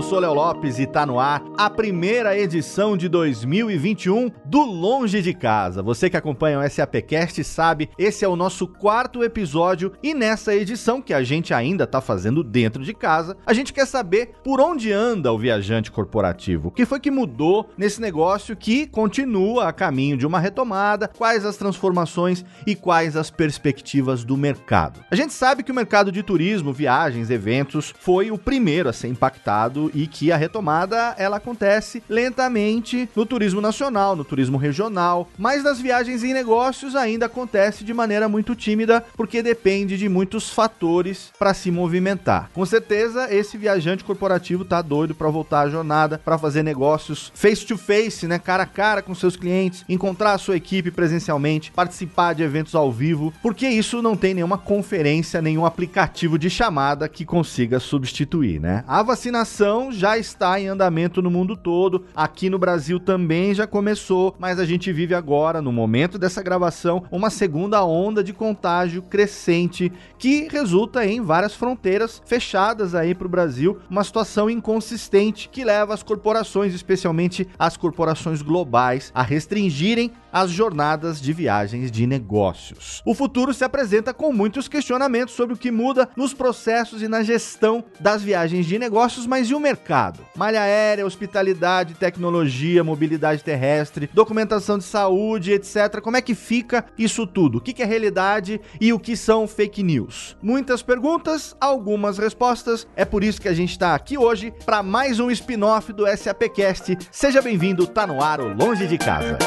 Eu 0.00 0.04
sou 0.04 0.18
Léo 0.18 0.32
Lopes 0.32 0.78
e 0.78 0.86
tá 0.86 1.04
no 1.04 1.20
ar 1.20 1.44
a 1.58 1.68
primeira 1.68 2.34
edição 2.34 2.96
de 2.96 3.06
2021 3.06 4.30
do 4.46 4.62
Longe 4.62 5.20
de 5.20 5.34
Casa. 5.34 5.82
Você 5.82 6.08
que 6.08 6.16
acompanha 6.16 6.58
o 6.58 6.66
SAPcast 6.66 7.44
sabe, 7.44 7.90
esse 7.98 8.24
é 8.24 8.28
o 8.28 8.34
nosso 8.34 8.66
quarto 8.66 9.22
episódio 9.22 9.92
e 10.02 10.14
nessa 10.14 10.56
edição 10.56 11.02
que 11.02 11.12
a 11.12 11.22
gente 11.22 11.52
ainda 11.52 11.86
tá 11.86 12.00
fazendo 12.00 12.42
dentro 12.42 12.82
de 12.82 12.94
casa, 12.94 13.36
a 13.44 13.52
gente 13.52 13.74
quer 13.74 13.86
saber 13.86 14.30
por 14.42 14.58
onde 14.58 14.90
anda 14.90 15.30
o 15.34 15.38
viajante 15.38 15.90
corporativo. 15.90 16.68
O 16.68 16.72
que 16.72 16.86
foi 16.86 16.98
que 16.98 17.10
mudou 17.10 17.68
nesse 17.76 18.00
negócio 18.00 18.56
que 18.56 18.86
continua 18.86 19.68
a 19.68 19.72
caminho 19.72 20.16
de 20.16 20.26
uma 20.26 20.40
retomada? 20.40 21.08
Quais 21.08 21.44
as 21.44 21.58
transformações 21.58 22.42
e 22.66 22.74
quais 22.74 23.16
as 23.16 23.30
perspectivas 23.30 24.24
do 24.24 24.34
mercado? 24.34 25.04
A 25.10 25.14
gente 25.14 25.34
sabe 25.34 25.62
que 25.62 25.70
o 25.70 25.74
mercado 25.74 26.10
de 26.10 26.22
turismo, 26.22 26.72
viagens, 26.72 27.28
eventos 27.28 27.92
foi 28.00 28.30
o 28.30 28.38
primeiro 28.38 28.88
a 28.88 28.94
ser 28.94 29.08
impactado 29.08 29.89
e 29.94 30.06
que 30.06 30.32
a 30.32 30.36
retomada 30.36 31.14
ela 31.18 31.36
acontece 31.36 32.02
lentamente 32.08 33.08
no 33.14 33.26
turismo 33.26 33.60
nacional, 33.60 34.14
no 34.14 34.24
turismo 34.24 34.58
regional, 34.58 35.28
mas 35.38 35.62
nas 35.62 35.80
viagens 35.80 36.22
em 36.22 36.32
negócios 36.32 36.94
ainda 36.94 37.26
acontece 37.26 37.84
de 37.84 37.94
maneira 37.94 38.28
muito 38.28 38.54
tímida 38.54 39.04
porque 39.16 39.42
depende 39.42 39.96
de 39.96 40.08
muitos 40.08 40.50
fatores 40.50 41.32
para 41.38 41.54
se 41.54 41.70
movimentar. 41.70 42.50
Com 42.52 42.66
certeza 42.66 43.32
esse 43.32 43.56
viajante 43.56 44.04
corporativo 44.04 44.64
tá 44.64 44.82
doido 44.82 45.14
para 45.14 45.28
voltar 45.28 45.60
à 45.60 45.70
jornada, 45.70 46.18
para 46.18 46.38
fazer 46.38 46.62
negócios 46.62 47.32
face 47.34 47.64
to 47.64 47.78
face, 47.78 48.26
né, 48.26 48.38
cara 48.38 48.64
a 48.64 48.66
cara 48.66 49.02
com 49.02 49.14
seus 49.14 49.36
clientes, 49.36 49.84
encontrar 49.88 50.32
a 50.32 50.38
sua 50.38 50.56
equipe 50.56 50.90
presencialmente, 50.90 51.72
participar 51.72 52.34
de 52.34 52.42
eventos 52.42 52.74
ao 52.74 52.92
vivo, 52.92 53.32
porque 53.42 53.68
isso 53.68 54.02
não 54.02 54.16
tem 54.16 54.34
nenhuma 54.34 54.58
conferência, 54.58 55.40
nenhum 55.40 55.64
aplicativo 55.64 56.38
de 56.38 56.50
chamada 56.50 57.08
que 57.08 57.24
consiga 57.24 57.80
substituir, 57.80 58.60
né? 58.60 58.84
A 58.86 59.02
vacinação 59.02 59.79
já 59.90 60.18
está 60.18 60.60
em 60.60 60.68
andamento 60.68 61.22
no 61.22 61.30
mundo 61.30 61.56
todo, 61.56 62.04
aqui 62.14 62.50
no 62.50 62.58
Brasil 62.58 63.00
também 63.00 63.54
já 63.54 63.66
começou, 63.66 64.34
mas 64.38 64.58
a 64.58 64.64
gente 64.64 64.92
vive 64.92 65.14
agora, 65.14 65.62
no 65.62 65.72
momento 65.72 66.18
dessa 66.18 66.42
gravação, 66.42 67.04
uma 67.10 67.30
segunda 67.30 67.84
onda 67.84 68.22
de 68.22 68.32
contágio 68.32 69.00
crescente 69.02 69.92
que 70.18 70.48
resulta 70.50 71.06
em 71.06 71.20
várias 71.20 71.54
fronteiras 71.54 72.20
fechadas 72.26 72.94
aí 72.94 73.14
para 73.14 73.26
o 73.26 73.30
Brasil, 73.30 73.78
uma 73.88 74.04
situação 74.04 74.50
inconsistente 74.50 75.48
que 75.48 75.64
leva 75.64 75.94
as 75.94 76.02
corporações, 76.02 76.74
especialmente 76.74 77.48
as 77.58 77.76
corporações 77.76 78.42
globais, 78.42 79.10
a 79.14 79.22
restringirem 79.22 80.12
as 80.32 80.50
jornadas 80.50 81.20
de 81.20 81.32
viagens 81.32 81.90
de 81.90 82.06
negócios. 82.06 83.02
O 83.04 83.14
futuro 83.14 83.52
se 83.52 83.64
apresenta 83.64 84.12
com 84.12 84.32
muitos 84.32 84.68
questionamentos 84.68 85.34
sobre 85.34 85.54
o 85.54 85.58
que 85.58 85.70
muda 85.70 86.08
nos 86.16 86.34
processos 86.34 87.02
e 87.02 87.08
na 87.08 87.22
gestão 87.22 87.84
das 87.98 88.22
viagens 88.22 88.66
de 88.66 88.78
negócios, 88.78 89.26
mas 89.26 89.48
e 89.50 89.54
o 89.54 89.60
mercado? 89.60 90.20
Malha 90.36 90.62
aérea, 90.62 91.06
hospitalidade, 91.06 91.94
tecnologia, 91.94 92.84
mobilidade 92.84 93.42
terrestre, 93.42 94.08
documentação 94.12 94.78
de 94.78 94.84
saúde, 94.84 95.52
etc. 95.52 96.00
Como 96.02 96.16
é 96.16 96.20
que 96.20 96.34
fica 96.34 96.84
isso 96.98 97.26
tudo? 97.26 97.58
O 97.58 97.60
que 97.60 97.82
é 97.82 97.86
realidade 97.86 98.60
e 98.80 98.92
o 98.92 98.98
que 98.98 99.16
são 99.16 99.46
fake 99.46 99.82
news? 99.82 100.36
Muitas 100.42 100.82
perguntas, 100.82 101.56
algumas 101.60 102.18
respostas. 102.18 102.86
É 102.94 103.04
por 103.04 103.24
isso 103.24 103.40
que 103.40 103.48
a 103.48 103.54
gente 103.54 103.70
está 103.70 103.94
aqui 103.94 104.18
hoje 104.18 104.52
para 104.64 104.82
mais 104.82 105.18
um 105.20 105.30
spin-off 105.30 105.92
do 105.92 106.04
SAPcast. 106.06 106.98
Seja 107.10 107.40
bem-vindo, 107.40 107.86
tá 107.86 108.06
no 108.06 108.22
ar 108.22 108.40
o 108.40 108.52
Longe 108.52 108.86
de 108.86 108.98
Casa. 108.98 109.38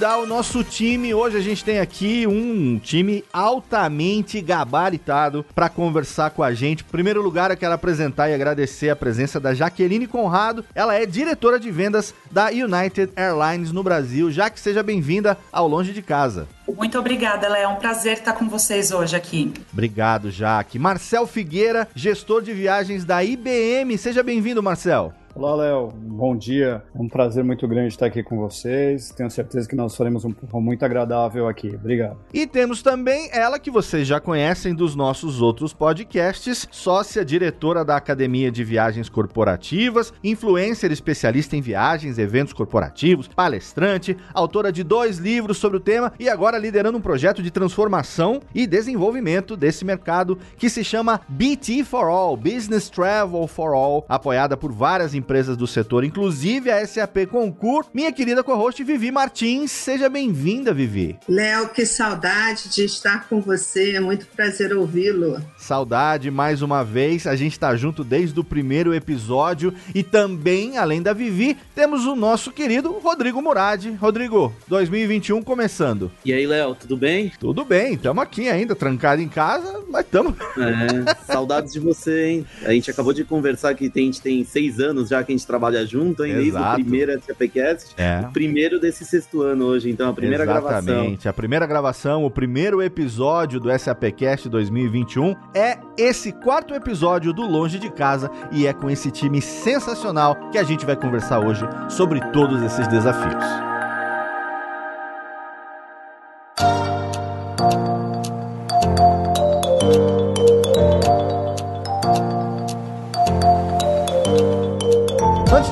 Convidar 0.00 0.16
o 0.16 0.26
nosso 0.26 0.64
time. 0.64 1.12
Hoje 1.12 1.36
a 1.36 1.40
gente 1.40 1.62
tem 1.62 1.78
aqui 1.78 2.26
um 2.26 2.78
time 2.78 3.22
altamente 3.30 4.40
gabaritado 4.40 5.44
para 5.54 5.68
conversar 5.68 6.30
com 6.30 6.42
a 6.42 6.54
gente. 6.54 6.82
Em 6.82 6.90
primeiro 6.90 7.20
lugar, 7.20 7.50
eu 7.50 7.56
quero 7.56 7.74
apresentar 7.74 8.30
e 8.30 8.34
agradecer 8.34 8.88
a 8.88 8.96
presença 8.96 9.38
da 9.38 9.52
Jaqueline 9.52 10.06
Conrado. 10.06 10.64
Ela 10.74 10.94
é 10.94 11.04
diretora 11.04 11.60
de 11.60 11.70
vendas 11.70 12.14
da 12.30 12.46
United 12.48 13.12
Airlines 13.14 13.72
no 13.72 13.82
Brasil. 13.82 14.30
Jaque, 14.30 14.58
seja 14.58 14.82
bem-vinda 14.82 15.36
ao 15.52 15.68
Longe 15.68 15.92
de 15.92 16.00
Casa. 16.00 16.48
Muito 16.66 16.98
obrigada, 16.98 17.46
Léo. 17.46 17.64
É 17.64 17.68
um 17.68 17.76
prazer 17.76 18.14
estar 18.14 18.32
com 18.32 18.48
vocês 18.48 18.92
hoje 18.92 19.14
aqui. 19.14 19.52
Obrigado, 19.70 20.30
Jaque. 20.30 20.78
Marcel 20.78 21.26
Figueira, 21.26 21.86
gestor 21.94 22.40
de 22.40 22.54
viagens 22.54 23.04
da 23.04 23.22
IBM. 23.22 23.98
Seja 23.98 24.22
bem-vindo, 24.22 24.62
Marcel. 24.62 25.12
Olá, 25.40 25.54
Léo. 25.54 25.88
Bom 25.90 26.36
dia. 26.36 26.82
É 26.94 27.00
um 27.00 27.08
prazer 27.08 27.42
muito 27.42 27.66
grande 27.66 27.88
estar 27.88 28.04
aqui 28.04 28.22
com 28.22 28.36
vocês. 28.36 29.08
Tenho 29.08 29.30
certeza 29.30 29.66
que 29.66 29.74
nós 29.74 29.96
faremos 29.96 30.22
um 30.22 30.32
pouco 30.32 30.60
muito 30.60 30.84
agradável 30.84 31.48
aqui. 31.48 31.68
Obrigado. 31.74 32.18
E 32.30 32.46
temos 32.46 32.82
também 32.82 33.30
ela 33.32 33.58
que 33.58 33.70
vocês 33.70 34.06
já 34.06 34.20
conhecem 34.20 34.74
dos 34.74 34.94
nossos 34.94 35.40
outros 35.40 35.72
podcasts, 35.72 36.68
sócia 36.70 37.24
diretora 37.24 37.82
da 37.82 37.96
Academia 37.96 38.52
de 38.52 38.62
Viagens 38.62 39.08
Corporativas, 39.08 40.12
influencer 40.22 40.92
especialista 40.92 41.56
em 41.56 41.62
viagens, 41.62 42.18
eventos 42.18 42.52
corporativos, 42.52 43.26
palestrante, 43.26 44.18
autora 44.34 44.70
de 44.70 44.84
dois 44.84 45.16
livros 45.16 45.56
sobre 45.56 45.78
o 45.78 45.80
tema 45.80 46.12
e 46.20 46.28
agora 46.28 46.58
liderando 46.58 46.98
um 46.98 47.00
projeto 47.00 47.42
de 47.42 47.50
transformação 47.50 48.42
e 48.54 48.66
desenvolvimento 48.66 49.56
desse 49.56 49.86
mercado 49.86 50.38
que 50.58 50.68
se 50.68 50.84
chama 50.84 51.22
BT 51.26 51.82
for 51.84 52.08
All, 52.08 52.36
Business 52.36 52.90
Travel 52.90 53.46
for 53.46 53.72
All, 53.72 54.04
apoiada 54.06 54.54
por 54.54 54.70
várias 54.70 55.14
empresas 55.14 55.29
do 55.30 55.64
setor, 55.64 56.02
inclusive 56.02 56.72
a 56.72 56.84
SAP 56.84 57.18
Concur. 57.30 57.84
Minha 57.94 58.10
querida 58.10 58.42
co-host 58.42 58.82
Vivi 58.82 59.12
Martins, 59.12 59.70
seja 59.70 60.08
bem-vinda, 60.08 60.74
Vivi. 60.74 61.16
Léo, 61.28 61.68
que 61.68 61.86
saudade 61.86 62.68
de 62.68 62.84
estar 62.84 63.28
com 63.28 63.40
você, 63.40 63.92
é 63.92 64.00
muito 64.00 64.26
prazer 64.26 64.74
ouvi-lo. 64.74 65.40
Saudade 65.56 66.32
mais 66.32 66.62
uma 66.62 66.82
vez, 66.82 67.28
a 67.28 67.36
gente 67.36 67.52
está 67.52 67.76
junto 67.76 68.02
desde 68.02 68.40
o 68.40 68.44
primeiro 68.44 68.92
episódio 68.92 69.72
e 69.94 70.02
também, 70.02 70.76
além 70.76 71.00
da 71.00 71.12
Vivi, 71.12 71.56
temos 71.76 72.06
o 72.06 72.16
nosso 72.16 72.50
querido 72.50 72.90
Rodrigo 72.98 73.40
Murad. 73.40 73.86
Rodrigo, 74.00 74.52
2021 74.66 75.42
começando. 75.42 76.10
E 76.24 76.32
aí, 76.32 76.44
Léo, 76.44 76.74
tudo 76.74 76.96
bem? 76.96 77.30
Tudo 77.38 77.64
bem, 77.64 77.94
estamos 77.94 78.20
aqui 78.20 78.48
ainda, 78.48 78.74
trancado 78.74 79.22
em 79.22 79.28
casa, 79.28 79.80
mas 79.88 80.04
estamos. 80.04 80.34
É, 80.58 81.14
saudades 81.24 81.72
de 81.72 81.78
você, 81.78 82.26
hein? 82.26 82.46
A 82.64 82.72
gente 82.72 82.90
acabou 82.90 83.12
de 83.12 83.22
conversar 83.22 83.76
que 83.76 83.88
tem, 83.88 84.02
a 84.02 84.06
gente 84.06 84.20
tem 84.20 84.44
seis 84.44 84.80
anos 84.80 85.09
já 85.10 85.22
que 85.22 85.32
a 85.32 85.36
gente 85.36 85.46
trabalha 85.46 85.84
junto, 85.84 86.24
hein? 86.24 86.34
Desde 86.34 86.56
o 86.56 86.74
primeiro 86.74 87.20
SAPcast. 87.20 87.94
É. 87.96 88.24
O 88.26 88.32
primeiro 88.32 88.80
desse 88.80 89.04
sexto 89.04 89.42
ano 89.42 89.66
hoje, 89.66 89.90
então, 89.90 90.08
a 90.08 90.12
primeira 90.12 90.44
Exatamente. 90.44 90.68
gravação. 90.68 90.94
Exatamente, 90.94 91.28
a 91.28 91.32
primeira 91.32 91.66
gravação, 91.66 92.24
o 92.24 92.30
primeiro 92.30 92.82
episódio 92.82 93.60
do 93.60 93.76
SAPcast 93.76 94.48
2021 94.48 95.34
é 95.54 95.78
esse 95.98 96.32
quarto 96.32 96.74
episódio 96.74 97.32
do 97.32 97.42
Longe 97.42 97.78
de 97.78 97.90
Casa 97.90 98.30
e 98.52 98.66
é 98.66 98.72
com 98.72 98.88
esse 98.88 99.10
time 99.10 99.42
sensacional 99.42 100.50
que 100.50 100.58
a 100.58 100.62
gente 100.62 100.86
vai 100.86 100.96
conversar 100.96 101.40
hoje 101.40 101.64
sobre 101.88 102.20
todos 102.32 102.62
esses 102.62 102.86
desafios. 102.88 103.79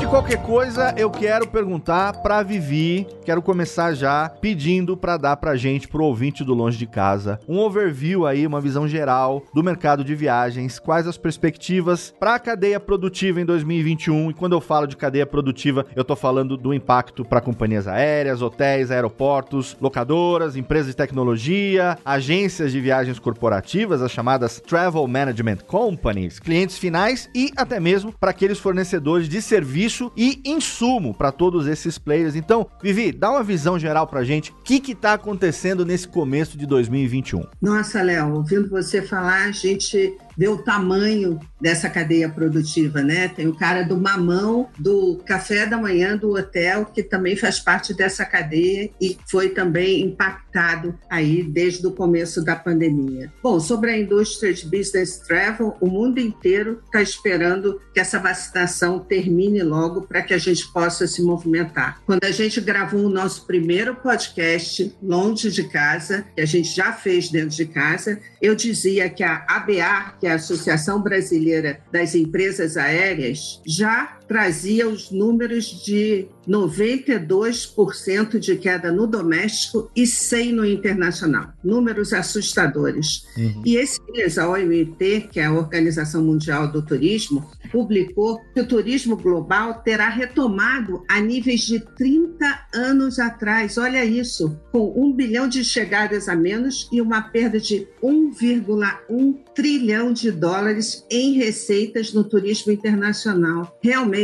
Qualquer 0.08 0.42
coisa, 0.42 0.94
eu 0.96 1.10
quero 1.10 1.46
perguntar 1.46 2.22
pra 2.22 2.42
Vivi, 2.42 3.06
quero 3.26 3.42
começar 3.42 3.92
já 3.92 4.30
pedindo 4.40 4.96
pra 4.96 5.18
dar 5.18 5.36
pra 5.36 5.54
gente, 5.54 5.86
pro 5.86 6.02
ouvinte 6.02 6.42
do 6.42 6.54
Longe 6.54 6.78
de 6.78 6.86
Casa, 6.86 7.38
um 7.46 7.58
overview 7.58 8.26
aí, 8.26 8.46
uma 8.46 8.60
visão 8.60 8.88
geral 8.88 9.44
do 9.52 9.62
mercado 9.62 10.02
de 10.02 10.14
viagens, 10.14 10.78
quais 10.78 11.06
as 11.06 11.18
perspectivas 11.18 12.14
pra 12.18 12.38
cadeia 12.38 12.80
produtiva 12.80 13.38
em 13.38 13.44
2021, 13.44 14.30
e 14.30 14.34
quando 14.34 14.54
eu 14.54 14.62
falo 14.62 14.86
de 14.86 14.96
cadeia 14.96 15.26
produtiva, 15.26 15.84
eu 15.94 16.02
tô 16.02 16.16
falando 16.16 16.56
do 16.56 16.72
impacto 16.72 17.22
para 17.22 17.42
companhias 17.42 17.86
aéreas, 17.86 18.40
hotéis, 18.40 18.90
aeroportos, 18.90 19.76
locadoras, 19.78 20.56
empresas 20.56 20.86
de 20.86 20.96
tecnologia, 20.96 21.98
agências 22.02 22.72
de 22.72 22.80
viagens 22.80 23.18
corporativas, 23.18 24.00
as 24.00 24.10
chamadas 24.10 24.58
Travel 24.58 25.06
Management 25.06 25.58
Companies, 25.66 26.38
clientes 26.38 26.78
finais 26.78 27.28
e 27.34 27.50
até 27.54 27.78
mesmo 27.78 28.10
para 28.18 28.30
aqueles 28.30 28.58
fornecedores 28.58 29.28
de 29.28 29.42
serviço 29.98 30.12
e 30.16 30.40
insumo 30.44 31.12
para 31.12 31.32
todos 31.32 31.66
esses 31.66 31.98
players. 31.98 32.36
Então, 32.36 32.66
Vivi, 32.82 33.10
dá 33.10 33.30
uma 33.30 33.42
visão 33.42 33.78
geral 33.78 34.06
para 34.06 34.22
gente. 34.22 34.52
O 34.52 34.54
que 34.62 34.92
está 34.92 35.14
acontecendo 35.14 35.84
nesse 35.84 36.06
começo 36.06 36.56
de 36.56 36.66
2021? 36.66 37.44
Nossa, 37.60 38.02
Léo, 38.02 38.34
ouvindo 38.34 38.68
você 38.68 39.02
falar, 39.02 39.48
a 39.48 39.52
gente 39.52 40.16
ver 40.38 40.48
o 40.48 40.58
tamanho 40.58 41.40
dessa 41.60 41.90
cadeia 41.90 42.28
produtiva, 42.28 43.02
né? 43.02 43.26
Tem 43.26 43.48
o 43.48 43.56
cara 43.56 43.82
do 43.82 43.96
mamão, 43.96 44.68
do 44.78 45.20
café 45.26 45.66
da 45.66 45.76
manhã 45.76 46.16
do 46.16 46.34
hotel, 46.36 46.86
que 46.86 47.02
também 47.02 47.34
faz 47.34 47.58
parte 47.58 47.92
dessa 47.92 48.24
cadeia 48.24 48.88
e 49.00 49.18
foi 49.28 49.48
também 49.48 50.02
impactado 50.02 50.96
aí 51.10 51.42
desde 51.42 51.84
o 51.84 51.90
começo 51.90 52.44
da 52.44 52.54
pandemia. 52.54 53.32
Bom, 53.42 53.58
sobre 53.58 53.90
a 53.90 53.98
indústria 53.98 54.54
de 54.54 54.64
business 54.64 55.18
travel, 55.18 55.76
o 55.80 55.88
mundo 55.88 56.20
inteiro 56.20 56.80
está 56.86 57.02
esperando 57.02 57.80
que 57.92 57.98
essa 57.98 58.20
vacinação 58.20 59.00
termine 59.00 59.62
logo 59.64 60.02
para 60.02 60.22
que 60.22 60.32
a 60.32 60.38
gente 60.38 60.72
possa 60.72 61.08
se 61.08 61.20
movimentar. 61.20 62.00
Quando 62.06 62.22
a 62.22 62.30
gente 62.30 62.60
gravou 62.60 63.06
o 63.06 63.10
nosso 63.10 63.44
primeiro 63.44 63.96
podcast 63.96 64.94
longe 65.02 65.50
de 65.50 65.64
casa, 65.64 66.24
que 66.36 66.40
a 66.40 66.46
gente 66.46 66.74
já 66.74 66.92
fez 66.92 67.28
dentro 67.28 67.56
de 67.56 67.66
casa, 67.66 68.20
eu 68.40 68.54
dizia 68.54 69.10
que 69.10 69.24
a 69.24 69.44
ABA, 69.48 70.14
que 70.20 70.27
é 70.28 70.32
a 70.32 70.36
Associação 70.36 71.02
Brasileira 71.02 71.80
das 71.90 72.14
Empresas 72.14 72.76
Aéreas, 72.76 73.60
já 73.66 74.17
trazia 74.28 74.86
os 74.86 75.10
números 75.10 75.82
de 75.84 76.28
92% 76.46 78.38
de 78.38 78.56
queda 78.56 78.92
no 78.92 79.06
doméstico 79.06 79.90
e 79.96 80.06
100 80.06 80.52
no 80.52 80.66
internacional. 80.66 81.52
Números 81.64 82.12
assustadores. 82.12 83.26
Uhum. 83.36 83.62
E 83.64 83.76
esse 83.76 84.00
mês, 84.10 84.38
a 84.38 84.48
OMT, 84.48 85.28
que 85.32 85.40
é 85.40 85.46
a 85.46 85.52
Organização 85.52 86.22
Mundial 86.22 86.70
do 86.70 86.82
Turismo, 86.82 87.50
publicou 87.72 88.38
que 88.54 88.60
o 88.60 88.66
turismo 88.66 89.16
global 89.16 89.82
terá 89.82 90.08
retomado 90.08 91.02
a 91.08 91.20
níveis 91.20 91.60
de 91.62 91.80
30 91.80 92.66
anos 92.74 93.18
atrás. 93.18 93.78
Olha 93.78 94.04
isso, 94.04 94.58
com 94.70 94.92
um 94.96 95.12
bilhão 95.12 95.48
de 95.48 95.64
chegadas 95.64 96.28
a 96.28 96.36
menos 96.36 96.88
e 96.92 97.00
uma 97.00 97.22
perda 97.22 97.58
de 97.58 97.86
1,1 98.02 99.36
trilhão 99.54 100.12
de 100.12 100.30
dólares 100.30 101.04
em 101.10 101.34
receitas 101.34 102.12
no 102.12 102.24
turismo 102.24 102.72
internacional. 102.72 103.76
Realmente 103.82 104.17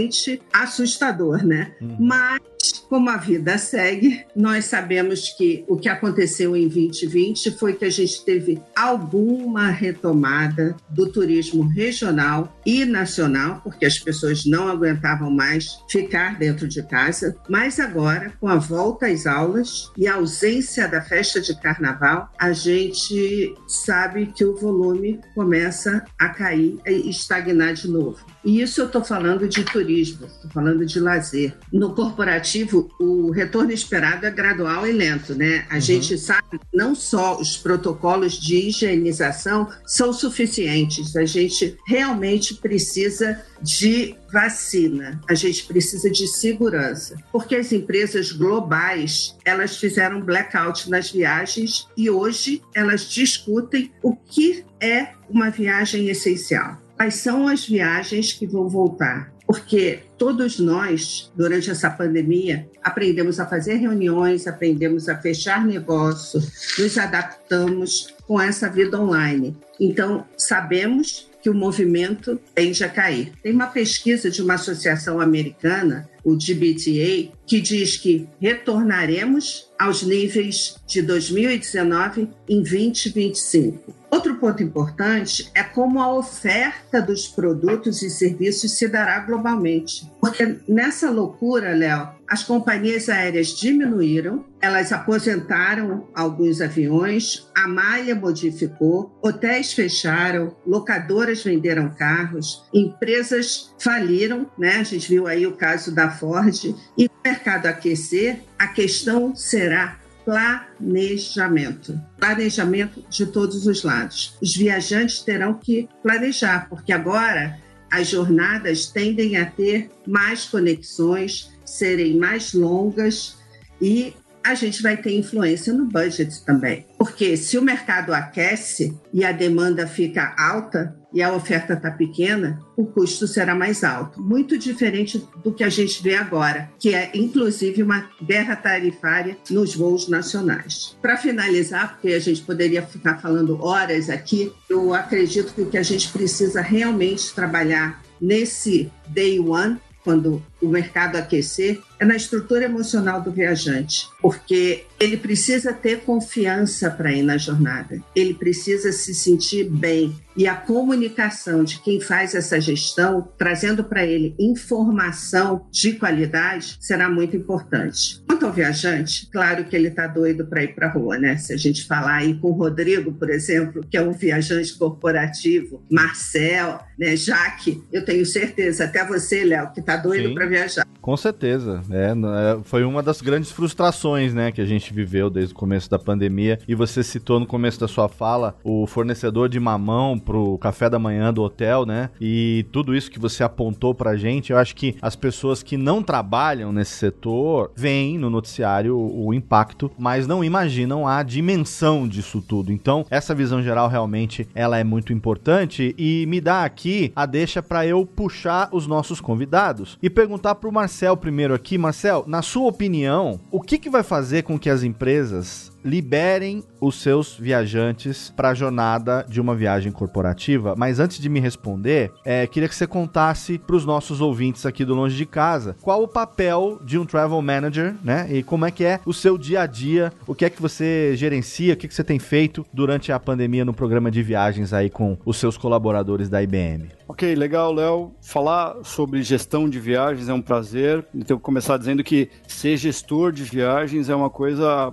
assustador, 0.52 1.44
né? 1.44 1.74
Uhum. 1.80 1.96
Mas 2.00 2.40
como 2.72 3.10
a 3.10 3.16
vida 3.16 3.58
segue, 3.58 4.24
nós 4.34 4.66
sabemos 4.66 5.30
que 5.30 5.64
o 5.68 5.76
que 5.76 5.88
aconteceu 5.88 6.56
em 6.56 6.68
2020 6.68 7.52
foi 7.58 7.74
que 7.74 7.84
a 7.84 7.90
gente 7.90 8.24
teve 8.24 8.60
alguma 8.74 9.70
retomada 9.70 10.76
do 10.88 11.10
turismo 11.10 11.66
regional 11.68 12.56
e 12.64 12.84
nacional, 12.84 13.60
porque 13.62 13.84
as 13.84 13.98
pessoas 13.98 14.44
não 14.44 14.68
aguentavam 14.68 15.30
mais 15.30 15.78
ficar 15.88 16.38
dentro 16.38 16.68
de 16.68 16.82
casa. 16.82 17.36
Mas 17.48 17.78
agora, 17.80 18.32
com 18.40 18.48
a 18.48 18.56
volta 18.56 19.06
às 19.06 19.26
aulas 19.26 19.90
e 19.96 20.06
a 20.06 20.14
ausência 20.14 20.88
da 20.88 21.02
festa 21.02 21.40
de 21.40 21.58
carnaval, 21.60 22.30
a 22.38 22.52
gente 22.52 23.54
sabe 23.66 24.26
que 24.26 24.44
o 24.44 24.56
volume 24.56 25.20
começa 25.34 26.04
a 26.18 26.28
cair 26.28 26.78
e 26.86 27.10
estagnar 27.10 27.74
de 27.74 27.88
novo. 27.88 28.18
E 28.44 28.60
isso 28.60 28.80
eu 28.80 28.86
estou 28.86 29.02
falando 29.02 29.48
de 29.48 29.64
turismo, 29.64 30.26
estou 30.26 30.50
falando 30.50 30.84
de 30.84 31.00
lazer. 31.00 31.54
No 31.72 31.94
corporativo, 31.94 32.53
o 33.00 33.30
retorno 33.30 33.72
esperado 33.72 34.26
é 34.26 34.30
gradual 34.30 34.86
e 34.86 34.92
lento, 34.92 35.34
né? 35.34 35.66
A 35.70 35.74
uhum. 35.74 35.80
gente 35.80 36.18
sabe 36.18 36.60
não 36.72 36.94
só 36.94 37.40
os 37.40 37.56
protocolos 37.56 38.34
de 38.34 38.68
higienização 38.68 39.68
são 39.86 40.12
suficientes, 40.12 41.16
a 41.16 41.24
gente 41.24 41.76
realmente 41.86 42.54
precisa 42.54 43.42
de 43.62 44.14
vacina, 44.32 45.20
a 45.28 45.34
gente 45.34 45.64
precisa 45.64 46.10
de 46.10 46.26
segurança, 46.28 47.16
porque 47.32 47.56
as 47.56 47.72
empresas 47.72 48.32
globais 48.32 49.36
elas 49.44 49.76
fizeram 49.76 50.20
blackout 50.20 50.90
nas 50.90 51.10
viagens 51.10 51.86
e 51.96 52.10
hoje 52.10 52.62
elas 52.74 53.08
discutem 53.08 53.90
o 54.02 54.14
que 54.14 54.64
é 54.80 55.08
uma 55.28 55.50
viagem 55.50 56.08
essencial 56.08 56.84
quais 56.96 57.14
são 57.14 57.48
as 57.48 57.66
viagens 57.66 58.32
que 58.32 58.46
vão 58.46 58.68
voltar. 58.68 59.33
Porque 59.46 60.00
todos 60.16 60.58
nós, 60.58 61.30
durante 61.36 61.70
essa 61.70 61.90
pandemia, 61.90 62.66
aprendemos 62.82 63.38
a 63.38 63.46
fazer 63.46 63.74
reuniões, 63.74 64.46
aprendemos 64.46 65.08
a 65.08 65.16
fechar 65.16 65.64
negócios, 65.64 66.76
nos 66.78 66.96
adaptamos 66.96 68.14
com 68.26 68.40
essa 68.40 68.68
vida 68.68 69.00
online. 69.00 69.56
Então, 69.78 70.24
sabemos 70.36 71.28
que 71.44 71.50
o 71.50 71.54
movimento 71.54 72.40
tende 72.54 72.82
a 72.82 72.88
cair. 72.88 73.32
Tem 73.42 73.52
uma 73.52 73.66
pesquisa 73.66 74.30
de 74.30 74.40
uma 74.40 74.54
associação 74.54 75.20
americana, 75.20 76.08
o 76.24 76.34
GBTA, 76.34 77.30
que 77.46 77.60
diz 77.60 77.98
que 77.98 78.26
retornaremos 78.40 79.68
aos 79.78 80.02
níveis 80.02 80.76
de 80.86 81.02
2019 81.02 82.30
em 82.48 82.62
2025. 82.62 83.94
Outro 84.14 84.36
ponto 84.36 84.62
importante 84.62 85.50
é 85.56 85.64
como 85.64 86.00
a 86.00 86.14
oferta 86.14 87.02
dos 87.02 87.26
produtos 87.26 88.00
e 88.00 88.08
serviços 88.08 88.70
se 88.70 88.86
dará 88.86 89.18
globalmente. 89.18 90.08
Porque 90.20 90.60
nessa 90.68 91.10
loucura, 91.10 91.74
Léo, 91.74 92.10
as 92.28 92.44
companhias 92.44 93.08
aéreas 93.08 93.48
diminuíram, 93.48 94.44
elas 94.60 94.92
aposentaram 94.92 96.06
alguns 96.14 96.60
aviões, 96.60 97.50
a 97.56 97.66
malha 97.66 98.14
modificou, 98.14 99.18
hotéis 99.20 99.72
fecharam, 99.72 100.54
locadoras 100.64 101.42
venderam 101.42 101.90
carros, 101.90 102.64
empresas 102.72 103.74
faliram, 103.80 104.48
né? 104.56 104.76
A 104.76 104.84
gente 104.84 105.08
viu 105.08 105.26
aí 105.26 105.44
o 105.44 105.56
caso 105.56 105.92
da 105.92 106.08
Ford, 106.08 106.72
e 106.96 107.06
o 107.06 107.10
mercado 107.24 107.66
aquecer, 107.66 108.44
a 108.56 108.68
questão 108.68 109.34
será 109.34 109.98
planejamento. 110.24 112.00
Planejamento 112.18 113.04
de 113.08 113.26
todos 113.26 113.66
os 113.66 113.82
lados. 113.82 114.36
Os 114.40 114.56
viajantes 114.56 115.20
terão 115.20 115.54
que 115.54 115.88
planejar, 116.02 116.68
porque 116.68 116.92
agora 116.92 117.58
as 117.90 118.08
jornadas 118.08 118.86
tendem 118.86 119.36
a 119.36 119.46
ter 119.46 119.90
mais 120.06 120.44
conexões, 120.44 121.52
serem 121.64 122.16
mais 122.16 122.52
longas 122.52 123.36
e 123.80 124.14
a 124.42 124.54
gente 124.54 124.82
vai 124.82 124.96
ter 124.96 125.16
influência 125.16 125.72
no 125.72 125.86
budget 125.86 126.44
também. 126.44 126.86
Porque 126.98 127.36
se 127.36 127.56
o 127.56 127.62
mercado 127.62 128.12
aquece 128.12 128.94
e 129.12 129.24
a 129.24 129.32
demanda 129.32 129.86
fica 129.86 130.34
alta 130.36 130.94
e 131.14 131.22
a 131.22 131.32
oferta 131.32 131.74
está 131.74 131.92
pequena, 131.92 132.60
o 132.76 132.84
custo 132.84 133.28
será 133.28 133.54
mais 133.54 133.84
alto. 133.84 134.20
Muito 134.20 134.58
diferente 134.58 135.24
do 135.42 135.52
que 135.52 135.62
a 135.62 135.68
gente 135.68 136.02
vê 136.02 136.16
agora, 136.16 136.68
que 136.78 136.92
é 136.92 137.12
inclusive 137.14 137.82
uma 137.82 138.10
guerra 138.20 138.56
tarifária 138.56 139.38
nos 139.48 139.76
voos 139.76 140.08
nacionais. 140.08 140.96
Para 141.00 141.16
finalizar, 141.16 141.92
porque 141.92 142.08
a 142.08 142.18
gente 142.18 142.42
poderia 142.42 142.82
ficar 142.82 143.18
falando 143.18 143.62
horas 143.64 144.10
aqui, 144.10 144.52
eu 144.68 144.92
acredito 144.92 145.54
que 145.54 145.62
o 145.62 145.70
que 145.70 145.78
a 145.78 145.82
gente 145.82 146.08
precisa 146.08 146.60
realmente 146.60 147.32
trabalhar 147.32 148.02
nesse 148.20 148.90
day 149.06 149.38
one 149.38 149.78
quando 150.02 150.42
o 150.64 150.68
mercado 150.68 151.16
aquecer, 151.16 151.80
é 151.98 152.04
na 152.04 152.16
estrutura 152.16 152.64
emocional 152.64 153.20
do 153.20 153.30
viajante, 153.30 154.08
porque 154.20 154.84
ele 154.98 155.16
precisa 155.16 155.72
ter 155.72 156.00
confiança 156.00 156.90
para 156.90 157.12
ir 157.12 157.22
na 157.22 157.36
jornada, 157.36 158.00
ele 158.14 158.34
precisa 158.34 158.90
se 158.92 159.14
sentir 159.14 159.64
bem. 159.64 160.14
E 160.36 160.48
a 160.48 160.56
comunicação 160.56 161.62
de 161.62 161.78
quem 161.78 162.00
faz 162.00 162.34
essa 162.34 162.60
gestão, 162.60 163.28
trazendo 163.38 163.84
para 163.84 164.04
ele 164.04 164.34
informação 164.36 165.66
de 165.70 165.92
qualidade, 165.92 166.76
será 166.80 167.08
muito 167.08 167.36
importante. 167.36 168.20
Quanto 168.26 168.46
ao 168.46 168.52
viajante, 168.52 169.28
claro 169.30 169.64
que 169.64 169.76
ele 169.76 169.88
está 169.88 170.08
doido 170.08 170.44
para 170.44 170.64
ir 170.64 170.74
para 170.74 170.88
a 170.88 170.90
rua, 170.90 171.18
né? 171.18 171.36
Se 171.36 171.52
a 171.52 171.56
gente 171.56 171.86
falar 171.86 172.16
aí 172.16 172.34
com 172.34 172.48
o 172.48 172.52
Rodrigo, 172.52 173.12
por 173.12 173.30
exemplo, 173.30 173.86
que 173.88 173.96
é 173.96 174.02
um 174.02 174.12
viajante 174.12 174.76
corporativo, 174.76 175.84
Marcel, 175.88 176.80
né, 176.98 177.14
Jaque, 177.14 177.82
eu 177.92 178.04
tenho 178.04 178.26
certeza, 178.26 178.84
até 178.84 179.04
você, 179.04 179.44
Léo, 179.44 179.72
que 179.72 179.80
está 179.80 179.96
doido 179.96 180.34
para 180.34 180.46
viajar. 180.54 180.86
Com 181.00 181.16
certeza. 181.16 181.82
É, 181.90 182.12
é, 182.12 182.58
foi 182.62 182.82
uma 182.84 183.02
das 183.02 183.20
grandes 183.20 183.50
frustrações, 183.50 184.32
né, 184.32 184.50
que 184.50 184.60
a 184.60 184.64
gente 184.64 184.92
viveu 184.92 185.28
desde 185.28 185.52
o 185.52 185.56
começo 185.56 185.90
da 185.90 185.98
pandemia. 185.98 186.58
E 186.66 186.74
você 186.74 187.02
citou 187.02 187.38
no 187.38 187.46
começo 187.46 187.78
da 187.78 187.88
sua 187.88 188.08
fala 188.08 188.56
o 188.64 188.86
fornecedor 188.86 189.48
de 189.48 189.60
mamão 189.60 190.18
pro 190.18 190.56
café 190.58 190.88
da 190.88 190.98
manhã 190.98 191.32
do 191.32 191.42
hotel, 191.42 191.84
né? 191.84 192.08
E 192.20 192.64
tudo 192.72 192.94
isso 192.94 193.10
que 193.10 193.18
você 193.18 193.42
apontou 193.42 193.94
pra 193.94 194.16
gente, 194.16 194.50
eu 194.50 194.58
acho 194.58 194.74
que 194.74 194.96
as 195.02 195.14
pessoas 195.16 195.62
que 195.62 195.76
não 195.76 196.02
trabalham 196.02 196.72
nesse 196.72 196.92
setor 196.92 197.70
veem 197.76 198.16
no 198.16 198.30
noticiário 198.30 198.96
o 198.96 199.34
impacto, 199.34 199.90
mas 199.98 200.26
não 200.26 200.42
imaginam 200.42 201.06
a 201.06 201.22
dimensão 201.22 202.08
disso 202.08 202.40
tudo. 202.40 202.72
Então, 202.72 203.04
essa 203.10 203.34
visão 203.34 203.62
geral 203.62 203.88
realmente 203.88 204.48
ela 204.54 204.78
é 204.78 204.84
muito 204.84 205.12
importante 205.12 205.94
e 205.98 206.24
me 206.26 206.40
dá 206.40 206.64
aqui 206.64 207.12
a 207.14 207.26
deixa 207.26 207.62
para 207.62 207.86
eu 207.86 208.06
puxar 208.06 208.68
os 208.72 208.86
nossos 208.86 209.20
convidados 209.20 209.98
e 210.02 210.08
perguntar 210.08 210.43
para 210.52 210.68
o 210.68 210.72
Marcel 210.72 211.16
primeiro 211.16 211.54
aqui. 211.54 211.78
Marcel, 211.78 212.24
na 212.26 212.42
sua 212.42 212.68
opinião, 212.68 213.38
o 213.52 213.60
que, 213.60 213.78
que 213.78 213.88
vai 213.88 214.02
fazer 214.02 214.42
com 214.42 214.58
que 214.58 214.68
as 214.68 214.82
empresas 214.82 215.70
liberem 215.84 216.64
os 216.80 216.96
seus 216.96 217.36
viajantes 217.36 218.32
para 218.34 218.50
a 218.50 218.54
jornada 218.54 219.24
de 219.28 219.40
uma 219.40 219.54
viagem 219.54 219.92
corporativa. 219.92 220.74
Mas 220.76 220.98
antes 220.98 221.18
de 221.18 221.28
me 221.28 221.40
responder, 221.40 222.10
é, 222.24 222.46
queria 222.46 222.68
que 222.68 222.74
você 222.74 222.86
contasse 222.86 223.58
para 223.58 223.76
os 223.76 223.84
nossos 223.84 224.20
ouvintes 224.20 224.64
aqui 224.64 224.84
do 224.84 224.94
Longe 224.94 225.16
de 225.16 225.26
Casa 225.26 225.76
qual 225.80 226.02
o 226.02 226.08
papel 226.08 226.80
de 226.84 226.98
um 226.98 227.04
travel 227.04 227.40
manager, 227.42 227.94
né? 228.02 228.26
E 228.30 228.42
como 228.42 228.64
é 228.64 228.70
que 228.70 228.84
é 228.84 229.00
o 229.04 229.12
seu 229.12 229.36
dia 229.36 229.62
a 229.62 229.66
dia, 229.66 230.12
o 230.26 230.34
que 230.34 230.44
é 230.44 230.50
que 230.50 230.60
você 230.60 231.14
gerencia, 231.16 231.74
o 231.74 231.76
que, 231.76 231.86
é 231.86 231.88
que 231.88 231.94
você 231.94 232.04
tem 232.04 232.18
feito 232.18 232.64
durante 232.72 233.12
a 233.12 233.20
pandemia 233.20 233.64
no 233.64 233.74
programa 233.74 234.10
de 234.10 234.22
viagens 234.22 234.72
aí 234.72 234.88
com 234.88 235.18
os 235.24 235.36
seus 235.36 235.56
colaboradores 235.56 236.28
da 236.28 236.42
IBM. 236.42 236.88
Ok, 237.06 237.34
legal, 237.34 237.72
Léo. 237.72 238.12
Falar 238.22 238.76
sobre 238.82 239.22
gestão 239.22 239.68
de 239.68 239.78
viagens 239.78 240.28
é 240.28 240.32
um 240.32 240.40
prazer. 240.40 241.04
Então, 241.14 241.38
começar 241.38 241.76
dizendo 241.76 242.02
que 242.02 242.30
ser 242.46 242.78
gestor 242.78 243.30
de 243.30 243.42
viagens 243.42 244.08
é 244.08 244.14
uma 244.14 244.30
coisa, 244.30 244.92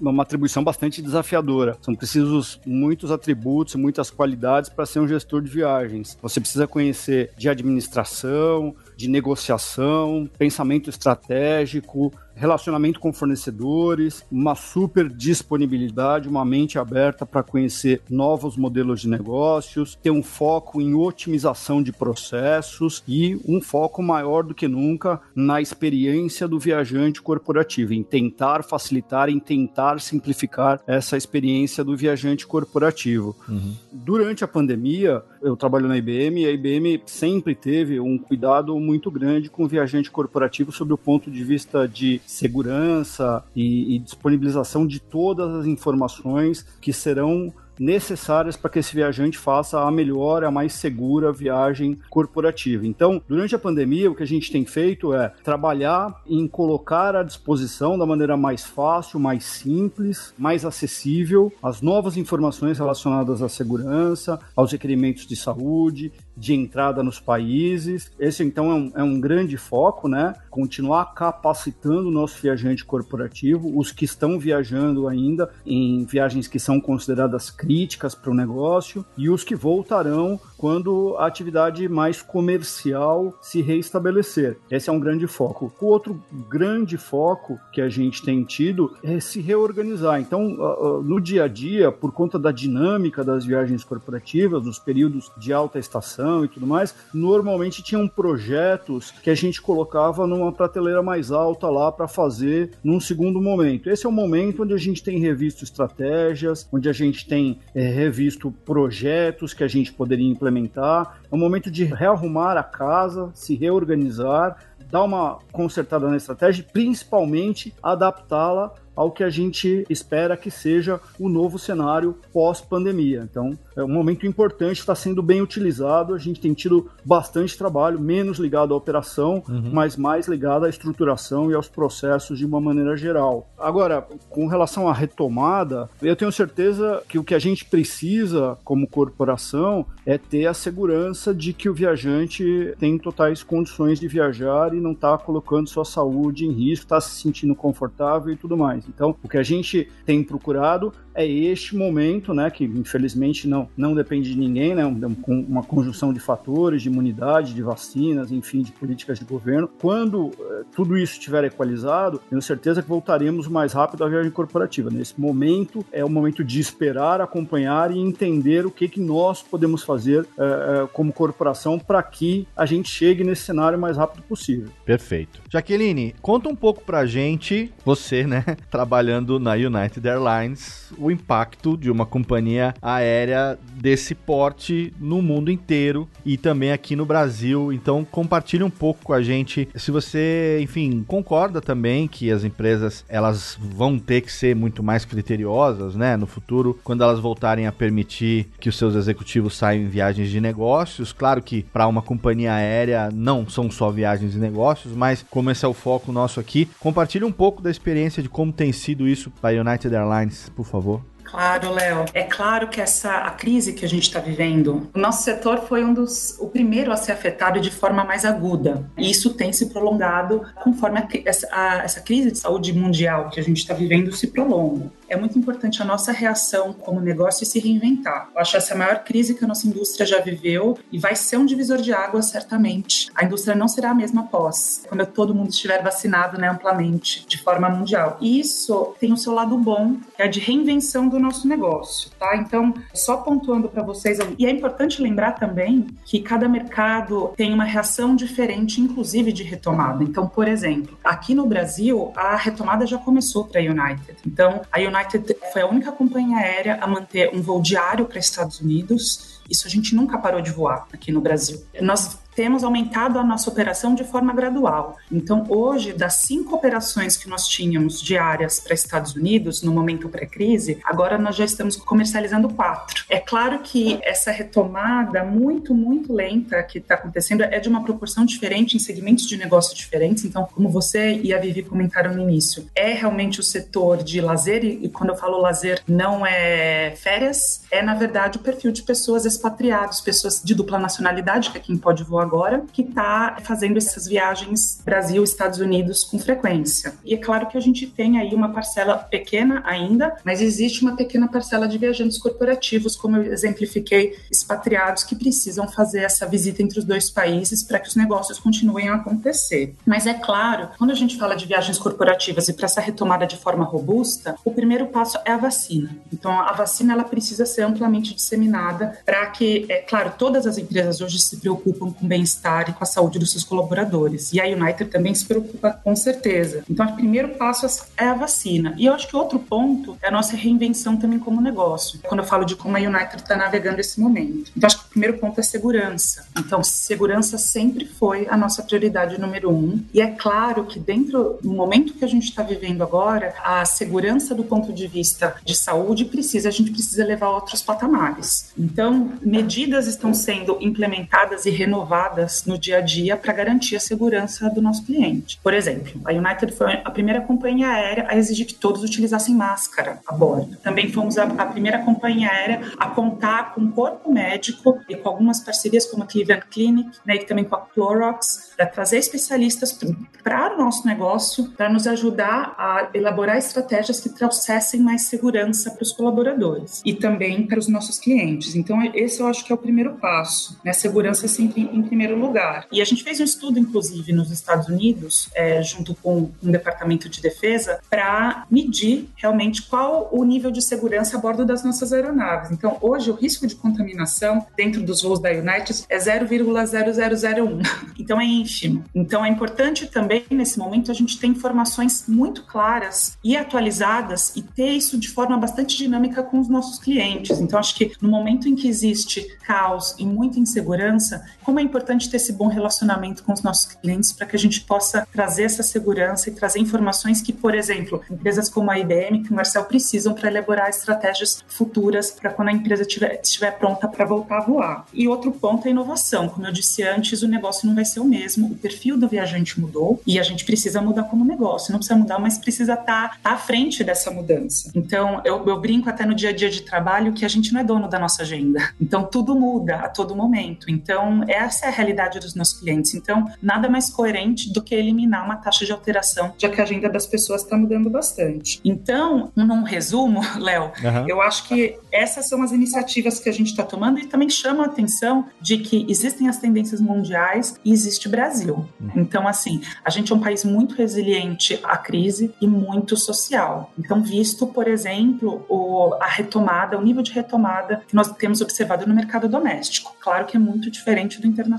uma 0.00 0.12
atribuição 0.28 0.62
bastante 0.62 1.00
desafiadora. 1.00 1.76
São 1.80 1.94
precisos 1.94 2.60
muitos 2.66 3.10
atributos, 3.10 3.74
muitas 3.74 4.10
qualidades 4.10 4.68
para 4.68 4.84
ser 4.84 5.00
um 5.00 5.08
gestor 5.08 5.40
de 5.40 5.50
viagens. 5.50 6.18
Você 6.20 6.38
precisa 6.38 6.66
conhecer 6.66 7.32
de 7.36 7.48
administração, 7.48 8.76
de 8.94 9.08
negociação, 9.08 10.28
pensamento 10.38 10.90
estratégico, 10.90 12.12
relacionamento 12.38 13.00
com 13.00 13.12
fornecedores, 13.12 14.24
uma 14.30 14.54
super 14.54 15.08
disponibilidade, 15.08 16.28
uma 16.28 16.44
mente 16.44 16.78
aberta 16.78 17.26
para 17.26 17.42
conhecer 17.42 18.00
novos 18.08 18.56
modelos 18.56 19.00
de 19.00 19.08
negócios, 19.08 19.98
ter 20.00 20.10
um 20.10 20.22
foco 20.22 20.80
em 20.80 20.94
otimização 20.94 21.82
de 21.82 21.92
processos 21.92 23.02
e 23.08 23.40
um 23.46 23.60
foco 23.60 24.02
maior 24.02 24.44
do 24.44 24.54
que 24.54 24.68
nunca 24.68 25.20
na 25.34 25.60
experiência 25.60 26.46
do 26.46 26.58
viajante 26.58 27.20
corporativo, 27.20 27.92
em 27.92 28.02
tentar 28.02 28.62
facilitar, 28.62 29.28
em 29.28 29.40
tentar 29.40 30.00
simplificar 30.00 30.80
essa 30.86 31.16
experiência 31.16 31.82
do 31.82 31.96
viajante 31.96 32.46
corporativo. 32.46 33.36
Uhum. 33.48 33.74
Durante 33.92 34.44
a 34.44 34.48
pandemia, 34.48 35.22
eu 35.42 35.56
trabalho 35.56 35.88
na 35.88 35.96
IBM 35.96 36.42
e 36.42 36.46
a 36.46 36.50
IBM 36.50 37.02
sempre 37.06 37.54
teve 37.54 37.98
um 37.98 38.16
cuidado 38.16 38.78
muito 38.78 39.10
grande 39.10 39.50
com 39.50 39.64
o 39.64 39.68
viajante 39.68 40.10
corporativo 40.10 40.70
sob 40.70 40.92
o 40.92 40.98
ponto 40.98 41.30
de 41.30 41.42
vista 41.42 41.88
de 41.88 42.20
segurança 42.28 43.42
e, 43.56 43.96
e 43.96 43.98
disponibilização 43.98 44.86
de 44.86 45.00
todas 45.00 45.54
as 45.54 45.66
informações 45.66 46.64
que 46.78 46.92
serão 46.92 47.52
necessárias 47.78 48.56
para 48.56 48.70
que 48.70 48.78
esse 48.78 48.94
viajante 48.94 49.38
faça 49.38 49.80
a 49.80 49.90
melhor, 49.90 50.44
a 50.44 50.50
mais 50.50 50.72
segura 50.72 51.32
viagem 51.32 51.98
corporativa. 52.10 52.86
Então, 52.86 53.22
durante 53.28 53.54
a 53.54 53.58
pandemia, 53.58 54.10
o 54.10 54.14
que 54.14 54.22
a 54.22 54.26
gente 54.26 54.50
tem 54.50 54.64
feito 54.64 55.14
é 55.14 55.28
trabalhar 55.44 56.22
em 56.26 56.46
colocar 56.48 57.14
à 57.14 57.22
disposição 57.22 57.96
da 57.96 58.04
maneira 58.04 58.36
mais 58.36 58.64
fácil, 58.64 59.20
mais 59.20 59.44
simples, 59.44 60.34
mais 60.36 60.64
acessível 60.64 61.52
as 61.62 61.80
novas 61.80 62.16
informações 62.16 62.78
relacionadas 62.78 63.42
à 63.42 63.48
segurança, 63.48 64.38
aos 64.56 64.72
requerimentos 64.72 65.26
de 65.26 65.36
saúde, 65.36 66.12
de 66.38 66.54
entrada 66.54 67.02
nos 67.02 67.18
países. 67.18 68.10
Esse 68.18 68.44
então 68.44 68.70
é 68.70 68.74
um, 68.74 68.92
é 68.96 69.02
um, 69.02 69.20
grande 69.20 69.56
foco, 69.56 70.08
né? 70.08 70.34
Continuar 70.48 71.12
capacitando 71.14 72.08
o 72.08 72.12
nosso 72.12 72.40
viajante 72.40 72.84
corporativo, 72.84 73.76
os 73.76 73.90
que 73.90 74.04
estão 74.04 74.38
viajando 74.38 75.08
ainda 75.08 75.50
em 75.66 76.04
viagens 76.04 76.46
que 76.46 76.58
são 76.58 76.80
consideradas 76.80 77.50
críticas 77.50 78.14
para 78.14 78.30
o 78.30 78.34
negócio 78.34 79.04
e 79.16 79.28
os 79.28 79.42
que 79.42 79.56
voltarão 79.56 80.40
quando 80.56 81.16
a 81.18 81.26
atividade 81.26 81.88
mais 81.88 82.22
comercial 82.22 83.36
se 83.40 83.60
reestabelecer. 83.60 84.58
Esse 84.70 84.88
é 84.88 84.92
um 84.92 85.00
grande 85.00 85.26
foco. 85.26 85.72
O 85.80 85.86
outro 85.86 86.22
grande 86.48 86.96
foco 86.96 87.58
que 87.72 87.80
a 87.80 87.88
gente 87.88 88.22
tem 88.22 88.44
tido 88.44 88.96
é 89.02 89.18
se 89.20 89.40
reorganizar. 89.40 90.20
Então, 90.20 91.02
no 91.02 91.20
dia 91.20 91.44
a 91.44 91.48
dia, 91.48 91.90
por 91.90 92.12
conta 92.12 92.38
da 92.38 92.52
dinâmica 92.52 93.24
das 93.24 93.44
viagens 93.44 93.84
corporativas, 93.84 94.62
dos 94.62 94.78
períodos 94.78 95.30
de 95.36 95.52
alta 95.52 95.78
estação 95.78 96.27
e 96.44 96.48
tudo 96.48 96.66
mais, 96.66 96.94
normalmente 97.12 97.82
tinham 97.82 98.06
projetos 98.06 99.10
que 99.10 99.30
a 99.30 99.34
gente 99.34 99.60
colocava 99.60 100.26
numa 100.26 100.52
prateleira 100.52 101.02
mais 101.02 101.30
alta 101.30 101.68
lá 101.68 101.90
para 101.90 102.08
fazer 102.08 102.72
num 102.82 103.00
segundo 103.00 103.40
momento. 103.40 103.90
Esse 103.90 104.06
é 104.06 104.08
o 104.08 104.12
momento 104.12 104.62
onde 104.62 104.74
a 104.74 104.78
gente 104.78 105.02
tem 105.02 105.18
revisto 105.18 105.64
estratégias, 105.64 106.68
onde 106.72 106.88
a 106.88 106.92
gente 106.92 107.26
tem 107.26 107.58
é, 107.74 107.82
revisto 107.88 108.50
projetos 108.64 109.54
que 109.54 109.64
a 109.64 109.68
gente 109.68 109.92
poderia 109.92 110.28
implementar. 110.28 111.20
É 111.30 111.34
um 111.34 111.38
momento 111.38 111.70
de 111.70 111.84
rearrumar 111.84 112.56
a 112.56 112.62
casa, 112.62 113.30
se 113.34 113.54
reorganizar, 113.54 114.56
dar 114.90 115.04
uma 115.04 115.38
consertada 115.52 116.08
na 116.08 116.16
estratégia 116.16 116.64
principalmente 116.72 117.74
adaptá-la 117.82 118.72
ao 118.98 119.12
que 119.12 119.22
a 119.22 119.30
gente 119.30 119.86
espera 119.88 120.36
que 120.36 120.50
seja 120.50 121.00
o 121.20 121.28
novo 121.28 121.56
cenário 121.56 122.16
pós-pandemia. 122.32 123.28
Então, 123.30 123.56
é 123.76 123.84
um 123.84 123.88
momento 123.88 124.26
importante, 124.26 124.80
está 124.80 124.92
sendo 124.92 125.22
bem 125.22 125.40
utilizado. 125.40 126.12
A 126.12 126.18
gente 126.18 126.40
tem 126.40 126.52
tido 126.52 126.90
bastante 127.04 127.56
trabalho, 127.56 128.00
menos 128.00 128.38
ligado 128.38 128.74
à 128.74 128.76
operação, 128.76 129.44
uhum. 129.48 129.70
mas 129.72 129.96
mais 129.96 130.26
ligado 130.26 130.64
à 130.64 130.68
estruturação 130.68 131.48
e 131.48 131.54
aos 131.54 131.68
processos 131.68 132.36
de 132.36 132.44
uma 132.44 132.60
maneira 132.60 132.96
geral. 132.96 133.48
Agora, 133.56 134.04
com 134.28 134.48
relação 134.48 134.88
à 134.88 134.92
retomada, 134.92 135.88
eu 136.02 136.16
tenho 136.16 136.32
certeza 136.32 137.00
que 137.08 137.20
o 137.20 137.24
que 137.24 137.36
a 137.36 137.38
gente 137.38 137.66
precisa 137.66 138.58
como 138.64 138.88
corporação 138.88 139.86
é 140.04 140.18
ter 140.18 140.46
a 140.46 140.54
segurança 140.54 141.32
de 141.32 141.52
que 141.52 141.68
o 141.68 141.74
viajante 141.74 142.74
tem 142.80 142.98
totais 142.98 143.44
condições 143.44 144.00
de 144.00 144.08
viajar 144.08 144.74
e 144.74 144.80
não 144.80 144.90
está 144.90 145.16
colocando 145.16 145.68
sua 145.68 145.84
saúde 145.84 146.44
em 146.44 146.50
risco, 146.50 146.84
está 146.84 147.00
se 147.00 147.10
sentindo 147.10 147.54
confortável 147.54 148.32
e 148.32 148.36
tudo 148.36 148.56
mais. 148.56 148.87
Então, 148.88 149.16
o 149.22 149.28
que 149.28 149.38
a 149.38 149.42
gente 149.42 149.88
tem 150.04 150.22
procurado 150.22 150.92
é 151.14 151.26
este 151.26 151.76
momento, 151.76 152.32
né, 152.32 152.48
que 152.48 152.64
infelizmente 152.64 153.48
não, 153.48 153.68
não 153.76 153.92
depende 153.92 154.30
de 154.30 154.38
ninguém, 154.38 154.72
né, 154.74 154.86
uma 155.26 155.64
conjunção 155.64 156.12
de 156.12 156.20
fatores, 156.20 156.82
de 156.82 156.88
imunidade, 156.88 157.54
de 157.54 157.62
vacinas, 157.62 158.30
enfim, 158.30 158.62
de 158.62 158.70
políticas 158.70 159.18
de 159.18 159.24
governo. 159.24 159.68
Quando 159.80 160.30
eh, 160.38 160.62
tudo 160.76 160.96
isso 160.96 161.14
estiver 161.14 161.42
equalizado, 161.42 162.20
tenho 162.30 162.40
certeza 162.40 162.82
que 162.82 162.88
voltaremos 162.88 163.48
mais 163.48 163.72
rápido 163.72 164.04
à 164.04 164.08
viagem 164.08 164.30
corporativa. 164.30 164.90
Nesse 164.90 165.20
momento, 165.20 165.84
é 165.90 166.04
o 166.04 166.08
momento 166.08 166.44
de 166.44 166.60
esperar, 166.60 167.20
acompanhar 167.20 167.90
e 167.90 167.98
entender 167.98 168.64
o 168.64 168.70
que, 168.70 168.88
que 168.88 169.00
nós 169.00 169.42
podemos 169.42 169.82
fazer 169.82 170.24
eh, 170.38 170.44
eh, 170.44 170.88
como 170.92 171.12
corporação 171.12 171.80
para 171.80 172.00
que 172.00 172.46
a 172.56 172.64
gente 172.64 172.88
chegue 172.88 173.24
nesse 173.24 173.42
cenário 173.42 173.76
o 173.76 173.80
mais 173.80 173.96
rápido 173.96 174.22
possível. 174.22 174.68
Perfeito. 174.84 175.40
Jaqueline, 175.50 176.14
conta 176.22 176.48
um 176.48 176.54
pouco 176.54 176.84
pra 176.84 177.06
gente, 177.06 177.72
você, 177.84 178.24
né, 178.24 178.44
trabalhando 178.78 179.40
na 179.40 179.54
United 179.54 180.06
Airlines, 180.06 180.92
o 180.96 181.10
impacto 181.10 181.76
de 181.76 181.90
uma 181.90 182.06
companhia 182.06 182.72
aérea 182.80 183.58
desse 183.74 184.14
porte 184.14 184.94
no 185.00 185.20
mundo 185.20 185.50
inteiro 185.50 186.08
e 186.24 186.36
também 186.36 186.70
aqui 186.70 186.94
no 186.94 187.04
Brasil. 187.04 187.72
Então, 187.72 188.06
compartilhe 188.08 188.62
um 188.62 188.70
pouco 188.70 189.02
com 189.02 189.12
a 189.12 189.20
gente 189.20 189.68
se 189.74 189.90
você, 189.90 190.60
enfim, 190.62 191.04
concorda 191.08 191.60
também 191.60 192.06
que 192.06 192.30
as 192.30 192.44
empresas 192.44 193.04
elas 193.08 193.58
vão 193.60 193.98
ter 193.98 194.20
que 194.20 194.30
ser 194.32 194.54
muito 194.54 194.80
mais 194.80 195.04
criteriosas, 195.04 195.96
né, 195.96 196.16
no 196.16 196.28
futuro, 196.28 196.78
quando 196.84 197.02
elas 197.02 197.18
voltarem 197.18 197.66
a 197.66 197.72
permitir 197.72 198.46
que 198.60 198.68
os 198.68 198.78
seus 198.78 198.94
executivos 198.94 199.56
saiam 199.56 199.82
em 199.82 199.88
viagens 199.88 200.30
de 200.30 200.40
negócios. 200.40 201.12
Claro 201.12 201.42
que 201.42 201.64
para 201.64 201.88
uma 201.88 202.00
companhia 202.00 202.52
aérea 202.52 203.10
não 203.12 203.48
são 203.48 203.68
só 203.72 203.90
viagens 203.90 204.34
de 204.34 204.38
negócios, 204.38 204.94
mas 204.94 205.26
como 205.28 205.50
esse 205.50 205.64
é 205.64 205.68
o 205.68 205.74
foco 205.74 206.12
nosso 206.12 206.38
aqui, 206.38 206.68
compartilhe 206.78 207.24
um 207.24 207.32
pouco 207.32 207.60
da 207.60 207.72
experiência 207.72 208.22
de 208.22 208.28
como 208.28 208.52
tem 208.58 208.72
sido 208.72 209.06
isso 209.06 209.30
para 209.30 209.56
a 209.56 209.62
United 209.62 209.94
Airlines, 209.94 210.50
por 210.54 210.66
favor. 210.66 211.00
Claro, 211.22 211.72
Léo. 211.72 212.06
É 212.14 212.22
claro 212.22 212.68
que 212.68 212.80
essa 212.80 213.18
a 213.18 213.30
crise 213.30 213.74
que 213.74 213.84
a 213.84 213.88
gente 213.88 214.04
está 214.04 214.18
vivendo, 214.18 214.90
o 214.94 214.98
nosso 214.98 215.22
setor 215.22 215.58
foi 215.68 215.84
um 215.84 215.92
dos 215.92 216.36
o 216.40 216.48
primeiro 216.48 216.90
a 216.90 216.96
ser 216.96 217.12
afetado 217.12 217.60
de 217.60 217.70
forma 217.70 218.02
mais 218.02 218.24
aguda. 218.24 218.90
E 218.96 219.10
isso 219.10 219.34
tem 219.34 219.52
se 219.52 219.66
prolongado 219.66 220.42
conforme 220.62 220.98
a, 220.98 221.08
essa, 221.26 221.46
a, 221.52 221.84
essa 221.84 222.00
crise 222.00 222.32
de 222.32 222.38
saúde 222.38 222.72
mundial 222.72 223.28
que 223.28 223.38
a 223.38 223.42
gente 223.42 223.58
está 223.58 223.74
vivendo 223.74 224.10
se 224.10 224.26
prolonga 224.28 224.90
é 225.08 225.16
muito 225.16 225.38
importante 225.38 225.82
a 225.82 225.84
nossa 225.84 226.12
reação 226.12 226.72
como 226.72 227.00
negócio 227.00 227.42
e 227.42 227.46
se 227.46 227.58
reinventar. 227.58 228.28
Eu 228.34 228.40
acho 228.40 228.56
essa 228.56 228.74
a 228.74 228.76
maior 228.76 229.02
crise 229.02 229.34
que 229.34 229.44
a 229.44 229.48
nossa 229.48 229.66
indústria 229.66 230.06
já 230.06 230.20
viveu 230.20 230.78
e 230.92 230.98
vai 230.98 231.16
ser 231.16 231.36
um 231.36 231.46
divisor 231.46 231.78
de 231.78 231.92
água, 231.92 232.22
certamente. 232.22 233.10
A 233.14 233.24
indústria 233.24 233.56
não 233.56 233.66
será 233.66 233.90
a 233.90 233.94
mesma 233.94 234.22
após, 234.22 234.84
quando 234.88 235.04
todo 235.06 235.34
mundo 235.34 235.50
estiver 235.50 235.82
vacinado 235.82 236.38
né, 236.38 236.48
amplamente, 236.48 237.26
de 237.26 237.38
forma 237.38 237.68
mundial. 237.68 238.18
E 238.20 238.38
isso 238.38 238.94
tem 239.00 239.12
o 239.12 239.16
seu 239.16 239.32
lado 239.32 239.56
bom, 239.56 239.96
que 240.14 240.22
é 240.22 240.24
a 240.26 240.28
de 240.28 240.40
reinvenção 240.40 241.08
do 241.08 241.18
nosso 241.18 241.48
negócio, 241.48 242.10
tá? 242.18 242.36
Então, 242.36 242.74
só 242.94 243.16
pontuando 243.18 243.68
para 243.68 243.82
vocês, 243.82 244.18
e 244.38 244.46
é 244.46 244.50
importante 244.50 245.00
lembrar 245.02 245.32
também 245.32 245.86
que 246.04 246.20
cada 246.20 246.48
mercado 246.48 247.32
tem 247.36 247.52
uma 247.52 247.64
reação 247.64 248.14
diferente, 248.14 248.80
inclusive 248.80 249.32
de 249.32 249.42
retomada. 249.42 250.04
Então, 250.04 250.28
por 250.28 250.46
exemplo, 250.46 250.96
aqui 251.02 251.34
no 251.34 251.46
Brasil, 251.46 252.12
a 252.14 252.36
retomada 252.36 252.86
já 252.86 252.98
começou 252.98 253.44
para 253.44 253.60
a 253.60 253.64
United. 253.64 254.16
Então, 254.26 254.62
a 254.70 254.78
United 254.78 254.97
United 254.98 255.36
foi 255.52 255.62
a 255.62 255.66
única 255.66 255.92
companhia 255.92 256.38
aérea 256.38 256.78
a 256.80 256.86
manter 256.86 257.30
um 257.34 257.40
voo 257.40 257.60
diário 257.60 258.06
para 258.06 258.18
Estados 258.18 258.60
Unidos. 258.60 259.40
Isso 259.48 259.66
a 259.66 259.70
gente 259.70 259.94
nunca 259.94 260.18
parou 260.18 260.40
de 260.40 260.50
voar 260.50 260.86
aqui 260.92 261.12
no 261.12 261.20
Brasil. 261.20 261.62
Nós 261.80 262.18
temos 262.38 262.62
aumentado 262.62 263.18
a 263.18 263.24
nossa 263.24 263.50
operação 263.50 263.96
de 263.96 264.04
forma 264.04 264.32
gradual. 264.32 264.96
Então, 265.10 265.44
hoje, 265.48 265.92
das 265.92 266.18
cinco 266.18 266.54
operações 266.54 267.16
que 267.16 267.28
nós 267.28 267.48
tínhamos 267.48 268.00
diárias 268.00 268.60
para 268.60 268.74
Estados 268.74 269.16
Unidos, 269.16 269.60
no 269.60 269.72
momento 269.72 270.08
pré-crise, 270.08 270.78
agora 270.84 271.18
nós 271.18 271.34
já 271.34 271.44
estamos 271.44 271.74
comercializando 271.74 272.48
quatro. 272.48 273.04
É 273.10 273.18
claro 273.18 273.58
que 273.58 273.98
essa 274.04 274.30
retomada 274.30 275.24
muito, 275.24 275.74
muito 275.74 276.12
lenta 276.12 276.62
que 276.62 276.78
está 276.78 276.94
acontecendo 276.94 277.42
é 277.42 277.58
de 277.58 277.68
uma 277.68 277.82
proporção 277.82 278.24
diferente 278.24 278.76
em 278.76 278.78
segmentos 278.78 279.26
de 279.26 279.36
negócio 279.36 279.74
diferentes. 279.74 280.24
Então, 280.24 280.48
como 280.54 280.68
você 280.68 281.14
e 281.14 281.34
a 281.34 281.40
Vivi 281.40 281.64
comentaram 281.64 282.14
no 282.14 282.22
início, 282.22 282.66
é 282.72 282.92
realmente 282.92 283.40
o 283.40 283.42
setor 283.42 284.04
de 284.04 284.20
lazer, 284.20 284.62
e 284.64 284.88
quando 284.88 285.10
eu 285.10 285.16
falo 285.16 285.40
lazer, 285.40 285.82
não 285.88 286.24
é 286.24 286.94
férias, 286.94 287.62
é 287.68 287.82
na 287.82 287.96
verdade 287.96 288.38
o 288.38 288.40
perfil 288.40 288.70
de 288.70 288.84
pessoas 288.84 289.24
expatriados, 289.24 290.00
pessoas 290.00 290.40
de 290.40 290.54
dupla 290.54 290.78
nacionalidade, 290.78 291.50
que 291.50 291.58
é 291.58 291.60
quem 291.60 291.76
pode 291.76 292.04
voar 292.04 292.27
agora, 292.28 292.64
que 292.72 292.82
está 292.82 293.38
fazendo 293.42 293.78
essas 293.78 294.06
viagens 294.06 294.80
Brasil-Estados 294.84 295.58
Unidos 295.58 296.04
com 296.04 296.18
frequência. 296.18 296.94
E 297.04 297.14
é 297.14 297.16
claro 297.16 297.46
que 297.46 297.56
a 297.56 297.60
gente 297.60 297.86
tem 297.86 298.18
aí 298.18 298.34
uma 298.34 298.50
parcela 298.50 298.96
pequena 298.98 299.62
ainda, 299.64 300.14
mas 300.22 300.42
existe 300.42 300.82
uma 300.82 300.94
pequena 300.94 301.26
parcela 301.26 301.66
de 301.66 301.78
viajantes 301.78 302.18
corporativos, 302.18 302.94
como 302.96 303.16
eu 303.16 303.32
exemplifiquei, 303.32 304.14
expatriados 304.30 305.04
que 305.04 305.16
precisam 305.16 305.66
fazer 305.66 306.00
essa 306.00 306.26
visita 306.26 306.62
entre 306.62 306.78
os 306.78 306.84
dois 306.84 307.08
países 307.08 307.62
para 307.62 307.78
que 307.78 307.88
os 307.88 307.96
negócios 307.96 308.38
continuem 308.38 308.88
a 308.88 308.96
acontecer. 308.96 309.74
Mas 309.86 310.06
é 310.06 310.14
claro, 310.14 310.68
quando 310.76 310.90
a 310.90 310.94
gente 310.94 311.16
fala 311.16 311.34
de 311.34 311.46
viagens 311.46 311.78
corporativas 311.78 312.48
e 312.48 312.52
para 312.52 312.66
essa 312.66 312.80
retomada 312.80 313.26
de 313.26 313.36
forma 313.36 313.64
robusta, 313.64 314.36
o 314.44 314.50
primeiro 314.50 314.86
passo 314.86 315.18
é 315.24 315.32
a 315.32 315.36
vacina. 315.36 315.96
Então, 316.12 316.32
a 316.32 316.52
vacina 316.52 316.92
ela 316.92 317.04
precisa 317.04 317.46
ser 317.46 317.62
amplamente 317.62 318.14
disseminada 318.14 318.98
para 319.04 319.26
que, 319.26 319.66
é 319.68 319.78
claro, 319.78 320.12
todas 320.18 320.46
as 320.46 320.58
empresas 320.58 321.00
hoje 321.00 321.18
se 321.18 321.36
preocupam 321.38 321.92
com 321.92 322.06
bem-estar 322.08 322.70
e 322.70 322.72
com 322.72 322.82
a 322.82 322.86
saúde 322.86 323.18
dos 323.18 323.30
seus 323.30 323.44
colaboradores. 323.44 324.32
E 324.32 324.40
a 324.40 324.46
United 324.46 324.90
também 324.90 325.14
se 325.14 325.26
preocupa 325.26 325.70
com 325.84 325.94
certeza. 325.94 326.64
Então, 326.68 326.86
o 326.86 326.94
primeiro 326.94 327.30
passo 327.30 327.66
é 327.96 328.04
a 328.04 328.14
vacina. 328.14 328.74
E 328.76 328.86
eu 328.86 328.94
acho 328.94 329.06
que 329.06 329.16
outro 329.16 329.38
ponto 329.38 329.96
é 330.02 330.08
a 330.08 330.10
nossa 330.10 330.36
reinvenção 330.36 330.96
também 330.96 331.18
como 331.18 331.40
negócio. 331.40 332.00
Quando 332.02 332.20
eu 332.20 332.26
falo 332.26 332.44
de 332.44 332.56
como 332.56 332.76
a 332.76 332.80
United 332.80 333.16
está 333.16 333.36
navegando 333.36 333.80
esse 333.80 334.00
momento. 334.00 334.50
Então, 334.56 334.66
acho 334.66 334.78
que 334.78 334.86
o 334.86 334.88
primeiro 334.88 335.18
ponto 335.18 335.38
é 335.38 335.42
segurança. 335.42 336.26
Então, 336.38 336.62
segurança 336.62 337.36
sempre 337.36 337.84
foi 337.84 338.26
a 338.30 338.36
nossa 338.36 338.62
prioridade 338.62 339.20
número 339.20 339.50
um. 339.50 339.84
E 339.92 340.00
é 340.00 340.08
claro 340.08 340.64
que 340.64 340.78
dentro 340.78 341.38
do 341.42 341.50
momento 341.50 341.94
que 341.94 342.04
a 342.04 342.08
gente 342.08 342.28
está 342.28 342.42
vivendo 342.42 342.82
agora, 342.82 343.34
a 343.44 343.64
segurança 343.64 344.34
do 344.34 344.44
ponto 344.44 344.72
de 344.72 344.86
vista 344.86 345.36
de 345.44 345.56
saúde 345.56 346.04
precisa, 346.06 346.48
a 346.48 346.52
gente 346.52 346.70
precisa 346.70 347.04
levar 347.04 347.26
a 347.26 347.34
outros 347.34 347.60
patamares. 347.62 348.50
Então, 348.56 349.12
medidas 349.20 349.86
estão 349.86 350.14
sendo 350.14 350.56
implementadas 350.60 351.44
e 351.46 351.50
renovadas 351.50 351.97
no 352.46 352.58
dia 352.58 352.78
a 352.78 352.80
dia 352.80 353.16
para 353.16 353.32
garantir 353.32 353.76
a 353.76 353.80
segurança 353.80 354.48
do 354.50 354.60
nosso 354.60 354.84
cliente. 354.84 355.38
Por 355.42 355.54
exemplo, 355.54 356.00
a 356.04 356.12
United 356.12 356.52
foi 356.52 356.80
a 356.84 356.90
primeira 356.90 357.20
companhia 357.20 357.68
aérea 357.68 358.06
a 358.08 358.16
exigir 358.16 358.46
que 358.46 358.54
todos 358.54 358.82
utilizassem 358.82 359.34
máscara 359.34 359.98
a 360.06 360.12
bordo. 360.12 360.56
Também 360.62 360.90
fomos 360.90 361.18
a, 361.18 361.24
a 361.24 361.46
primeira 361.46 361.78
companhia 361.78 362.30
aérea 362.30 362.60
a 362.78 362.88
contar 362.88 363.54
com 363.54 363.70
corpo 363.70 364.12
médico 364.12 364.78
e 364.88 364.96
com 364.96 365.08
algumas 365.08 365.40
parcerias 365.40 365.86
como 365.86 366.02
a 366.02 366.06
Cleveland 366.06 366.46
Clinic, 366.50 366.90
né, 367.04 367.16
e 367.16 367.24
também 367.24 367.44
com 367.44 367.54
a 367.54 367.60
Clorox, 367.60 368.52
para 368.56 368.66
trazer 368.66 368.98
especialistas 368.98 369.78
para 370.22 370.54
o 370.54 370.58
nosso 370.58 370.86
negócio, 370.86 371.50
para 371.56 371.68
nos 371.68 371.86
ajudar 371.86 372.54
a 372.58 372.90
elaborar 372.92 373.36
estratégias 373.36 374.00
que 374.00 374.08
trouxessem 374.08 374.80
mais 374.80 375.02
segurança 375.02 375.70
para 375.70 375.82
os 375.82 375.92
colaboradores 375.92 376.82
e 376.84 376.94
também 376.94 377.46
para 377.46 377.58
os 377.58 377.68
nossos 377.68 377.98
clientes. 377.98 378.54
Então, 378.54 378.82
esse 378.94 379.20
eu 379.20 379.26
acho 379.26 379.44
que 379.44 379.52
é 379.52 379.54
o 379.54 379.58
primeiro 379.58 379.94
passo, 379.94 380.58
né? 380.64 380.72
Segurança 380.72 381.28
sempre 381.28 381.62
em 381.72 381.82
primeiro 381.88 382.18
lugar. 382.18 382.66
E 382.70 382.80
a 382.80 382.84
gente 382.84 383.02
fez 383.02 383.20
um 383.20 383.24
estudo, 383.24 383.58
inclusive, 383.58 384.12
nos 384.12 384.30
Estados 384.30 384.68
Unidos, 384.68 385.28
é, 385.34 385.62
junto 385.62 385.94
com 385.94 386.30
o 386.42 386.50
Departamento 386.50 387.08
de 387.08 387.20
Defesa, 387.20 387.80
para 387.90 388.44
medir 388.50 389.08
realmente 389.16 389.62
qual 389.62 390.08
o 390.12 390.24
nível 390.24 390.50
de 390.50 390.62
segurança 390.62 391.16
a 391.16 391.20
bordo 391.20 391.44
das 391.44 391.64
nossas 391.64 391.92
aeronaves. 391.92 392.50
Então, 392.50 392.78
hoje, 392.80 393.10
o 393.10 393.14
risco 393.14 393.46
de 393.46 393.54
contaminação 393.54 394.46
dentro 394.56 394.82
dos 394.82 395.02
voos 395.02 395.20
da 395.20 395.30
United 395.30 395.84
é 395.88 395.98
0,0001. 395.98 397.58
Então, 397.98 398.20
é 398.20 398.24
ínfimo. 398.24 398.84
Então, 398.94 399.24
é 399.24 399.28
importante 399.28 399.86
também, 399.86 400.24
nesse 400.30 400.58
momento, 400.58 400.90
a 400.90 400.94
gente 400.94 401.18
ter 401.18 401.26
informações 401.26 402.04
muito 402.06 402.44
claras 402.44 403.18
e 403.22 403.36
atualizadas 403.36 404.32
e 404.36 404.42
ter 404.42 404.70
isso 404.70 404.98
de 404.98 405.08
forma 405.08 405.36
bastante 405.36 405.76
dinâmica 405.76 406.22
com 406.22 406.38
os 406.38 406.48
nossos 406.48 406.78
clientes. 406.78 407.40
Então, 407.40 407.58
acho 407.58 407.74
que 407.74 407.92
no 408.00 408.08
momento 408.08 408.48
em 408.48 408.54
que 408.54 408.68
existe 408.68 409.26
caos 409.46 409.94
e 409.98 410.06
muita 410.06 410.38
insegurança, 410.38 411.24
como 411.42 411.58
é 411.58 411.62
importante 411.62 411.77
ter 411.80 412.16
esse 412.16 412.32
bom 412.32 412.48
relacionamento 412.48 413.22
com 413.22 413.32
os 413.32 413.42
nossos 413.42 413.66
clientes 413.66 414.12
para 414.12 414.26
que 414.26 414.36
a 414.36 414.38
gente 414.38 414.60
possa 414.62 415.06
trazer 415.12 415.44
essa 415.44 415.62
segurança 415.62 416.28
e 416.28 416.32
trazer 416.32 416.58
informações 416.58 417.20
que, 417.20 417.32
por 417.32 417.54
exemplo, 417.54 418.02
empresas 418.10 418.48
como 418.48 418.70
a 418.70 418.78
IBM, 418.78 419.22
que 419.22 419.30
o 419.30 419.34
Marcel 419.34 419.64
precisam 419.64 420.14
para 420.14 420.30
elaborar 420.30 420.68
estratégias 420.68 421.42
futuras 421.48 422.10
para 422.10 422.30
quando 422.30 422.48
a 422.48 422.52
empresa 422.52 422.84
tiver, 422.84 423.20
estiver 423.22 423.52
pronta 423.58 423.88
para 423.88 424.04
voltar 424.04 424.38
a 424.38 424.44
voar. 424.44 424.86
E 424.92 425.08
outro 425.08 425.32
ponto 425.32 425.66
é 425.66 425.68
a 425.68 425.70
inovação. 425.70 426.28
Como 426.28 426.46
eu 426.46 426.52
disse 426.52 426.82
antes, 426.82 427.22
o 427.22 427.28
negócio 427.28 427.66
não 427.66 427.74
vai 427.74 427.84
ser 427.84 428.00
o 428.00 428.04
mesmo, 428.04 428.48
o 428.48 428.54
perfil 428.54 428.98
do 428.98 429.08
viajante 429.08 429.60
mudou 429.60 430.00
e 430.06 430.18
a 430.18 430.22
gente 430.22 430.44
precisa 430.44 430.80
mudar 430.80 431.04
como 431.04 431.24
negócio. 431.24 431.72
Não 431.72 431.78
precisa 431.78 431.98
mudar, 431.98 432.18
mas 432.18 432.38
precisa 432.38 432.74
estar 432.74 433.18
à 433.22 433.36
frente 433.36 433.84
dessa 433.84 434.10
mudança. 434.10 434.70
Então, 434.74 435.20
eu, 435.24 435.44
eu 435.46 435.60
brinco 435.60 435.88
até 435.88 436.04
no 436.04 436.14
dia 436.14 436.30
a 436.30 436.32
dia 436.32 436.50
de 436.50 436.62
trabalho 436.62 437.12
que 437.12 437.24
a 437.24 437.28
gente 437.28 437.52
não 437.52 437.60
é 437.60 437.64
dono 437.64 437.88
da 437.88 437.98
nossa 437.98 438.22
agenda. 438.22 438.72
Então, 438.80 439.04
tudo 439.04 439.34
muda 439.34 439.76
a 439.76 439.88
todo 439.88 440.14
momento. 440.14 440.70
Então, 440.70 441.24
essa 441.28 441.66
é 441.68 441.72
a 441.72 441.74
realidade 441.74 442.18
dos 442.18 442.34
nossos 442.34 442.58
clientes. 442.58 442.94
Então, 442.94 443.30
nada 443.42 443.68
mais 443.68 443.90
coerente 443.90 444.52
do 444.52 444.62
que 444.62 444.74
eliminar 444.74 445.24
uma 445.24 445.36
taxa 445.36 445.64
de 445.64 445.72
alteração, 445.72 446.32
já 446.38 446.48
que 446.48 446.60
a 446.60 446.64
agenda 446.64 446.88
das 446.88 447.06
pessoas 447.06 447.42
está 447.42 447.56
mudando 447.56 447.90
bastante. 447.90 448.60
Então, 448.64 449.30
num 449.36 449.62
resumo, 449.62 450.20
Léo, 450.38 450.72
uhum. 450.82 451.08
eu 451.08 451.20
acho 451.20 451.46
que 451.46 451.78
essas 451.92 452.28
são 452.28 452.42
as 452.42 452.52
iniciativas 452.52 453.18
que 453.18 453.28
a 453.28 453.32
gente 453.32 453.48
está 453.48 453.62
tomando 453.62 453.98
e 453.98 454.06
também 454.06 454.28
chama 454.28 454.64
a 454.64 454.66
atenção 454.66 455.26
de 455.40 455.58
que 455.58 455.86
existem 455.88 456.28
as 456.28 456.38
tendências 456.38 456.80
mundiais 456.80 457.54
e 457.64 457.72
existe 457.72 458.08
o 458.08 458.10
Brasil. 458.10 458.66
Uhum. 458.80 458.90
Então, 458.96 459.26
assim, 459.26 459.60
a 459.84 459.90
gente 459.90 460.12
é 460.12 460.14
um 460.14 460.20
país 460.20 460.44
muito 460.44 460.74
resiliente 460.74 461.58
à 461.62 461.76
crise 461.76 462.34
e 462.40 462.46
muito 462.46 462.96
social. 462.96 463.72
Então, 463.78 464.02
visto, 464.02 464.46
por 464.46 464.66
exemplo, 464.66 465.44
o, 465.48 465.94
a 466.00 466.06
retomada, 466.06 466.78
o 466.78 466.82
nível 466.82 467.02
de 467.02 467.12
retomada 467.12 467.82
que 467.86 467.94
nós 467.94 468.10
temos 468.12 468.40
observado 468.40 468.86
no 468.86 468.94
mercado 468.94 469.28
doméstico. 469.28 469.94
Claro 470.00 470.26
que 470.26 470.36
é 470.36 470.40
muito 470.40 470.70
diferente 470.70 471.20
do 471.20 471.26
internacional. 471.26 471.57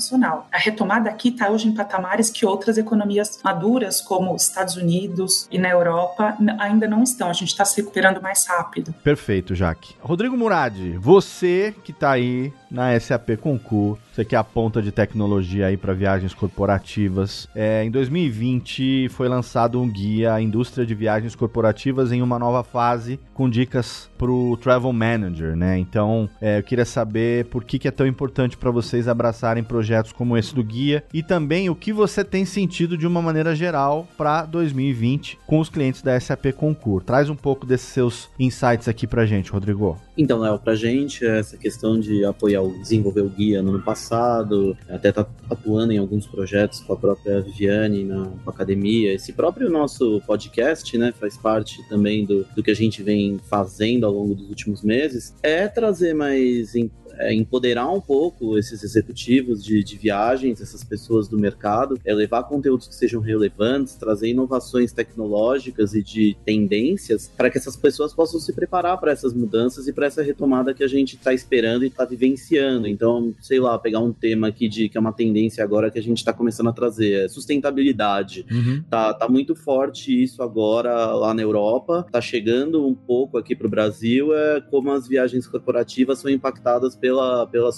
A 0.52 0.58
retomada 0.58 1.10
aqui 1.10 1.30
está 1.30 1.50
hoje 1.50 1.68
em 1.68 1.74
patamares 1.74 2.30
que 2.30 2.46
outras 2.46 2.78
economias 2.78 3.40
maduras, 3.44 4.02
como 4.02 4.36
Estados 4.36 4.76
Unidos 4.76 5.48
e 5.52 5.58
na 5.58 5.70
Europa, 5.70 6.38
ainda 6.60 6.88
não 6.88 7.04
estão. 7.04 7.30
A 7.30 7.34
gente 7.34 7.50
está 7.50 7.66
se 7.66 7.78
recuperando 7.78 8.22
mais 8.22 8.46
rápido. 8.48 8.94
Perfeito, 9.04 9.56
Jaque. 9.56 9.96
Rodrigo 10.02 10.38
Murad, 10.38 10.76
você 11.00 11.76
que 11.84 11.92
está 11.92 12.12
aí 12.12 12.54
na 12.70 12.98
SAP 13.00 13.38
Concur, 13.40 13.98
você 14.12 14.26
que 14.26 14.36
é 14.36 14.38
a 14.38 14.44
ponta 14.44 14.82
de 14.82 14.92
tecnologia 14.92 15.68
aí 15.68 15.78
para 15.78 15.94
viagens 15.94 16.34
corporativas. 16.34 17.48
É, 17.56 17.84
em 17.84 17.92
2020 17.92 19.10
foi 19.10 19.28
lançado 19.28 19.82
um 19.82 19.90
guia 19.90 20.34
à 20.34 20.42
indústria 20.42 20.86
de 20.86 20.94
viagens 20.94 21.36
corporativas 21.36 22.12
em 22.12 22.22
uma 22.22 22.38
nova 22.38 22.64
fase 22.64 23.20
com 23.34 23.50
dicas 23.50 24.10
para 24.18 24.30
o 24.30 24.58
Travel 24.58 24.92
Manager, 24.92 25.56
né? 25.56 25.78
Então, 25.78 26.30
é, 26.42 26.60
eu 26.60 26.64
queria 26.64 26.86
saber 26.86 27.46
por 27.46 27.64
que, 27.64 27.80
que 27.80 27.88
é 27.88 27.92
tão 27.92 28.06
importante 28.06 28.58
para 28.58 28.72
vocês 28.72 29.08
abraçarem 29.08 29.64
projetos 29.64 30.12
como 30.12 30.38
esse 30.38 30.54
do 30.54 30.64
guia 30.64 31.04
e 31.14 31.24
também 31.24 31.70
o 31.70 31.76
que 31.76 31.94
você 31.94 32.24
tem 32.24 32.46
sentido 32.46 32.98
de 32.98 33.08
uma 33.08 33.22
maneira 33.22 33.56
geral 33.56 34.08
para 34.18 34.44
2020 34.46 35.40
com 35.48 35.60
os 35.60 35.70
clientes 35.70 36.02
da 36.02 36.20
SAP 36.20 36.54
Concur. 36.56 37.04
Traz 37.04 37.30
um 37.30 37.36
pouco 37.36 37.66
desses 37.66 37.88
seus 37.88 38.30
insights 38.38 38.88
aqui 38.88 39.08
para 39.08 39.26
gente, 39.26 39.52
Rodrigo. 39.52 39.98
Então, 40.22 40.40
Léo, 40.40 40.60
para 40.60 40.76
gente 40.76 41.26
essa 41.26 41.56
questão 41.56 41.98
de 41.98 42.26
apoiar 42.26 42.62
o 42.62 42.78
desenvolver 42.78 43.22
o 43.22 43.30
guia 43.30 43.64
no 43.64 43.70
ano 43.70 43.82
passado, 43.82 44.78
até 44.90 45.14
tá 45.14 45.26
atuando 45.50 45.94
em 45.94 45.98
alguns 45.98 46.28
projetos 46.28 46.82
com 46.82 46.92
a 46.92 46.98
própria 46.98 47.40
Viviane 47.40 48.04
na 48.04 48.30
academia, 48.46 49.14
esse 49.14 49.32
próprio 49.32 49.70
nosso 49.70 50.22
podcast, 50.28 50.98
né, 50.98 51.14
faz 51.18 51.38
parte 51.38 51.82
também 51.88 52.26
do, 52.26 52.46
do 52.54 52.62
que 52.62 52.70
a 52.70 52.76
gente 52.76 53.02
vem 53.02 53.40
fazendo 53.50 54.06
ao 54.06 54.12
longo 54.12 54.36
dos 54.36 54.50
últimos 54.50 54.84
meses, 54.84 55.34
é 55.42 55.70
trazer 55.70 56.14
mais 56.14 56.76
é, 57.20 57.34
empoderar 57.34 57.90
um 57.92 58.02
pouco 58.02 58.58
esses 58.58 58.84
executivos 58.84 59.64
de, 59.64 59.84
de 59.84 59.98
viagens, 59.98 60.62
essas 60.62 60.84
pessoas 60.84 61.28
do 61.28 61.38
mercado, 61.38 62.00
é 62.06 62.14
levar 62.14 62.44
conteúdos 62.44 62.88
que 62.88 62.96
sejam 62.96 63.22
relevantes, 63.22 63.96
trazer 63.96 64.30
inovações 64.30 64.94
tecnológicas 64.94 65.94
e 65.94 66.02
de 66.02 66.38
tendências 66.46 67.32
para 67.36 67.50
que 67.50 67.58
essas 67.58 67.76
pessoas 67.76 68.14
possam 68.14 68.40
se 68.40 68.54
preparar 68.54 68.98
para 69.00 69.12
essas 69.12 69.34
mudanças 69.34 69.88
e 69.88 69.94
para 69.94 70.06
essa 70.06 70.22
retomada 70.22 70.74
que 70.74 70.84
a 70.84 70.88
gente 70.88 71.16
está 71.16 71.34
esperando 71.34 71.84
e 71.84 71.88
está 71.88 72.06
vivenciando. 72.06 72.88
Então, 72.88 73.34
sei 73.42 73.60
lá, 73.60 73.78
pegar 73.78 74.00
um 74.00 74.14
tema 74.14 74.48
aqui 74.48 74.68
de 74.68 74.90
que 74.90 74.98
é 74.98 75.02
uma 75.02 75.14
tendência 75.14 75.64
agora 75.64 75.92
que 75.92 76.00
a 76.00 76.04
gente 76.04 76.18
está 76.18 76.32
começando 76.32 76.70
a 76.70 76.74
trazer, 76.74 77.26
é 77.26 77.28
sustentabilidade. 77.28 78.46
Uhum. 78.50 78.84
Tá, 78.90 79.14
tá 79.14 79.28
muito 79.28 79.56
forte 79.56 80.24
isso 80.24 80.42
agora 80.42 81.14
lá 81.14 81.34
na 81.34 81.42
Europa, 81.42 82.06
tá 82.12 82.22
chegando 82.22 82.86
um 82.88 82.96
pouco 82.96 83.38
aqui 83.38 83.56
para 83.56 83.68
o 83.68 83.70
Brasil, 83.70 84.34
é 84.34 84.62
como 84.62 84.92
as 84.92 85.08
viagens 85.08 85.48
corporativas 85.48 86.20
são 86.20 86.32
impactadas 86.32 86.96
pela, 87.10 87.48
pela 87.48 87.72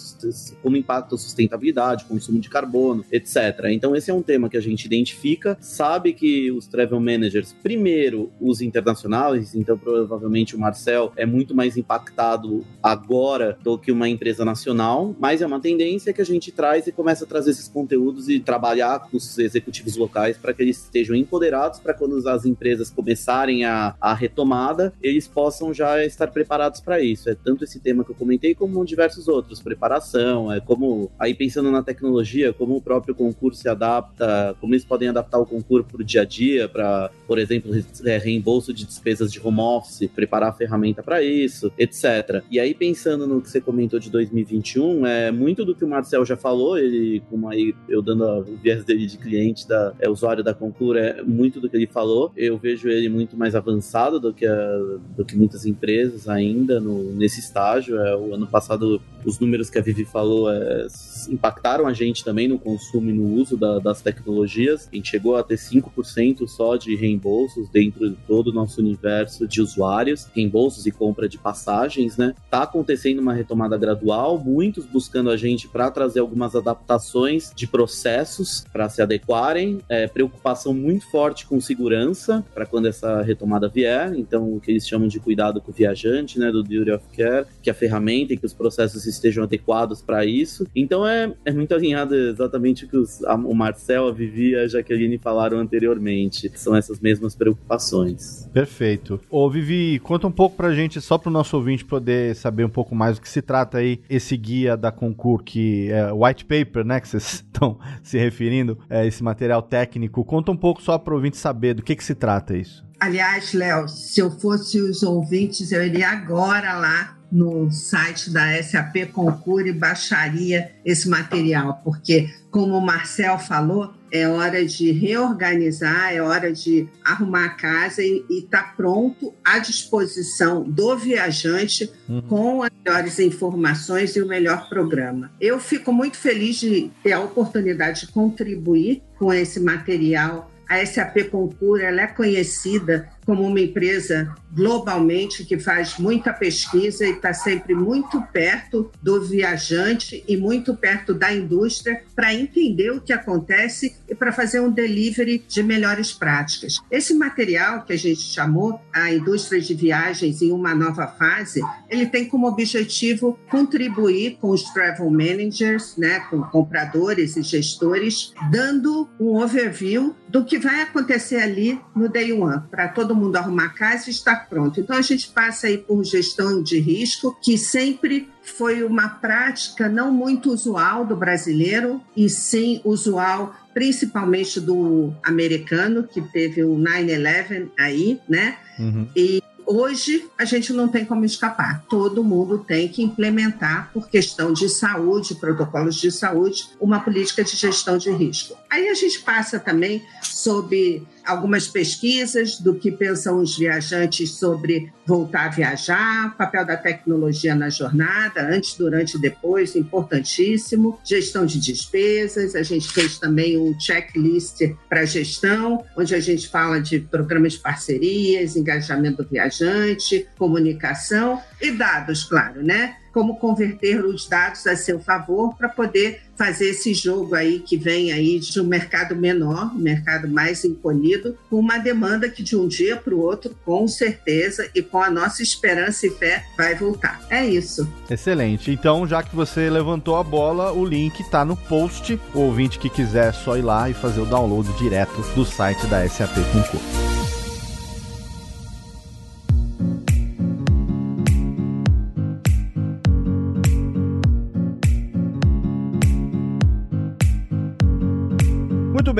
como 0.62 0.76
impacta 0.76 1.15
a 1.15 1.17
sustentabilidade, 1.17 2.04
consumo 2.04 2.38
de 2.38 2.50
carbono, 2.50 3.06
etc. 3.10 3.67
Então 3.70 3.96
esse 3.96 4.12
é 4.12 4.13
um 4.13 4.22
tema 4.22 4.50
que 4.50 4.58
a 4.58 4.62
gente 4.62 4.84
identifica, 4.84 5.58
sabe 5.62 6.12
que 6.12 6.52
os 6.52 6.67
travel 6.67 7.00
managers, 7.00 7.56
primeiro 7.63 8.30
os 8.41 8.62
internacionais, 8.62 9.56
então 9.56 9.78
provavelmente 9.78 10.54
o 10.54 10.60
Marcel 10.60 11.13
é 11.15 11.26
muito 11.26 11.56
mais 11.56 11.78
impactado 11.78 12.65
agora 12.84 13.58
do 13.63 13.78
que 13.78 13.89
uma 13.89 14.10
empresa 14.10 14.44
nacional, 14.44 15.15
mas 15.17 15.41
é 15.41 15.46
uma 15.48 15.62
tendência 15.62 16.12
que 16.12 16.22
a 16.22 16.26
gente 16.26 16.52
traz 16.52 16.88
e 16.88 16.91
começa 16.91 17.24
a 17.24 17.28
trazer 17.28 17.52
esses 17.52 17.70
conteúdos 17.70 18.28
e 18.28 18.41
trabalhar 18.41 19.00
com 19.00 19.15
os 19.15 19.38
executivos 19.38 19.96
locais 19.96 20.38
para 20.38 20.54
que 20.54 20.62
eles 20.62 20.84
estejam 20.84 21.15
empoderados 21.15 21.80
para 21.80 21.94
quando 21.94 22.28
as 22.28 22.46
empresas 22.46 22.89
começarem 22.89 23.63
a, 23.63 23.96
a 24.02 24.13
retomada, 24.13 24.94
eles 25.02 25.26
possam 25.26 25.74
já 25.74 26.04
estar 26.04 26.28
preparados 26.28 26.82
para 26.82 27.00
isso. 27.00 27.30
É 27.30 27.36
tanto 27.36 27.63
esse 27.63 27.80
tema 27.80 28.04
que 28.04 28.12
eu 28.12 28.15
comentei 28.15 28.54
como 28.54 28.84
diversos 28.86 29.11
outros, 29.28 29.62
preparação, 29.62 30.52
é 30.52 30.60
como 30.60 31.12
aí 31.19 31.34
pensando 31.34 31.71
na 31.71 31.84
tecnologia, 31.84 32.54
como 32.54 32.76
o 32.76 32.82
próprio 32.82 33.15
concurso 33.15 33.62
se 33.62 33.69
adapta, 33.69 34.56
como 34.60 34.74
eles 34.74 34.86
podem 34.86 35.10
adaptar 35.10 35.39
o 35.39 35.45
concurso 35.45 35.88
para 35.88 36.02
o 36.02 36.04
dia 36.04 36.21
a 36.21 36.26
dia, 36.26 36.67
para, 36.67 37.10
por 37.28 37.39
exemplo, 37.39 37.71
é, 38.06 38.17
reembolso 38.17 38.74
de 38.74 38.86
despesas 38.86 39.32
de 39.32 39.39
home 39.39 39.60
office, 39.60 40.10
preparar 40.13 40.50
a 40.50 40.54
ferramenta 40.54 41.04
para 41.04 41.21
isso, 41.21 41.71
etc. 41.78 42.43
E 42.50 42.60
aí 42.60 42.74
pensando 42.74 43.28
no 43.28 43.41
que 43.41 43.50
você 43.50 43.62
comentou 43.62 44.00
de 44.00 44.10
2021, 44.10 45.06
é 45.06 45.32
muito 45.32 45.65
do 45.65 45.76
que 45.76 45.84
o 45.84 45.88
Marcel 45.88 46.26
já 46.26 46.38
falou, 46.38 46.78
ele, 46.78 47.21
como 47.30 47.47
aí 47.50 47.74
eu 47.88 48.02
dando 48.02 48.24
o 48.24 48.58
viés 48.58 48.84
dele 48.84 49.06
de 49.06 49.17
cliente, 49.17 49.67
da, 49.67 49.93
é 50.00 50.10
usuário 50.10 50.43
da 50.43 50.54
Concur, 50.54 50.97
é 50.97 51.21
muito 51.24 51.60
do 51.60 51.69
que 51.69 51.76
ele 51.76 51.88
falou. 51.88 52.32
Eu 52.36 52.58
vejo 52.58 52.89
ele 52.89 53.10
muito 53.10 53.38
mais 53.38 53.56
avançado 53.56 54.19
do 54.19 54.34
que, 54.34 54.45
a, 54.45 54.78
do 55.15 55.26
que 55.26 55.36
muitas 55.36 55.65
empresas 55.65 56.28
ainda 56.28 56.80
no, 56.80 57.12
nesse 57.13 57.39
estágio. 57.39 58.00
É, 58.00 58.15
o 58.15 58.34
ano 58.34 58.47
passado, 58.47 59.01
os 59.26 59.40
números 59.40 59.70
que 59.70 59.78
a 59.78 59.82
Vivi 59.82 60.06
falou 60.06 60.52
é, 60.52 60.88
impactaram 61.30 61.88
a 61.88 61.94
gente 61.94 62.24
também 62.24 62.48
no 62.48 62.58
consumo 62.58 63.10
e 63.10 63.14
no 63.14 63.36
uso 63.36 63.58
da, 63.58 63.80
das 63.80 64.02
tecnologias. 64.02 64.88
A 64.92 64.96
gente 64.96 65.10
chegou 65.10 65.36
a 65.36 65.44
ter 65.44 65.56
5% 65.56 66.48
só 66.48 66.76
de 66.76 66.96
reembolsos 66.96 67.70
dentro 67.70 68.10
de 68.10 68.16
todo 68.28 68.48
o 68.48 68.54
nosso 68.54 68.82
universo 68.82 69.48
de 69.48 69.62
usuários, 69.62 70.28
reembolsos 70.34 70.86
e 70.86 70.92
compra 70.92 71.28
de 71.28 71.38
passagens, 71.38 72.18
né? 72.18 72.34
Tá 72.50 72.64
acontecendo 72.64 73.20
uma 73.20 73.34
retomada 73.34 73.78
gradual, 73.78 74.38
muitos 74.40 74.86
buscando 74.86 75.30
a 75.30 75.38
gente 75.38 75.68
para 75.68 75.90
trazer 75.92 76.20
algumas 76.20 76.56
adaptações 76.56 77.52
de 77.56 77.68
processos 77.68 78.66
para 78.72 78.90
se 78.90 79.02
adequarem, 79.02 79.80
é, 79.88 80.08
preocupação 80.08 80.74
muito 80.74 81.10
forte 81.10 81.46
com 81.46 81.60
segurança 81.60 82.44
para 82.54 82.66
quando 82.66 82.88
essa 82.88 83.22
retomada 83.22 83.68
vier, 83.68 84.14
então 84.16 84.54
o 84.54 84.60
que 84.60 84.72
eles 84.72 84.88
chamam 84.88 85.08
de 85.08 85.20
cuidado 85.20 85.62
com 85.62 85.72
o 85.72 85.74
viajante, 85.74 86.40
né, 86.40 86.52
do 86.52 86.64
duty 86.64 86.92
of 86.92 87.06
care, 87.16 87.46
que 87.62 87.70
a 87.70 87.74
ferramenta 87.74 88.34
e 88.34 88.38
que 88.38 88.46
os 88.46 88.54
processos 88.54 88.91
estejam 89.06 89.44
adequados 89.44 90.02
para 90.02 90.26
isso. 90.26 90.68
Então 90.76 91.08
é, 91.08 91.34
é 91.46 91.52
muito 91.52 91.74
alinhado 91.74 92.16
exatamente 92.16 92.86
o 92.86 92.88
que 92.88 92.98
os, 92.98 93.24
a, 93.24 93.36
o 93.36 93.54
Marcel, 93.54 94.08
a 94.08 94.12
Vivi 94.12 94.52
e 94.52 94.56
a 94.56 94.68
Jaqueline 94.68 95.18
falaram 95.18 95.60
anteriormente. 95.60 96.52
São 96.56 96.76
essas 96.76 97.00
mesmas 97.00 97.36
preocupações. 97.36 98.50
Perfeito. 98.54 99.20
Ô 99.30 99.50
Vivi, 99.50 100.00
conta 100.00 100.28
um 100.28 100.32
pouco 100.32 100.56
pra 100.56 100.74
gente, 100.74 101.02
só 101.02 101.18
pro 101.18 101.32
nosso 101.32 101.56
ouvinte 101.56 101.86
poder 101.86 102.36
saber 102.36 102.66
um 102.66 102.70
pouco 102.70 102.96
mais 102.96 103.18
do 103.18 103.22
que 103.22 103.30
se 103.30 103.42
trata 103.42 103.80
aí 103.80 104.00
esse 104.10 104.36
guia 104.38 104.76
da 104.76 104.92
Concur, 104.92 105.44
que 105.44 105.90
é 105.92 106.12
white 106.12 106.46
paper, 106.46 106.86
né, 106.86 107.00
que 107.00 107.08
vocês 107.08 107.44
estão 107.52 107.78
se 108.04 108.18
referindo, 108.18 108.78
é 108.90 109.06
esse 109.06 109.24
material 109.24 109.62
técnico. 109.62 110.24
Conta 110.24 110.52
um 110.52 110.58
pouco 110.58 110.82
só 110.82 110.98
pro 110.98 111.16
ouvinte 111.16 111.38
saber 111.38 111.74
do 111.74 111.84
que 111.84 111.96
que 111.96 112.04
se 112.04 112.16
trata 112.16 112.56
isso. 112.56 112.84
Aliás, 113.00 113.54
Léo, 113.54 113.88
se 113.88 114.20
eu 114.20 114.30
fosse 114.30 114.80
os 114.80 115.02
ouvintes, 115.02 115.72
eu 115.72 115.84
iria 115.84 116.10
agora 116.10 116.78
lá 116.78 117.18
no 117.32 117.72
site 117.72 118.30
da 118.30 118.62
SAP 118.62 119.12
Concur 119.12 119.65
e 119.65 119.72
baixaria 119.72 120.72
esse 120.84 121.08
material, 121.08 121.82
porque, 121.84 122.30
como 122.50 122.78
o 122.78 122.86
Marcel 122.86 123.39
falou, 123.39 123.94
é 124.12 124.28
hora 124.28 124.65
de 124.65 124.91
reorganizar, 124.91 126.13
é 126.13 126.22
hora 126.22 126.52
de 126.52 126.88
arrumar 127.04 127.46
a 127.46 127.50
casa 127.50 128.04
e 128.04 128.26
estar 128.30 128.63
tá 128.63 128.74
pronto 128.76 129.34
à 129.44 129.58
disposição 129.60 130.63
do 130.63 130.98
viajante 130.98 131.89
uhum. 132.10 132.22
com 132.24 132.63
as 132.63 132.72
melhores 132.84 133.20
informações 133.20 134.15
e 134.15 134.22
o 134.22 134.28
melhor 134.28 134.67
programa. 134.67 135.32
Eu 135.39 135.60
fico 135.60 135.94
muito 135.94 136.17
feliz 136.17 136.58
de 136.58 136.91
ter 137.02 137.13
a 137.13 137.22
oportunidade 137.22 138.02
de 138.02 138.12
contribuir 138.12 139.02
com 139.17 139.34
esse 139.34 139.60
material. 139.60 140.52
A 140.67 140.86
SAP 140.86 141.30
Concur 141.30 141.80
ela 141.82 142.02
é 142.02 142.08
conhecida 142.08 143.10
como 143.26 143.46
uma 143.46 143.60
empresa 143.60 144.36
globalmente 144.54 145.46
que 145.46 145.58
faz 145.58 145.98
muita 145.98 146.34
pesquisa 146.34 147.06
e 147.06 147.12
está 147.12 147.34
sempre 147.34 147.74
muito 147.74 148.22
perto 148.34 148.92
do 149.02 149.22
viajante 149.24 150.24
e 150.28 150.36
muito 150.36 150.76
perto 150.76 151.14
da 151.14 151.34
indústria 151.34 152.04
para 152.16 152.34
entender 152.34 152.92
o 152.92 153.02
que 153.02 153.14
acontece 153.14 153.96
e 154.10 154.16
para 154.16 154.32
fazer 154.32 154.60
um 154.60 154.72
delivery 154.72 155.44
de 155.48 155.64
melhores 155.64 156.12
práticas. 156.12 156.80
Esse 156.90 157.14
material 157.14 157.84
que 157.84 157.94
a 157.94 157.98
gente 157.98 158.22
chamou 158.22 158.82
a 158.94 159.12
indústria 159.12 159.62
de 159.62 159.74
viagens 159.74 160.42
em 160.42 160.52
uma 160.52 160.76
nova 160.76 161.08
fase, 161.08 161.62
ele 161.90 162.06
tem 162.06 162.28
como 162.28 162.48
objetivo 162.48 163.40
contribuir 163.50 164.38
com 164.42 164.50
os 164.50 164.64
travel 164.64 165.10
managers, 165.10 165.96
né, 165.98 166.20
com 166.30 166.42
compradores 166.44 167.38
e 167.38 167.42
gestores, 167.42 168.34
dando 168.52 169.10
um 169.20 169.42
overview 169.42 170.16
do 170.28 170.46
que 170.46 170.58
vai 170.58 170.82
acontecer 170.82 171.38
ali 171.38 171.80
no 171.96 172.08
day 172.08 172.32
one 172.32 172.62
para 172.70 172.88
todo 172.88 173.11
mundo 173.15 173.36
arrumar 173.36 173.69
casa 173.69 174.10
e 174.10 174.12
estar 174.12 174.47
pronto. 174.47 174.80
Então 174.80 174.95
a 174.95 175.02
gente 175.02 175.30
passa 175.30 175.67
aí 175.67 175.78
por 175.78 176.04
gestão 176.04 176.62
de 176.62 176.80
risco, 176.80 177.38
que 177.41 177.58
sempre 177.58 178.30
foi 178.43 178.84
uma 178.84 179.08
prática 179.08 179.88
não 179.88 180.12
muito 180.12 180.52
usual 180.52 181.06
do 181.06 181.15
brasileiro, 181.15 182.02
e 182.15 182.30
sim 182.30 182.82
usual 182.84 183.56
principalmente 183.74 184.60
do 184.60 185.13
americano, 185.24 186.04
que 186.04 186.21
teve 186.21 186.62
o 186.63 186.76
9-11 186.76 187.69
aí, 187.80 188.19
né? 188.28 188.58
Uhum. 188.78 189.08
E 189.15 189.41
Hoje, 189.74 190.28
a 190.38 190.43
gente 190.43 190.74
não 190.74 190.89
tem 190.89 191.06
como 191.06 191.24
escapar. 191.24 191.86
Todo 191.89 192.24
mundo 192.26 192.58
tem 192.60 192.89
que 192.89 193.02
implementar, 193.02 193.89
por 193.93 194.10
questão 194.10 194.52
de 194.52 194.67
saúde, 194.67 195.36
protocolos 195.36 195.95
de 195.95 196.12
saúde, 196.12 196.67
uma 196.78 197.00
política 197.00 197.41
de 197.41 197.56
gestão 197.56 197.97
de 197.97 198.12
risco. 198.12 198.58
Aí 198.69 198.89
a 198.89 198.93
gente 198.93 199.21
passa 199.21 199.60
também 199.60 200.04
sobre 200.21 201.08
algumas 201.26 201.68
pesquisas 201.68 202.60
do 202.60 202.76
que 202.76 202.92
pensam 202.92 203.40
os 203.40 203.58
viajantes 203.58 204.32
sobre 204.32 204.92
voltar 205.06 205.46
a 205.46 205.50
viajar, 205.50 206.38
papel 206.38 206.66
da 206.66 206.78
tecnologia 206.78 207.56
na 207.56 207.70
jornada, 207.70 208.42
antes, 208.42 208.76
durante 208.76 209.18
e 209.18 209.22
depois, 209.22 209.76
importantíssimo, 209.76 211.00
gestão 211.04 211.46
de 211.46 211.60
despesas, 211.60 212.56
a 212.56 212.64
gente 212.64 212.88
fez 212.90 213.18
também 213.18 213.58
um 213.58 213.78
checklist 213.80 214.62
para 214.88 215.06
gestão, 215.06 215.84
onde 215.98 216.16
a 216.16 216.20
gente 216.20 216.48
fala 216.48 216.80
de 216.80 217.00
programas 217.00 217.54
de 217.54 217.60
parcerias, 217.60 218.56
engajamento 218.56 219.24
do 219.24 219.30
viajante, 219.30 220.28
comunicação 220.38 221.42
e 221.62 221.71
dados, 221.71 222.24
claro, 222.24 222.63
né? 222.63 222.95
como 223.13 223.38
converter 223.38 224.04
os 224.04 224.28
dados 224.28 224.65
a 224.67 224.76
seu 224.76 225.00
favor 225.00 225.56
para 225.56 225.69
poder 225.69 226.21
fazer 226.38 226.69
esse 226.69 226.93
jogo 226.93 227.36
aí 227.36 227.60
que 227.60 227.78
vem 227.78 228.12
aí 228.12 228.39
de 228.39 228.60
um 228.60 228.63
mercado 228.63 229.15
menor, 229.15 229.71
um 229.76 229.80
mercado 229.80 230.28
mais 230.28 230.65
encolhido, 230.65 231.38
com 231.50 231.58
uma 231.58 231.78
demanda 231.78 232.28
que 232.30 232.41
de 232.41 232.56
um 232.56 232.67
dia 232.67 232.97
para 232.97 233.13
o 233.13 233.19
outro, 233.19 233.56
com 233.63 233.88
certeza, 233.88 234.67
e 234.74 234.82
com 234.82 235.02
a 235.02 235.12
nossa 235.12 235.43
esperança 235.43 236.08
e 236.08 236.10
fé, 236.10 236.43
vai 236.58 236.74
voltar. 236.74 237.21
É 237.30 237.45
isso. 237.45 237.88
Excelente. 238.10 238.71
Então, 238.71 239.06
já 239.06 239.21
que 239.21 239.36
você 239.36 239.69
levantou 239.69 240.15
a 240.15 240.24
bola, 240.24 240.71
o 240.71 240.84
link 240.84 241.19
está 241.19 241.45
no 241.45 241.56
post. 241.56 242.19
O 242.34 242.39
ouvinte 242.39 242.80
que 242.80 242.89
quiser 242.89 243.30
é 243.30 243.32
só 243.32 243.56
ir 243.56 243.62
lá 243.62 243.89
e 243.89 243.93
fazer 243.93 244.21
o 244.21 244.26
download 244.26 244.71
direto 244.80 245.21
do 245.36 245.45
site 245.45 245.86
da 245.88 246.08
SAP 246.08 246.34
Concurso. 246.52 247.11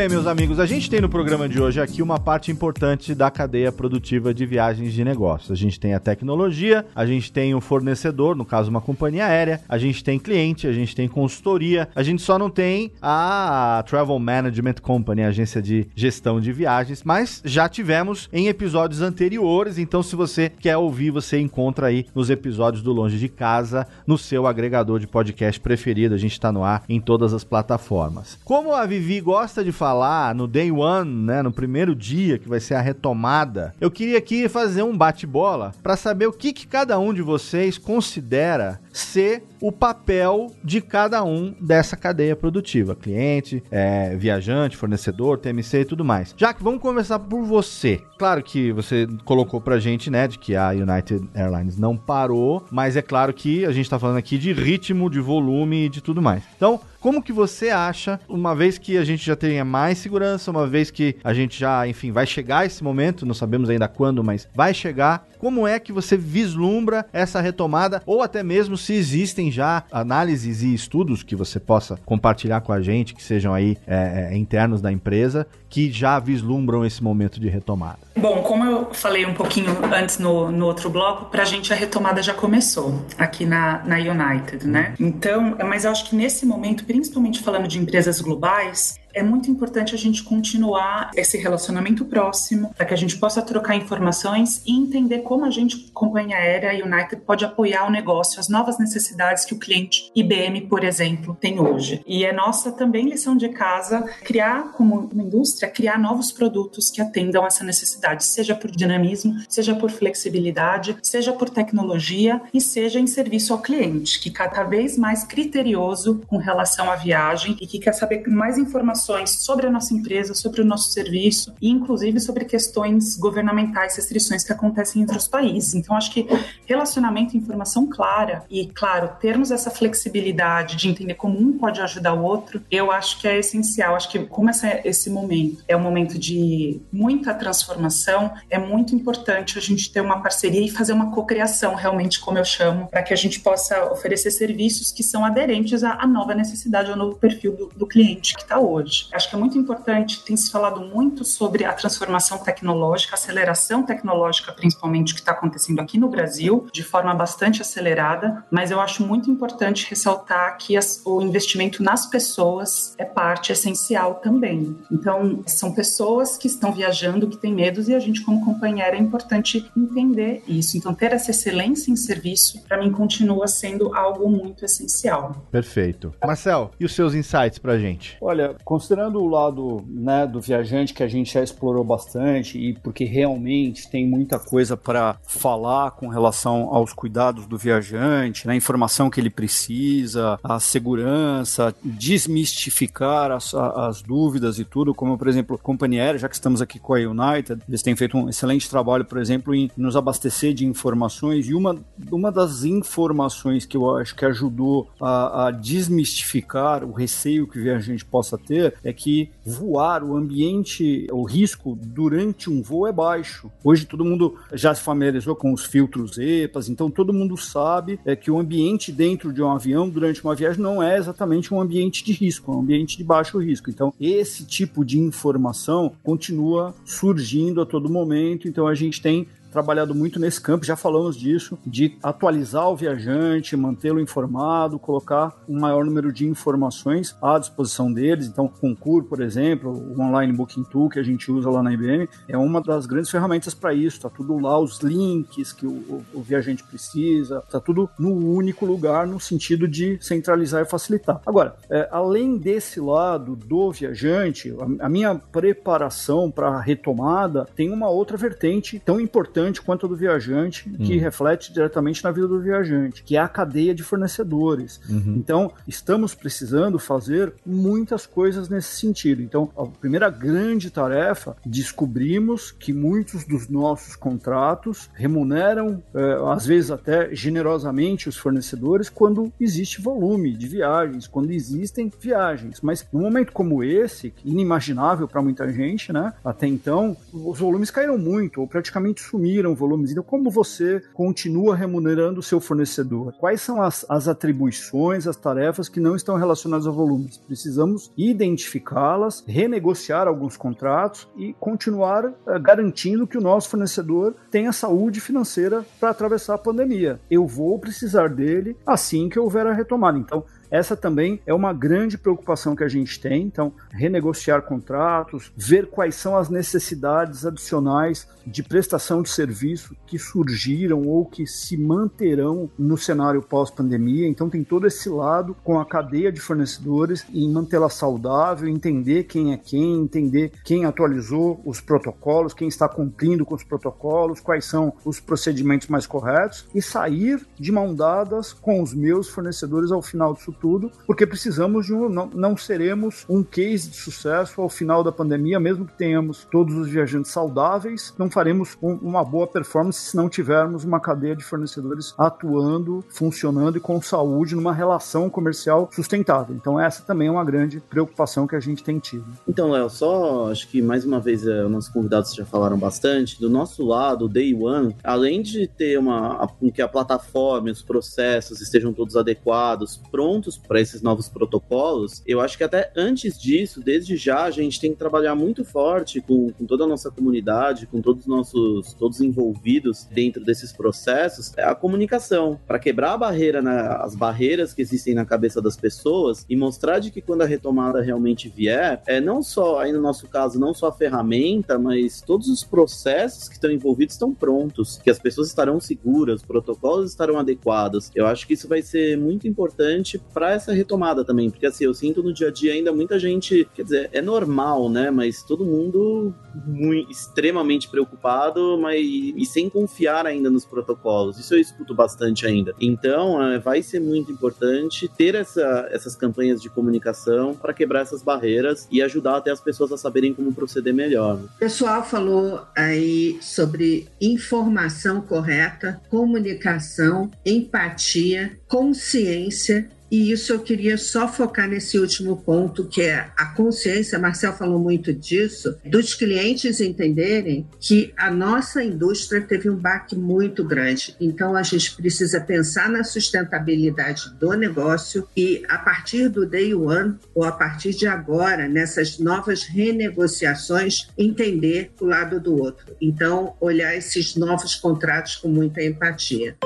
Bem, 0.02 0.10
meus 0.10 0.26
amigos, 0.26 0.60
a 0.60 0.66
gente 0.66 0.90
tem 0.90 1.00
no 1.00 1.08
programa 1.08 1.48
de 1.48 1.62
hoje 1.62 1.80
aqui 1.80 2.02
uma 2.02 2.20
parte 2.20 2.50
importante 2.52 3.14
da 3.14 3.30
cadeia 3.30 3.72
produtiva 3.72 4.34
de 4.34 4.48
viagens 4.48 4.94
de 4.94 5.04
negócios. 5.04 5.52
A 5.52 5.56
gente 5.56 5.80
tem 5.80 5.94
a 5.94 6.00
tecnologia, 6.00 6.88
a 6.96 7.06
gente 7.06 7.32
tem 7.32 7.54
o 7.54 7.62
fornecedor, 7.62 8.36
no 8.36 8.44
caso 8.44 8.72
uma 8.72 8.82
companhia 8.82 9.28
aérea, 9.28 9.62
a 9.70 9.78
gente 9.78 10.04
tem 10.04 10.18
cliente, 10.18 10.66
a 10.66 10.74
gente 10.74 10.96
tem 10.96 11.08
consultoria, 11.08 11.88
a 11.94 12.02
gente 12.02 12.24
só 12.24 12.40
não 12.40 12.50
tem 12.50 12.92
a 13.00 13.84
Travel 13.86 14.18
Management 14.18 14.76
Company, 14.82 15.22
a 15.22 15.28
agência 15.28 15.62
de 15.62 15.86
gestão 15.96 16.42
de 16.42 16.52
viagens, 16.52 17.04
mas 17.04 17.40
já 17.46 17.70
tivemos 17.70 18.28
em 18.34 18.48
episódios 18.48 19.04
anteriores, 19.04 19.78
então 19.78 20.02
se 20.02 20.16
você 20.16 20.50
quer 20.50 20.78
ouvir, 20.78 21.12
você 21.12 21.40
encontra 21.40 21.86
aí 21.86 22.08
nos 22.16 22.32
episódios 22.32 22.82
do 22.82 22.92
Longe 22.92 23.20
de 23.20 23.30
Casa, 23.30 23.86
no 24.08 24.18
seu 24.18 24.48
agregador 24.48 25.00
de 25.00 25.06
podcast 25.06 25.62
preferido, 25.62 26.16
a 26.16 26.18
gente 26.18 26.34
está 26.34 26.52
no 26.52 26.64
ar 26.64 26.82
em 26.90 27.00
todas 27.00 27.36
as 27.36 27.44
plataformas. 27.44 28.40
Como 28.44 28.74
a 28.74 28.84
Vivi 28.88 29.22
gosta 29.22 29.64
de 29.64 29.72
falar 29.72 29.90
no 30.36 30.47
day 30.47 30.71
one, 30.71 31.10
né, 31.25 31.41
no 31.41 31.51
primeiro 31.51 31.95
dia 31.95 32.38
que 32.38 32.47
vai 32.47 32.60
ser 32.60 32.75
a 32.75 32.82
retomada, 32.82 33.73
eu 33.80 33.91
queria 33.91 34.17
aqui 34.17 34.47
fazer 34.47 34.84
um 34.84 34.95
bate-bola 34.95 35.73
para 35.84 35.97
saber 35.97 36.27
o 36.27 36.34
que, 36.34 36.54
que 36.54 36.65
cada 36.65 36.97
um 36.99 37.13
de 37.13 37.21
vocês 37.21 37.77
considera 37.77 38.80
ser 38.91 39.43
o 39.62 39.71
papel 39.71 40.51
de 40.63 40.82
cada 40.82 41.23
um 41.23 41.54
dessa 41.60 41.95
cadeia 41.95 42.36
produtiva: 42.36 42.95
cliente, 42.95 43.63
é, 43.71 44.15
viajante, 44.15 44.77
fornecedor, 44.77 45.38
TMC 45.38 45.82
e 45.82 45.86
tudo 45.86 46.04
mais. 46.04 46.34
Já 46.38 46.54
que 46.54 46.63
vamos 46.63 46.82
conversar 46.82 47.19
por 47.19 47.43
você. 47.43 48.01
Claro 48.17 48.43
que 48.43 48.71
você 48.71 49.08
colocou 49.25 49.62
pra 49.62 49.80
gente, 49.80 50.10
né, 50.10 50.27
de 50.27 50.38
que 50.38 50.56
a 50.56 50.69
United 50.69 51.27
Airlines 51.34 51.77
não 51.77 51.95
parou, 51.97 52.65
mas 52.71 52.95
é 52.95 53.01
claro 53.01 53.34
que 53.34 53.65
a 53.65 53.71
gente 53.71 53.89
tá 53.89 53.97
falando 53.97 54.17
aqui 54.17 54.38
de 54.38 54.54
ritmo, 54.54 55.10
de 55.10 55.19
volume 55.19 55.86
e 55.86 55.89
de 55.89 56.01
tudo 56.01 56.21
mais. 56.21 56.43
Então, 56.56 56.80
como 57.01 57.23
que 57.23 57.34
você 57.34 57.69
acha, 57.69 58.19
uma 58.30 58.54
vez 58.54 58.77
que 58.77 58.95
a 58.95 59.04
gente 59.04 59.25
já 59.25 59.36
tenha 59.36 59.65
mais 59.65 59.97
segurança, 59.97 60.51
uma 60.51 60.67
vez 60.67 60.91
que 60.91 61.15
a 61.23 61.34
gente 61.34 61.60
já, 61.60 61.88
enfim, 61.88 62.12
vai 62.12 62.27
chegar 62.27 62.63
esse 62.63 62.84
momento, 62.84 63.25
não 63.25 63.34
sabemos 63.34 63.71
ainda 63.71 63.88
quando, 63.88 64.23
mas 64.23 64.47
vai 64.54 64.71
chegar, 64.71 65.27
como 65.39 65.67
é 65.67 65.80
que 65.80 65.91
você 65.91 66.15
vislumbra 66.15 67.08
essa 67.12 67.41
retomada 67.41 68.04
ou 68.06 68.21
até 68.21 68.43
mesmo 68.43 68.77
se 68.82 68.94
existem 68.94 69.52
já 69.52 69.84
análises 69.91 70.62
e 70.62 70.74
estudos 70.74 71.24
que 71.24 71.36
você 71.36 71.60
possa 71.60 71.98
compartilhar 72.06 72.62
com 72.62 72.74
a 72.74 72.82
gente, 72.82 73.13
que 73.13 73.24
sejam 73.24 73.54
aí 73.54 73.78
é, 73.88 74.30
é 74.32 74.38
internos 74.38 74.82
da 74.82 74.91
empresa, 74.91 75.48
que 75.70 75.91
já 75.91 76.20
vislumbram 76.20 76.86
esse 76.86 77.02
momento 77.02 77.39
de 77.39 77.48
retomada? 77.48 78.00
Bom, 78.17 78.41
como 78.41 78.65
eu 78.65 78.94
falei 78.94 79.26
um 79.26 79.34
pouquinho 79.34 79.72
antes 79.94 80.20
no, 80.20 80.52
no 80.52 80.65
outro 80.65 80.89
bloco, 80.89 81.26
para 81.26 81.44
a 81.44 81.46
gente 81.46 81.72
a 81.72 81.76
retomada 81.76 82.22
já 82.22 82.34
começou 82.34 83.06
aqui 83.17 83.46
na, 83.46 83.82
na 83.86 83.96
United, 83.98 84.67
né? 84.67 84.94
Então, 85.00 85.56
mas 85.65 85.86
eu 85.86 85.91
acho 85.91 86.10
que 86.10 86.15
nesse 86.15 86.46
momento, 86.46 86.84
principalmente 86.84 87.41
falando 87.41 87.67
de 87.67 87.80
empresas 87.80 88.20
globais, 88.20 89.00
é 89.13 89.24
muito 89.24 89.50
importante 89.50 89.93
a 89.93 89.97
gente 89.97 90.24
continuar 90.24 91.12
esse 91.15 91.38
relacionamento 91.38 92.06
próximo 92.06 92.74
para 92.76 92.86
que 92.86 92.93
a 92.93 92.97
gente 92.97 93.17
possa 93.17 93.41
trocar 93.41 93.76
informações 93.76 94.62
e 94.65 94.71
entender 94.71 95.19
como 95.19 95.45
a 95.45 95.50
gente, 95.50 95.91
companhia 95.93 96.38
aérea 96.38 96.86
United, 96.86 97.21
pode 97.24 97.43
apoiar 97.43 97.86
o 97.88 97.91
negócio, 97.91 98.39
as 98.39 98.47
novas 98.47 98.80
necessidades 98.80 99.45
que 99.45 99.54
o 99.54 99.60
cliente 99.60 100.12
IBM, 100.15 100.62
por 100.62 100.84
exemplo, 100.84 101.38
tem 101.39 101.60
hoje. 101.60 102.02
E 102.06 102.24
é 102.24 102.32
nossa 102.32 102.71
também 102.71 103.10
lição 103.10 103.36
de 103.36 103.50
casa 103.50 104.02
criar, 104.24 104.71
como 104.74 105.10
uma 105.12 105.24
indústria, 105.24 105.69
criar 105.69 106.00
novos 106.00 106.32
produtos 106.32 106.89
que 106.89 107.02
atendam 107.02 107.45
essa 107.45 107.63
necessidade, 107.63 108.24
seja 108.24 108.56
por 108.56 108.71
dinamismo, 108.71 109.36
seja 109.50 109.76
por 109.76 109.91
flexibilidade, 109.91 110.97
seja 111.02 111.34
por 111.34 111.50
tecnologia 111.50 112.41
e 112.54 112.62
seja 112.62 113.00
em 113.00 113.08
serviço 113.08 113.54
ao 113.54 113.60
cliente, 113.60 114.19
que 114.19 114.32
cada 114.32 114.63
vez 114.63 114.97
mais 114.97 115.24
criterioso 115.24 116.21
com 116.28 116.38
relação 116.38 116.89
à 116.91 116.95
viagem 116.95 117.58
e 117.60 117.67
que 117.67 117.80
quer 117.80 117.93
saber 117.93 118.24
mais 118.28 118.58
informações 118.58 119.01
informações 119.02 119.32
sobre 119.32 119.68
a 119.68 119.72
nossa 119.72 119.94
empresa, 119.94 120.34
sobre 120.34 120.62
o 120.62 120.66
nosso 120.66 120.92
serviço 120.92 121.54
e, 121.62 121.70
inclusive, 121.70 122.20
sobre 122.20 122.46
questões 122.46 123.18
governamentais, 123.18 123.96
restrições 123.96 124.44
que 124.44 124.54
acontecem 124.54 125.02
entre 125.02 125.18
os 125.18 125.28
países. 125.28 125.74
Então, 125.74 125.96
acho 125.96 126.12
que 126.12 126.28
relacionamento 126.66 127.36
e 127.36 127.40
informação 127.40 127.88
clara 127.88 128.44
e, 128.50 128.68
claro, 128.68 129.10
termos 129.20 129.52
essa 129.52 129.72
flexibilidade 129.72 130.76
de 130.76 130.88
entender 130.88 131.16
como 131.16 131.40
um 131.40 131.58
pode 131.58 131.82
ajudar 131.82 132.14
o 132.14 132.24
outro, 132.24 132.62
eu 132.70 132.92
acho 132.92 133.20
que 133.20 133.28
é 133.28 133.40
essencial. 133.40 133.96
Acho 133.96 134.10
que, 134.10 134.20
como 134.20 134.50
essa, 134.50 134.80
esse 134.86 135.10
momento 135.10 135.64
é 135.68 135.76
um 135.76 135.82
momento 135.82 136.18
de 136.18 136.80
muita 136.92 137.34
transformação, 137.34 138.32
é 138.50 138.60
muito 138.60 138.94
importante 138.96 139.58
a 139.58 139.62
gente 139.62 139.92
ter 139.92 140.02
uma 140.02 140.22
parceria 140.22 140.62
e 140.62 140.70
fazer 140.70 140.94
uma 140.94 141.12
cocriação, 141.12 141.74
realmente, 141.76 142.20
como 142.20 142.38
eu 142.38 142.46
chamo, 142.46 142.88
para 142.88 143.02
que 143.02 143.14
a 143.14 143.18
gente 143.18 143.40
possa 143.40 143.92
oferecer 143.92 144.32
serviços 144.32 144.92
que 144.92 145.04
são 145.04 145.26
aderentes 145.26 145.84
à, 145.84 145.94
à 145.94 146.08
nova 146.08 146.36
necessidade, 146.36 146.92
ao 146.92 146.98
novo 146.98 147.16
perfil 147.16 147.56
do, 147.56 147.68
do 147.76 147.88
cliente 147.88 148.36
que 148.36 148.42
está 148.42 148.60
hoje 148.60 148.90
hoje. 148.91 149.08
Acho 149.12 149.30
que 149.30 149.36
é 149.36 149.39
muito 149.39 149.58
importante, 149.58 150.23
tem 150.23 150.36
se 150.36 150.51
falado 150.51 150.82
muito 150.82 151.23
sobre 151.23 151.63
a 151.63 151.73
transformação 151.73 152.38
tecnológica, 152.38 153.15
a 153.15 153.17
aceleração 153.17 153.84
tecnológica, 153.84 154.51
principalmente, 154.51 155.13
que 155.13 155.21
está 155.21 155.32
acontecendo 155.32 155.80
aqui 155.80 155.97
no 155.97 156.10
Brasil, 156.10 156.67
de 156.71 156.84
forma 156.84 157.13
bastante 157.13 157.62
acelerada, 157.62 158.45
mas 158.51 158.69
eu 158.69 158.80
acho 158.80 159.06
muito 159.06 159.32
importante 159.32 159.88
ressaltar 159.89 160.58
que 160.58 160.75
as, 160.75 161.01
o 161.06 161.21
investimento 161.21 161.82
nas 161.82 162.06
pessoas 162.06 162.93
é 162.97 163.06
parte 163.06 163.51
essencial 163.51 164.15
também. 164.15 164.77
Então, 164.91 165.41
são 165.47 165.73
pessoas 165.73 166.38
que 166.38 166.47
estão 166.47 166.71
viajando, 166.71 167.27
que 167.27 167.38
têm 167.38 167.54
medos, 167.54 167.88
e 167.88 167.95
a 167.95 167.99
gente, 167.99 168.21
como 168.21 168.43
companheira, 168.43 168.95
é 168.95 168.99
importante 168.99 169.71
entender 169.75 170.43
isso. 170.47 170.77
Então, 170.77 170.93
ter 170.93 171.13
essa 171.13 171.32
excelência 171.32 171.91
em 171.91 171.95
serviço, 171.95 172.62
para 172.63 172.77
mim, 172.77 172.91
continua 172.91 173.47
sendo 173.47 173.95
algo 173.95 174.30
muito 174.30 174.65
essencial. 174.65 175.47
Perfeito. 175.51 176.13
Marcel, 176.25 176.71
e 176.80 176.86
os 176.86 176.93
seus 176.93 177.13
insights 177.13 177.60
para 177.60 177.73
a 177.73 177.80
gente? 177.80 178.17
Olha, 178.19 178.56
considerando 178.82 179.22
o 179.22 179.28
lado 179.28 179.86
né, 179.88 180.26
do 180.26 180.41
viajante 180.41 180.91
que 180.91 181.04
a 181.04 181.08
gente 181.08 181.32
já 181.32 181.44
explorou 181.44 181.84
bastante 181.84 182.58
e 182.58 182.74
porque 182.74 183.06
realmente 183.06 183.88
tem 183.88 184.08
muita 184.08 184.39
coisa 184.39 184.76
para 184.76 185.17
falar 185.22 185.91
com 185.91 186.08
relação 186.08 186.74
aos 186.74 186.91
cuidados 186.91 187.46
do 187.46 187.60
viajante, 187.60 188.48
né, 188.48 188.56
informação 188.56 189.08
que 189.08 189.22
ele 189.22 189.30
precisa, 189.30 190.39
a 190.44 190.60
segurança, 190.60 191.76
desmistificar 191.84 193.30
as, 193.30 193.54
as 193.54 194.02
dúvidas 194.02 194.58
e 194.58 194.65
tudo, 194.65 194.96
como 194.96 195.15
por 195.15 195.28
exemplo, 195.28 195.60
companhia 195.60 196.02
aérea, 196.02 196.20
já 196.20 196.28
que 196.28 196.34
estamos 196.34 196.60
aqui 196.60 196.80
com 196.80 196.96
a 196.96 196.98
United, 196.98 197.62
eles 197.70 197.84
têm 197.84 197.96
feito 197.96 198.17
um 198.17 198.30
excelente 198.30 198.67
trabalho, 198.67 199.06
por 199.06 199.20
exemplo, 199.20 199.54
em 199.54 199.70
nos 199.78 199.96
abastecer 199.96 200.56
de 200.56 200.65
informações 200.65 201.48
e 201.48 201.54
uma, 201.54 201.78
uma 202.12 202.32
das 202.32 202.63
informações 202.63 203.63
que 203.63 203.78
eu 203.78 203.96
acho 203.96 204.15
que 204.15 204.26
ajudou 204.26 204.89
a, 205.00 205.48
a 205.48 205.52
desmistificar 205.52 206.84
o 206.84 206.94
receio 206.94 207.48
que 207.48 207.60
o 207.60 207.63
viajante 207.63 208.04
possa 208.04 208.39
ter 208.39 208.71
é 208.84 208.94
que 208.94 209.30
voar, 209.46 210.04
o 210.04 210.16
ambiente, 210.16 211.08
o 211.12 211.24
risco 211.24 211.78
durante 211.82 212.50
um 212.50 212.62
voo 212.62 212.88
é 212.88 212.92
baixo. 212.92 213.52
Hoje 213.64 213.86
todo 213.86 214.06
mundo 214.06 214.36
já 214.54 214.74
se 214.74 214.82
familiarizou 214.82 215.36
com 215.36 215.54
os 215.54 215.66
filtros 215.66 216.18
EPAs, 216.18 216.70
então 216.70 216.90
todo 216.90 217.14
mundo 217.14 217.38
sabe 217.38 218.00
é, 218.06 218.16
que 218.16 218.32
o 218.32 218.40
ambiente 218.40 218.92
dentro 218.92 219.34
de 219.34 219.42
um 219.42 219.52
avião 219.52 219.90
durante 219.90 220.24
uma 220.24 220.36
viagem 220.36 220.62
não 220.62 220.82
é 220.82 220.98
exatamente 220.98 221.54
um 221.54 221.60
ambiente 221.60 222.04
de 222.04 222.12
risco, 222.12 222.52
é 222.52 222.56
um 222.56 222.60
ambiente 222.60 222.98
de 222.98 223.04
baixo 223.04 223.38
risco. 223.40 223.70
Então 223.70 223.94
esse 224.00 224.46
tipo 224.46 224.84
de 224.86 225.00
informação 225.00 225.94
continua 226.04 226.74
surgindo 226.86 227.62
a 227.62 227.66
todo 227.66 227.90
momento, 227.90 228.48
então 228.48 228.68
a 228.68 228.76
gente 228.76 229.02
tem 229.02 229.28
trabalhado 229.52 229.94
muito 229.94 230.20
nesse 230.20 230.40
campo, 230.40 230.66
já 230.66 230.76
falamos 230.76 231.16
disso, 231.16 231.60
de 231.66 231.98
atualizar 232.02 232.70
o 232.70 232.76
viajante, 232.76 233.56
mantê-lo 233.58 234.00
informado, 234.00 234.80
colocar 234.80 235.36
um 235.48 235.60
maior 235.60 235.86
número 235.86 236.12
de 236.12 236.26
informações 236.26 237.16
à 237.22 237.38
disposição 237.38 237.92
deles. 237.92 238.28
Então, 238.28 238.48
Concur, 238.48 239.04
por 239.04 239.22
exemplo, 239.22 239.72
o 239.72 240.00
Online 240.02 240.32
Booking 240.34 240.64
Tool 240.64 240.90
que 240.90 241.00
a 241.00 241.04
gente 241.04 241.32
usa 241.32 241.50
lá 241.50 241.62
na 241.62 241.74
IBM, 241.74 242.08
é 242.28 242.38
uma 242.38 242.62
das 242.62 242.86
grandes 242.86 243.10
ferramentas 243.10 243.54
para 243.54 243.74
isso. 243.74 243.98
Está 243.98 244.10
tudo 244.10 244.40
lá, 244.40 244.58
os 244.58 244.80
links 244.80 245.52
que 245.52 245.66
o, 245.66 245.72
o, 245.72 246.06
o 246.14 246.22
viajante 246.22 246.64
precisa, 246.64 247.40
está 247.40 247.60
tudo 247.60 247.90
no 248.00 248.14
único 248.14 248.66
lugar, 248.66 249.06
no 249.06 249.20
sentido 249.20 249.68
de 249.68 249.98
centralizar 250.02 250.62
e 250.62 250.66
facilitar. 250.66 251.22
Agora, 251.26 251.56
é, 251.70 251.88
além 251.92 252.38
desse 252.38 252.80
lado 252.80 253.36
do 253.36 253.72
viajante, 253.72 254.56
a, 254.80 254.86
a 254.86 254.90
minha 254.90 255.16
preparação 255.16 256.32
para 256.32 256.50
a 256.50 256.62
retomada 256.62 257.48
tem 257.56 257.70
uma 257.70 257.90
outra 257.90 258.16
vertente 258.16 258.80
tão 258.80 259.00
importante 259.00 259.40
importante 259.41 259.62
quanto 259.62 259.86
a 259.86 259.89
do 259.89 259.95
viajante, 259.95 260.69
que 260.69 260.97
hum. 260.97 260.99
reflete 260.99 261.51
diretamente 261.51 262.04
na 262.04 262.12
vida 262.12 262.27
do 262.27 262.39
viajante, 262.39 263.04
que 263.04 263.15
é 263.15 263.19
a 263.19 263.27
cadeia 263.27 263.73
de 263.73 263.84
fornecedores. 263.84 264.80
Uhum. 264.89 265.15
Então, 265.17 265.51
estamos 265.67 266.13
precisando 266.13 266.77
fazer 266.77 267.34
muitas 267.45 268.06
coisas 268.06 268.47
nesse 268.49 268.75
sentido. 268.75 269.21
Então, 269.21 269.49
a 269.58 269.65
primeira 269.65 270.10
grande 270.10 270.69
tarefa, 270.69 271.36
descobrimos 271.45 272.51
que 272.51 272.73
muitos 272.73 273.25
dos 273.25 273.47
nossos 273.47 273.95
contratos 273.95 274.89
remuneram, 274.93 275.82
é, 275.93 276.17
às 276.32 276.45
vezes 276.45 276.71
até 276.71 277.13
generosamente, 277.13 278.10
os 278.10 278.17
fornecedores 278.17 278.89
quando 278.89 279.32
existe 279.39 279.82
volume 279.82 280.36
de 280.36 280.47
viagens, 280.47 281.08
quando 281.08 281.32
existem 281.32 281.91
viagens. 281.99 282.62
Mas 282.62 282.86
num 282.91 283.01
momento 283.01 283.32
como 283.32 283.63
esse, 283.63 284.13
inimaginável 284.23 285.08
para 285.08 285.21
muita 285.21 285.51
gente, 285.51 285.91
né? 285.91 286.13
Até 286.23 286.47
então, 286.47 286.95
os 287.13 287.39
volumes 287.39 287.71
caíram 287.71 287.97
muito, 287.97 288.41
ou 288.41 288.47
praticamente 288.47 289.01
sumiram 289.01 289.31
diminuíram 289.32 289.56
volumes. 289.56 289.91
Então, 289.91 290.04
como 290.04 290.30
você 290.30 290.82
continua 290.94 291.56
remunerando 291.56 292.20
o 292.20 292.24
seu 292.24 292.39
fornecedor? 292.39 293.13
Quais 293.13 293.41
são 293.41 293.62
as, 293.62 293.86
as 293.89 294.08
atribuições, 294.08 295.08
as 295.08 295.15
tarefas 295.15 295.70
que 295.70 295.80
não 295.80 295.96
estão 295.96 296.17
relacionadas 296.17 296.67
a 296.67 296.72
volumes? 296.72 297.17
Precisamos 297.17 297.91
identificá-las, 297.98 299.24
renegociar 299.28 300.08
alguns 300.08 300.38
contratos 300.38 301.08
e 301.17 301.34
continuar 301.39 302.06
uh, 302.06 302.39
garantindo 302.41 303.08
que 303.08 303.17
o 303.17 303.22
nosso 303.22 303.50
fornecedor 303.50 304.15
tenha 304.30 304.52
saúde 304.52 305.00
financeira 305.00 305.65
para 305.80 305.89
atravessar 305.89 306.36
a 306.36 306.38
pandemia. 306.38 307.00
Eu 307.10 307.26
vou 307.26 307.58
precisar 307.60 308.10
dele 308.10 308.56
assim 308.65 309.10
que 309.10 309.20
houver 309.20 309.48
a 309.48 309.54
retomada. 309.54 309.98
Então, 309.98 310.24
essa 310.52 310.76
também 310.76 311.22
é 311.26 311.34
uma 311.34 311.54
grande 311.54 311.98
preocupação 311.98 312.58
que 312.58 312.64
a 312.64 312.68
gente 312.68 313.00
tem. 313.00 313.24
Então, 313.24 313.54
renegociar 313.72 314.42
contratos, 314.42 315.32
ver 315.36 315.68
quais 315.68 315.96
são 315.96 316.18
as 316.18 316.30
necessidades 316.30 317.26
adicionais 317.26 318.06
de 318.28 318.44
prestação 318.44 319.02
de 319.02 319.10
serviço 319.10 319.76
que 319.88 319.98
surgiram 319.98 320.84
ou 320.84 321.06
que 321.06 321.26
se 321.26 321.58
manterão 321.58 322.50
no 322.60 322.78
cenário 322.78 323.22
pós-pandemia. 323.22 324.08
Então, 324.08 324.30
tem 324.30 324.44
todo 324.44 324.68
esse 324.68 324.90
lado 324.90 325.36
com 325.44 325.58
a 325.60 325.66
cadeia 325.66 326.12
de 326.12 326.20
fornecedores 326.20 327.06
em 327.14 327.32
mantê-la 327.32 327.70
saudável, 327.70 328.50
entender 328.50 329.06
quem 329.06 329.34
é 329.34 329.38
quem, 329.38 329.82
entender 329.82 330.34
quem 330.44 330.66
atualizou 330.66 331.42
os 331.46 331.62
protocolos, 331.62 332.34
quem 332.34 332.50
está 332.50 332.68
cumprindo 332.68 333.26
com 333.26 333.36
os 333.36 333.44
protocolos, 333.44 334.20
quais 334.20 334.46
são 334.46 334.74
os 334.84 335.00
procedimentos 335.00 335.68
mais 335.68 335.88
corretos 335.88 336.46
e 336.54 336.62
sair 336.62 337.26
de 337.40 337.52
mão 337.52 337.74
dadas 337.74 338.34
com 338.34 338.62
os 338.62 338.74
meus 338.74 339.08
fornecedores 339.08 339.72
ao 339.72 339.82
final 339.82 340.14
disso 340.14 340.32
tudo, 340.41 340.71
porque 340.88 341.06
precisamos 341.06 341.67
de 341.67 341.73
um. 341.73 341.88
Não, 341.88 342.10
não 342.13 342.36
seremos 342.36 343.06
um 343.08 343.23
case 343.23 343.69
de 343.69 343.77
sucesso 343.77 344.41
ao 344.41 344.49
final 344.49 344.84
da 344.84 344.91
pandemia, 344.91 345.39
mesmo 345.39 345.65
que 345.65 345.77
tenhamos 345.77 346.27
todos 346.32 346.56
os 346.56 346.67
viajantes 346.67 347.12
saudáveis, 347.12 347.93
não 347.97 348.10
faremos 348.10 348.58
um, 348.62 348.73
uma 348.75 349.04
boa 349.04 349.27
performance 349.27 349.80
se 349.80 349.95
não 349.95 350.10
tivermos 350.10 350.63
uma 350.63 350.80
cadeia 350.80 351.15
de 351.15 351.23
fornecedores 351.23 351.93
atuando, 351.97 352.84
funcionando 352.89 353.58
e 353.58 353.62
com 353.62 353.82
saúde 353.82 354.36
numa 354.36 354.54
relação 354.54 355.10
comercial 355.10 355.69
sustentável. 355.71 356.36
Então, 356.36 356.60
essa 356.60 356.84
também 356.84 357.08
é 357.08 357.12
uma 357.12 357.23
grande 357.23 357.62
preocupação 357.69 358.25
que 358.25 358.36
a 358.36 358.39
gente 358.39 358.63
tem 358.63 358.80
tido. 358.80 359.06
Então, 359.27 359.51
Léo, 359.51 359.69
só 359.69 360.32
acho 360.32 360.47
que 360.47 360.62
mais 360.62 360.84
uma 360.86 360.99
vez 360.99 361.25
é, 361.27 361.43
nossos 361.43 361.69
convidados 361.69 362.13
já 362.13 362.25
falaram 362.25 362.58
bastante. 362.58 363.19
Do 363.19 363.30
nosso 363.30 363.65
lado, 363.65 364.06
o 364.06 364.10
Day 364.10 364.34
One, 364.34 364.75
além 364.84 365.21
de 365.21 365.47
ter 365.47 365.77
uma. 365.77 366.27
com 366.39 366.51
que 366.51 366.62
a 366.62 366.67
plataforma, 366.67 367.51
os 367.51 367.62
processos 367.62 368.41
estejam 368.41 368.73
todos 368.73 368.95
adequados, 368.95 369.77
prontos 369.91 370.31
para 370.38 370.60
esses 370.60 370.82
novos 370.82 371.08
protocolos, 371.08 372.02
eu 372.06 372.20
acho 372.20 372.38
que 372.38 372.44
até 372.44 372.72
antes 372.76 373.20
disso, 373.20 373.62
desde 373.62 373.96
já, 373.96 374.24
a 374.24 374.32
gente 374.32 374.60
tem 374.60 374.72
que 374.72 374.78
trabalhar 374.78 375.15
muito 375.15 375.44
forte 375.44 376.02
com, 376.02 376.32
com 376.32 376.46
toda 376.46 376.63
a 376.63 376.67
nossa 376.67 376.89
comunidade, 376.89 377.67
com 377.67 377.82
todos 377.82 378.04
os 378.04 378.08
nossos, 378.08 378.74
todos 378.74 379.02
envolvidos 379.02 379.86
dentro 379.91 380.24
desses 380.24 380.52
processos, 380.52 381.32
é 381.38 381.44
a 381.44 381.56
comunicação, 381.56 382.39
para 382.48 382.60
quebrar 382.60 382.94
a 382.94 382.98
barreira, 382.98 383.41
na, 383.41 383.78
as 383.78 383.96
barreiras 383.96 384.54
que 384.54 384.62
existem 384.62 384.94
na 384.94 385.06
cabeça 385.06 385.41
das 385.41 385.56
pessoas 385.56 386.26
e 386.30 386.36
mostrar 386.36 386.80
de 386.80 386.91
que 386.91 387.02
quando 387.02 387.22
a 387.22 387.26
retomada 387.26 387.82
realmente 387.82 388.30
vier, 388.30 388.82
é 388.86 389.00
não 389.00 389.22
só, 389.22 389.60
aí 389.60 389.72
no 389.72 389.82
nosso 389.82 390.08
caso, 390.08 390.39
não 390.39 390.54
só 390.54 390.67
a 390.67 390.74
ferramenta, 390.74 391.58
mas 391.58 392.02
todos 392.02 392.28
os 392.28 392.44
processos 392.44 393.28
que 393.28 393.36
estão 393.36 393.52
envolvidos 393.52 393.96
estão 393.96 394.13
prontos, 394.13 394.80
que 394.84 394.89
as 394.89 395.00
pessoas 395.00 395.28
estarão 395.28 395.60
seguras, 395.60 396.22
os 396.22 396.26
protocolos 396.26 396.91
estarão 396.91 397.17
adequados. 397.17 397.91
Eu 397.96 398.08
acho 398.08 398.28
que 398.28 398.34
isso 398.34 398.48
vai 398.48 398.62
ser 398.62 398.98
muito 398.98 399.28
importante 399.28 399.98
para 400.13 400.21
essa 400.30 400.54
retomada 400.54 401.04
também, 401.04 401.30
porque 401.30 401.46
assim, 401.46 401.66
eu 401.66 401.74
sinto 401.74 402.04
no 402.04 402.14
dia 402.14 402.28
a 402.28 402.32
dia 402.32 402.54
ainda 402.54 402.72
muita 402.72 403.00
gente, 403.00 403.48
quer 403.56 403.64
dizer, 403.64 403.90
é 403.92 404.02
normal, 404.02 404.70
né, 404.70 404.92
mas 404.92 405.24
todo 405.24 405.46
mundo 405.46 406.14
muito, 406.46 406.92
extremamente 406.92 407.68
preocupado, 407.70 408.58
mas 408.60 408.82
e 408.82 409.26
sem 409.26 409.50
confiar 409.50 410.06
ainda 410.06 410.30
nos 410.30 410.46
protocolos. 410.46 411.18
Isso 411.18 411.34
eu 411.34 411.40
escuto 411.40 411.74
bastante 411.74 412.26
ainda. 412.26 412.54
Então, 412.60 413.22
é, 413.22 413.40
vai 413.40 413.62
ser 413.62 413.80
muito 413.80 414.12
importante 414.12 414.88
ter 414.88 415.16
essa, 415.16 415.68
essas 415.72 415.96
campanhas 415.96 416.42
de 416.42 416.50
comunicação 416.50 417.34
para 417.34 417.54
quebrar 417.54 417.82
essas 417.82 418.02
barreiras 418.02 418.68
e 418.72 418.82
ajudar 418.82 419.18
até 419.18 419.32
as 419.32 419.42
pessoas 419.42 419.72
a 419.72 419.78
saberem 419.78 420.14
como 420.14 420.34
proceder 420.34 420.74
melhor. 420.74 421.16
O 421.16 421.40
pessoal 421.40 421.84
falou 421.84 422.46
aí 422.56 423.18
sobre 423.22 423.88
informação 424.00 425.02
correta, 425.02 425.82
comunicação, 425.90 427.10
empatia, 427.26 428.40
consciência 428.48 429.70
e 429.91 430.12
isso 430.12 430.32
eu 430.32 430.39
queria 430.39 430.77
só 430.77 431.06
focar 431.06 431.49
nesse 431.49 431.77
último 431.77 432.15
ponto, 432.15 432.65
que 432.65 432.82
é 432.82 433.12
a 433.17 433.25
consciência. 433.25 433.99
Marcel 433.99 434.32
falou 434.32 434.58
muito 434.58 434.93
disso, 434.93 435.58
dos 435.65 435.93
clientes 435.93 436.62
entenderem 436.62 437.45
que 437.60 437.93
a 437.97 438.10
nossa 438.10 438.63
indústria 438.63 439.21
teve 439.21 439.49
um 439.49 439.56
baque 439.58 439.95
muito 439.95 440.45
grande. 440.45 440.95
Então 440.99 441.36
a 441.36 441.43
gente 441.43 441.75
precisa 441.75 442.21
pensar 442.21 442.69
na 442.69 442.86
sustentabilidade 442.86 444.13
do 444.17 444.32
negócio 444.34 445.06
e 445.15 445.43
a 445.49 445.58
partir 445.58 446.08
do 446.08 446.25
day 446.25 446.56
one 446.56 446.95
ou 447.13 447.25
a 447.25 447.32
partir 447.34 447.71
de 447.71 447.86
agora, 447.86 448.47
nessas 448.47 448.97
novas 448.97 449.43
renegociações, 449.43 450.88
entender 450.97 451.71
o 451.82 451.86
lado 451.86 452.17
do 452.17 452.38
outro. 452.38 452.77
Então 452.80 453.36
olhar 453.41 453.75
esses 453.75 454.15
novos 454.15 454.56
contratos 454.56 455.17
com 455.17 455.27
muita 455.27 455.62
empatia. 455.62 456.38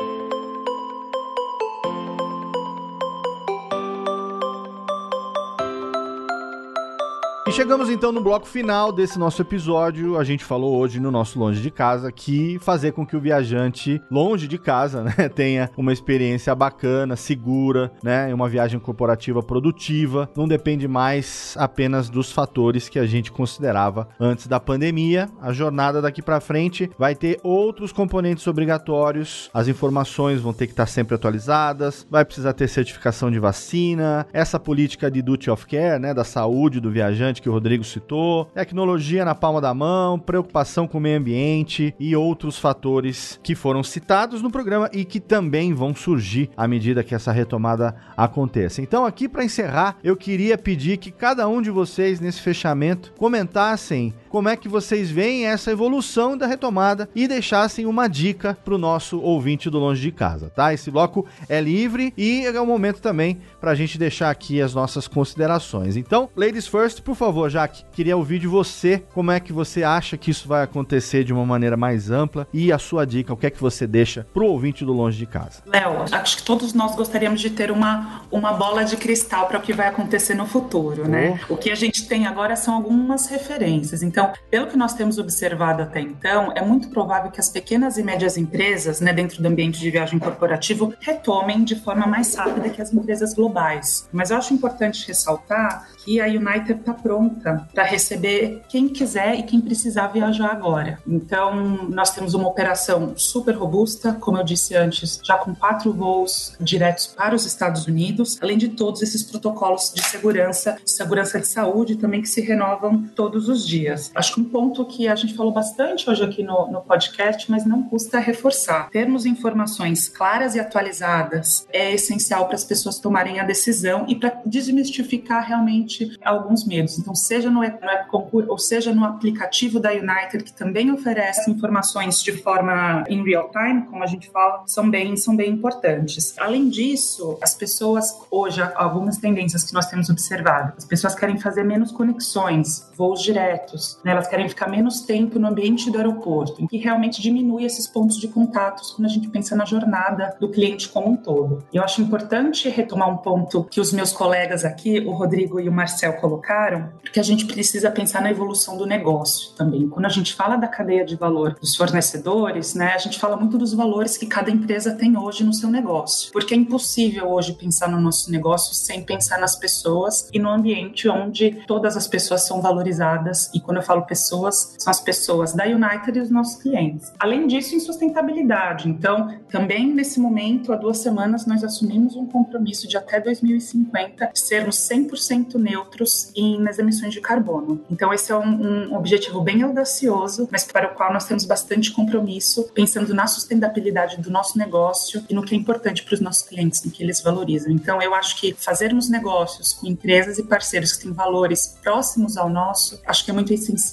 Chegamos 7.56 7.90
então 7.90 8.12
no 8.12 8.20
bloco 8.20 8.46
final 8.46 8.92
desse 8.92 9.18
nosso 9.18 9.42
episódio. 9.42 10.18
A 10.18 10.26
gente 10.26 10.44
falou 10.44 10.78
hoje 10.78 11.00
no 11.00 11.10
nosso 11.10 11.40
Longe 11.40 11.62
de 11.62 11.72
Casa 11.72 12.12
que 12.12 12.60
fazer 12.60 12.92
com 12.92 13.06
que 13.06 13.16
o 13.16 13.20
viajante 13.22 14.02
longe 14.12 14.46
de 14.46 14.58
casa 14.58 15.04
né, 15.18 15.30
tenha 15.34 15.72
uma 15.78 15.94
experiência 15.94 16.54
bacana, 16.54 17.16
segura, 17.16 17.94
né, 18.04 18.34
uma 18.34 18.50
viagem 18.50 18.78
corporativa 18.78 19.42
produtiva, 19.42 20.30
não 20.36 20.50
depende 20.50 20.86
mais 20.86 21.56
apenas 21.58 22.10
dos 22.10 22.30
fatores 22.30 22.90
que 22.90 23.00
a 23.00 23.06
gente 23.06 23.32
considerava 23.32 24.10
antes 24.20 24.48
da 24.48 24.60
pandemia. 24.60 25.30
A 25.42 25.54
jornada 25.54 26.02
daqui 26.02 26.22
para 26.22 26.42
frente 26.42 26.92
vai 27.00 27.16
ter 27.16 27.40
outros 27.42 27.94
componentes 27.94 28.46
obrigatórios, 28.48 29.50
as 29.54 29.70
informações 29.70 30.42
vão 30.42 30.52
ter 30.52 30.68
que 30.68 30.74
estar 30.74 30.88
sempre 30.88 31.16
atualizadas, 31.16 32.06
vai 32.12 32.26
precisar 32.26 32.52
ter 32.52 32.68
certificação 32.68 33.32
de 33.32 33.40
vacina, 33.40 34.28
essa 34.34 34.60
política 34.60 35.10
de 35.10 35.22
duty 35.22 35.50
of 35.50 35.66
care, 35.66 36.02
né, 36.02 36.14
da 36.14 36.26
saúde 36.26 36.82
do 36.82 36.92
viajante 36.92 37.45
que 37.46 37.50
o 37.50 37.52
Rodrigo 37.52 37.84
citou, 37.84 38.46
tecnologia 38.56 39.24
na 39.24 39.36
palma 39.36 39.62
da 39.62 39.72
mão, 39.72 40.18
preocupação 40.18 40.88
com 40.88 40.98
o 40.98 41.02
meio 41.02 41.20
ambiente 41.20 41.94
e 42.00 42.16
outros 42.16 42.58
fatores 42.58 43.40
que 43.44 43.54
foram 43.54 43.84
citados 43.84 44.42
no 44.42 44.50
programa 44.50 44.90
e 44.92 45.06
que 45.06 45.20
também 45.20 45.72
vão 45.72 45.94
surgir 45.94 46.50
à 46.58 46.68
medida 46.68 47.04
que 47.04 47.14
essa 47.14 47.32
retomada 47.32 47.96
aconteça. 48.18 48.82
Então, 48.82 49.06
aqui 49.06 49.30
para 49.30 49.44
encerrar, 49.44 49.98
eu 50.04 50.18
queria 50.18 50.58
pedir 50.58 50.98
que 50.98 51.12
cada 51.12 51.48
um 51.48 51.62
de 51.62 51.70
vocês 51.70 52.20
nesse 52.20 52.42
fechamento 52.42 53.14
comentassem 53.16 54.12
como 54.36 54.50
é 54.50 54.58
que 54.58 54.68
vocês 54.68 55.10
veem 55.10 55.46
essa 55.46 55.72
evolução 55.72 56.38
da 56.38 56.46
retomada 56.46 57.08
e 57.16 57.26
deixassem 57.26 57.86
uma 57.86 58.10
dica 58.10 58.58
para 58.66 58.76
o 58.76 58.78
nosso 58.78 59.22
ouvinte 59.22 59.70
do 59.70 59.80
Longe 59.80 60.02
de 60.02 60.12
Casa, 60.12 60.52
tá? 60.54 60.74
Esse 60.74 60.92
bloco 60.92 61.26
é 61.48 61.62
livre 61.62 62.14
e 62.18 62.46
é 62.46 62.60
o 62.60 62.66
momento 62.66 63.00
também 63.00 63.40
para 63.62 63.72
a 63.72 63.76
gente 63.76 63.98
deixar 63.98 64.30
aqui 64.30 64.62
as 64.62 64.74
nossas 64.74 65.08
considerações. 65.08 65.96
Então, 65.96 66.30
ladies 66.36 66.68
first, 66.68 67.02
por 67.02 67.16
favor, 67.16 67.50
Jaque, 67.50 67.86
queria 67.94 68.18
ouvir 68.18 68.40
de 68.40 68.46
você 68.46 69.02
como 69.14 69.32
é 69.32 69.40
que 69.40 69.54
você 69.54 69.84
acha 69.84 70.18
que 70.18 70.32
isso 70.32 70.50
vai 70.50 70.64
acontecer 70.64 71.24
de 71.24 71.32
uma 71.32 71.46
maneira 71.46 71.78
mais 71.78 72.12
ampla 72.12 72.46
e 72.54 72.74
a 72.74 72.78
sua 72.78 73.06
dica, 73.06 73.32
o 73.32 73.38
que 73.38 73.48
é 73.48 73.50
que 73.50 73.62
você 73.62 73.88
deixa 73.88 74.28
para 74.34 74.44
o 74.44 74.48
ouvinte 74.48 74.84
do 74.84 74.92
Longe 74.92 75.18
de 75.18 75.26
Casa. 75.26 75.64
Léo, 75.66 76.04
acho 76.12 76.36
que 76.36 76.44
todos 76.44 76.74
nós 76.74 76.94
gostaríamos 76.94 77.40
de 77.40 77.52
ter 77.52 77.72
uma, 77.72 78.24
uma 78.30 78.52
bola 78.52 78.84
de 78.84 78.98
cristal 78.98 79.48
para 79.48 79.60
o 79.60 79.62
que 79.62 79.72
vai 79.72 79.88
acontecer 79.88 80.36
no 80.36 80.46
futuro, 80.46 81.08
né? 81.08 81.40
Oh. 81.50 81.54
O 81.54 81.58
que 81.58 81.72
a 81.72 81.76
gente 81.76 82.06
tem 82.06 82.28
agora 82.28 82.58
são 82.58 82.74
algumas 82.74 83.28
referências. 83.28 84.04
Então, 84.04 84.25
então, 84.26 84.34
pelo 84.50 84.68
que 84.68 84.78
nós 84.78 84.94
temos 84.94 85.18
observado 85.18 85.84
até 85.84 86.00
então, 86.00 86.52
é 86.56 86.62
muito 86.62 86.90
provável 86.90 87.32
que 87.32 87.40
as 87.40 87.50
pequenas 87.50 87.98
e 87.98 88.04
médias 88.04 88.38
empresas, 88.38 89.00
né, 89.02 89.14
dentro 89.14 89.42
do 89.42 89.48
ambiente 89.48 89.80
de 89.80 89.92
viagem 89.92 90.18
corporativo, 90.20 90.94
retomem 91.00 91.64
de 91.64 91.76
forma 91.76 92.08
mais 92.08 92.36
rápida 92.36 92.70
que 92.70 92.82
as 92.82 92.94
empresas 92.94 93.34
globais. 93.34 94.08
Mas 94.12 94.32
eu 94.32 94.38
acho 94.38 94.54
importante 94.54 95.08
ressaltar 95.08 95.88
que 96.04 96.22
a 96.22 96.26
United 96.26 96.80
está 96.80 96.94
pronta 96.94 97.68
para 97.74 97.84
receber 97.84 98.62
quem 98.70 98.88
quiser 98.88 99.40
e 99.40 99.44
quem 99.44 99.60
precisar 99.60 100.08
viajar 100.08 100.52
agora. 100.52 101.00
Então, 101.08 101.56
nós 101.90 102.12
temos 102.12 102.34
uma 102.34 102.48
operação 102.48 103.14
super 103.18 103.56
robusta, 103.56 104.14
como 104.14 104.38
eu 104.38 104.44
disse 104.44 104.76
antes, 104.76 105.20
já 105.24 105.38
com 105.38 105.54
quatro 105.56 105.92
voos 105.92 106.56
diretos 106.60 107.08
para 107.08 107.36
os 107.36 107.46
Estados 107.46 107.88
Unidos, 107.88 108.38
além 108.42 108.58
de 108.58 108.70
todos 108.70 109.02
esses 109.02 109.24
protocolos 109.24 109.92
de 109.94 110.04
segurança, 110.04 110.78
de 110.84 110.92
segurança 110.92 111.40
de 111.40 111.48
saúde 111.48 111.96
também 111.96 112.22
que 112.22 112.30
se 112.30 112.42
renovam 112.42 113.04
todos 113.16 113.50
os 113.50 113.66
dias. 113.66 114.12
Acho 114.16 114.36
que 114.36 114.42
um 114.42 114.46
ponto 114.46 114.86
que 114.86 115.08
a 115.08 115.16
gente 115.16 115.34
falou 115.34 115.52
bastante 115.52 116.10
hoje 116.10 116.24
aqui 116.24 116.42
no, 116.42 116.72
no 116.72 116.82
podcast, 116.82 117.52
mas 117.52 117.66
não 117.66 117.84
custa 117.84 118.18
reforçar. 118.20 118.90
Termos 118.90 119.26
informações 119.26 120.08
claras 120.08 120.56
e 120.56 120.60
atualizadas 120.60 121.68
é 121.72 121.94
essencial 121.94 122.46
para 122.46 122.56
as 122.56 122.64
pessoas 122.64 122.98
tomarem 122.98 123.40
a 123.40 123.44
decisão 123.44 124.06
e 124.08 124.16
para 124.16 124.42
desmistificar 124.46 125.46
realmente 125.46 126.18
alguns 126.24 126.66
medos. 126.66 126.98
Então, 126.98 127.14
seja 127.14 127.52
no, 127.52 127.62
no 127.62 128.46
ou 128.48 128.58
seja 128.58 128.94
no 128.94 129.04
aplicativo 129.04 129.80
da 129.80 129.92
United, 129.92 130.44
que 130.44 130.54
também 130.54 130.92
oferece 130.92 131.52
informações 131.52 132.24
de 132.24 132.32
forma 132.32 133.04
em 133.08 133.24
real 133.24 133.52
time, 133.52 133.84
como 133.84 134.04
a 134.04 134.08
gente 134.08 134.30
fala, 134.30 134.64
são 134.66 134.90
bem, 134.90 135.18
são 135.18 135.36
bem 135.36 135.52
importantes. 135.52 136.34
Além 136.38 136.70
disso, 136.70 137.38
as 137.42 137.54
pessoas, 137.54 138.16
hoje, 138.32 138.62
algumas 138.76 139.18
tendências 139.18 139.64
que 139.64 139.74
nós 139.74 139.88
temos 139.88 140.10
observado, 140.10 140.74
as 140.78 140.86
pessoas 140.86 141.16
querem 141.16 141.38
fazer 141.38 141.64
menos 141.64 141.92
conexões, 141.92 142.90
voos 142.96 143.22
diretos, 143.22 144.00
né? 144.06 144.12
elas 144.12 144.28
querem 144.28 144.48
ficar 144.48 144.70
menos 144.70 145.02
tempo 145.02 145.40
no 145.40 145.48
ambiente 145.48 145.90
do 145.90 145.98
aeroporto, 145.98 146.68
que 146.68 146.78
realmente 146.78 147.22
diminui 147.22 147.66
esses 147.66 147.88
pontos 147.88 148.18
de 148.18 148.28
contatos 148.28 148.92
quando 148.92 149.08
a 149.08 149.10
gente 149.10 149.28
pensa 149.28 149.56
na 149.56 149.66
jornada 149.66 150.38
do 150.40 150.50
cliente 150.50 150.88
como 150.90 151.10
um 151.10 151.18
todo. 151.18 151.64
Eu 151.74 151.84
acho 151.84 152.02
importante 152.02 152.70
retomar 152.70 153.10
um 153.10 153.18
ponto 153.18 153.64
que 153.64 153.82
os 153.82 153.92
meus 153.92 154.14
colegas 154.14 154.64
aqui, 154.64 155.00
o 155.00 155.12
Rodrigo 155.12 155.60
e 155.60 155.68
o 155.68 155.72
Marcel, 155.72 156.14
colocaram, 156.18 156.90
porque 157.02 157.20
a 157.20 157.24
gente 157.24 157.46
precisa 157.46 157.90
pensar 157.90 158.22
na 158.22 158.30
evolução 158.30 158.78
do 158.78 158.86
negócio 158.86 159.56
também. 159.56 159.90
Quando 159.90 160.06
a 160.06 160.10
gente 160.10 160.34
fala 160.34 160.56
da 160.56 160.68
cadeia 160.68 161.04
de 161.04 161.16
valor 161.16 161.56
dos 161.60 161.76
fornecedores, 161.76 162.76
né, 162.76 162.94
a 162.94 162.98
gente 163.00 163.20
fala 163.20 163.36
muito 163.36 163.58
dos 163.58 163.74
valores 163.74 164.18
que 164.18 164.28
cada 164.28 164.52
empresa 164.52 164.94
tem 164.94 165.18
hoje 165.18 165.44
no 165.44 165.54
seu 165.54 165.70
negócio, 165.70 166.32
porque 166.32 166.54
é 166.54 166.58
impossível 166.58 167.32
hoje 167.32 167.54
pensar 167.54 167.90
no 167.90 168.00
nosso 168.00 168.32
negócio 168.32 168.76
sem 168.76 169.04
pensar 169.04 169.40
nas 169.40 169.56
pessoas 169.56 170.30
e 170.32 170.38
no 170.38 170.50
ambiente 170.50 171.10
onde 171.10 171.64
todas 171.66 171.98
as 171.98 172.08
pessoas 172.08 172.46
são 172.46 172.62
valorizadas. 172.62 173.50
E 173.54 173.60
quando 173.60 173.78
eu 173.78 173.84
falo 173.84 173.95
pessoas, 174.04 174.76
são 174.78 174.92
as 174.92 175.00
pessoas 175.00 175.54
da 175.54 175.66
United 175.66 176.18
e 176.18 176.22
os 176.22 176.30
nossos 176.30 176.62
clientes. 176.62 177.12
Além 177.20 177.48
disso, 177.48 177.76
em 177.76 177.80
sustentabilidade. 177.80 178.90
Então, 178.90 179.40
também 179.50 179.94
nesse 179.94 180.20
momento, 180.20 180.74
há 180.74 180.76
duas 180.76 180.98
semanas, 180.98 181.46
nós 181.46 181.64
assumimos 181.64 182.16
um 182.16 182.26
compromisso 182.26 182.88
de 182.88 182.98
até 182.98 183.20
2050 183.20 184.32
sermos 184.34 184.78
100% 184.78 185.56
neutros 185.56 186.32
em, 186.36 186.60
nas 186.60 186.80
emissões 186.80 187.14
de 187.14 187.22
carbono. 187.22 187.82
Então, 187.90 188.14
esse 188.14 188.32
é 188.32 188.36
um, 188.36 188.90
um 188.90 188.96
objetivo 188.96 189.42
bem 189.42 189.62
audacioso, 189.62 190.48
mas 190.52 190.64
para 190.64 190.92
o 190.92 190.96
qual 190.96 191.14
nós 191.14 191.26
temos 191.26 191.46
bastante 191.46 191.92
compromisso, 191.92 192.70
pensando 192.74 193.14
na 193.14 193.28
sustentabilidade 193.28 194.20
do 194.22 194.30
nosso 194.30 194.58
negócio 194.58 195.24
e 195.30 195.34
no 195.34 195.44
que 195.44 195.56
é 195.56 195.58
importante 195.58 196.04
para 196.04 196.14
os 196.14 196.20
nossos 196.20 196.44
clientes, 196.44 196.84
no 196.84 196.92
que 196.92 197.04
eles 197.04 197.22
valorizam. 197.22 197.72
Então, 197.72 198.02
eu 198.02 198.14
acho 198.14 198.40
que 198.40 198.54
fazermos 198.54 199.10
negócios 199.10 199.74
com 199.74 199.88
empresas 199.88 200.38
e 200.38 200.44
parceiros 200.44 200.94
que 200.94 201.04
têm 201.04 201.14
valores 201.14 201.78
próximos 201.82 202.38
ao 202.38 202.50
nosso, 202.50 203.00
acho 203.06 203.24
que 203.24 203.32
é 203.32 203.34
muito 203.34 203.54
essencial, 203.54 203.85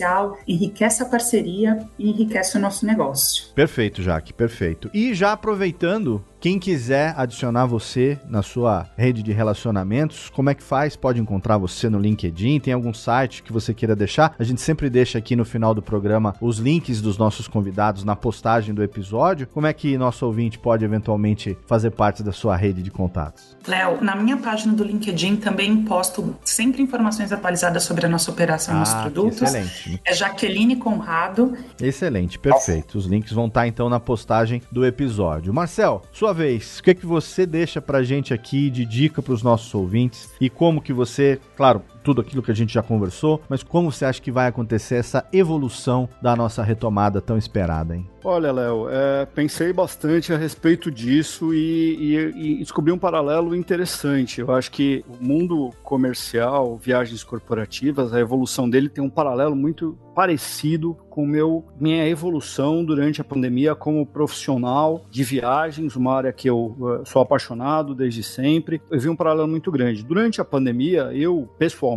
enriquece 0.47 1.03
a 1.03 1.07
parceria 1.07 1.88
e 1.99 2.11
enriquece 2.11 2.57
o 2.57 2.61
nosso 2.61 2.86
negócio. 2.86 3.53
Perfeito, 3.55 4.03
Jaque, 4.03 4.32
perfeito. 4.32 4.90
E 4.95 5.14
já 5.14 5.32
aproveitando, 5.32 6.24
quem 6.43 6.59
quiser 6.59 7.14
adicionar 7.16 7.66
você 7.66 8.18
na 8.28 8.43
sua 8.43 8.88
rede 8.97 9.22
de 9.22 9.30
relacionamentos, 9.30 10.28
como 10.28 10.51
é 10.51 10.55
que 10.57 10.62
faz? 10.62 10.97
Pode 10.97 11.20
encontrar 11.20 11.57
você 11.57 11.88
no 11.88 12.01
LinkedIn? 12.01 12.59
Tem 12.59 12.74
algum 12.74 12.93
site 12.93 13.45
que 13.45 13.53
você 13.53 13.72
queira 13.72 13.95
deixar? 13.95 14.34
A 14.36 14.43
gente 14.43 14.61
sempre 14.61 14.90
deixa 14.90 15.18
aqui 15.18 15.36
no 15.36 15.45
final 15.45 15.72
do 15.72 15.80
programa 15.80 16.34
os 16.40 16.59
links 16.59 17.01
dos 17.01 17.16
nossos 17.16 17.47
convidados 17.47 18.03
na 18.03 18.16
postagem 18.16 18.74
do 18.74 18.82
episódio. 18.82 19.47
Como 19.47 19.68
é 19.68 19.72
que 19.72 19.97
nosso 19.97 20.26
ouvinte 20.26 20.59
pode 20.59 20.84
eventualmente 20.84 21.57
fazer 21.64 21.93
parte 21.93 22.24
da 22.24 22.32
sua 22.32 22.57
rede 22.57 22.82
de 22.82 22.90
contatos? 22.90 23.57
Léo, 23.64 24.03
na 24.03 24.16
minha 24.16 24.36
página 24.36 24.72
do 24.72 24.82
LinkedIn 24.82 25.36
também 25.36 25.84
posto 25.84 26.34
sempre 26.45 26.82
informações 26.82 27.30
atualizadas 27.30 27.84
sobre 27.84 28.07
a 28.07 28.09
nossa 28.09 28.32
operação 28.32 28.74
e 28.74 28.76
ah, 28.78 28.80
nossos 28.80 29.01
produtos. 29.01 29.43
Excelente. 29.43 30.01
É 30.05 30.12
Jaqueline 30.12 30.74
Conrado. 30.74 31.57
Excelente, 31.80 32.36
perfeito. 32.36 32.99
Os 32.99 33.07
links 33.07 33.30
vão 33.30 33.47
estar 33.47 33.68
então 33.68 33.88
na 33.88 34.01
postagem 34.01 34.61
do 34.72 34.84
episódio. 34.84 35.55
Marcel, 35.55 36.03
sua 36.11 36.32
vez, 36.33 36.78
o 36.78 36.83
que, 36.83 36.91
é 36.91 36.95
que 36.95 37.07
você 37.07 37.47
deixa 37.47 37.80
pra 37.80 38.03
gente 38.03 38.33
aqui 38.35 38.70
de 38.70 38.85
dica 38.85 39.22
para 39.22 39.33
os 39.33 39.43
nossos 39.43 39.74
ouvintes? 39.74 40.30
E 40.41 40.49
como 40.49 40.83
que 40.83 40.93
você, 40.93 41.41
claro, 41.57 41.83
tudo 42.03 42.20
aquilo 42.20 42.42
que 42.42 42.50
a 42.50 42.55
gente 42.55 42.72
já 42.72 42.82
conversou, 42.82 43.40
mas 43.48 43.62
como 43.62 43.90
você 43.90 44.05
acha 44.05 44.20
que 44.20 44.30
vai 44.30 44.46
acontecer 44.46 44.96
essa 44.96 45.26
evolução 45.32 46.09
da 46.20 46.36
nossa 46.36 46.62
retomada 46.62 47.20
tão 47.20 47.38
esperada, 47.38 47.96
hein? 47.96 48.07
Olha, 48.24 48.53
Léo, 48.53 48.88
é, 48.88 49.26
pensei 49.26 49.72
bastante 49.72 50.32
a 50.32 50.36
respeito 50.36 50.92
disso 50.92 51.53
e, 51.53 51.96
e, 51.98 52.53
e, 52.53 52.59
descobri 52.59 52.92
um 52.92 52.98
paralelo 52.98 53.55
interessante. 53.55 54.40
Eu 54.40 54.53
acho 54.53 54.70
que 54.70 55.05
o 55.09 55.24
mundo 55.24 55.70
comercial, 55.82 56.78
viagens 56.78 57.24
corporativas, 57.24 58.12
a 58.12 58.20
evolução 58.20 58.70
dele 58.70 58.88
tem 58.88 59.03
um 59.03 59.11
paralelo 59.11 59.57
muito 59.57 59.98
parecido 60.14 60.96
com 61.11 61.26
meu, 61.26 61.64
minha 61.78 62.07
evolução 62.09 62.84
durante 62.84 63.20
a 63.20 63.24
pandemia 63.24 63.74
como 63.74 64.07
profissional 64.07 65.05
de 65.11 65.24
viagens, 65.24 65.96
uma 65.96 66.14
área 66.14 66.32
que 66.32 66.48
eu 66.48 66.76
uh, 66.78 67.03
sou 67.05 67.20
apaixonado 67.20 67.94
desde 67.94 68.22
sempre. 68.22 68.80
Eu 68.90 69.00
vi 69.00 69.09
um 69.09 69.16
paralelo 69.16 69.48
muito 69.48 69.70
grande. 69.70 70.05
Durante 70.05 70.40
a 70.40 70.44
pandemia, 70.44 71.11
eu, 71.12 71.48
pessoalmente, 71.59 71.91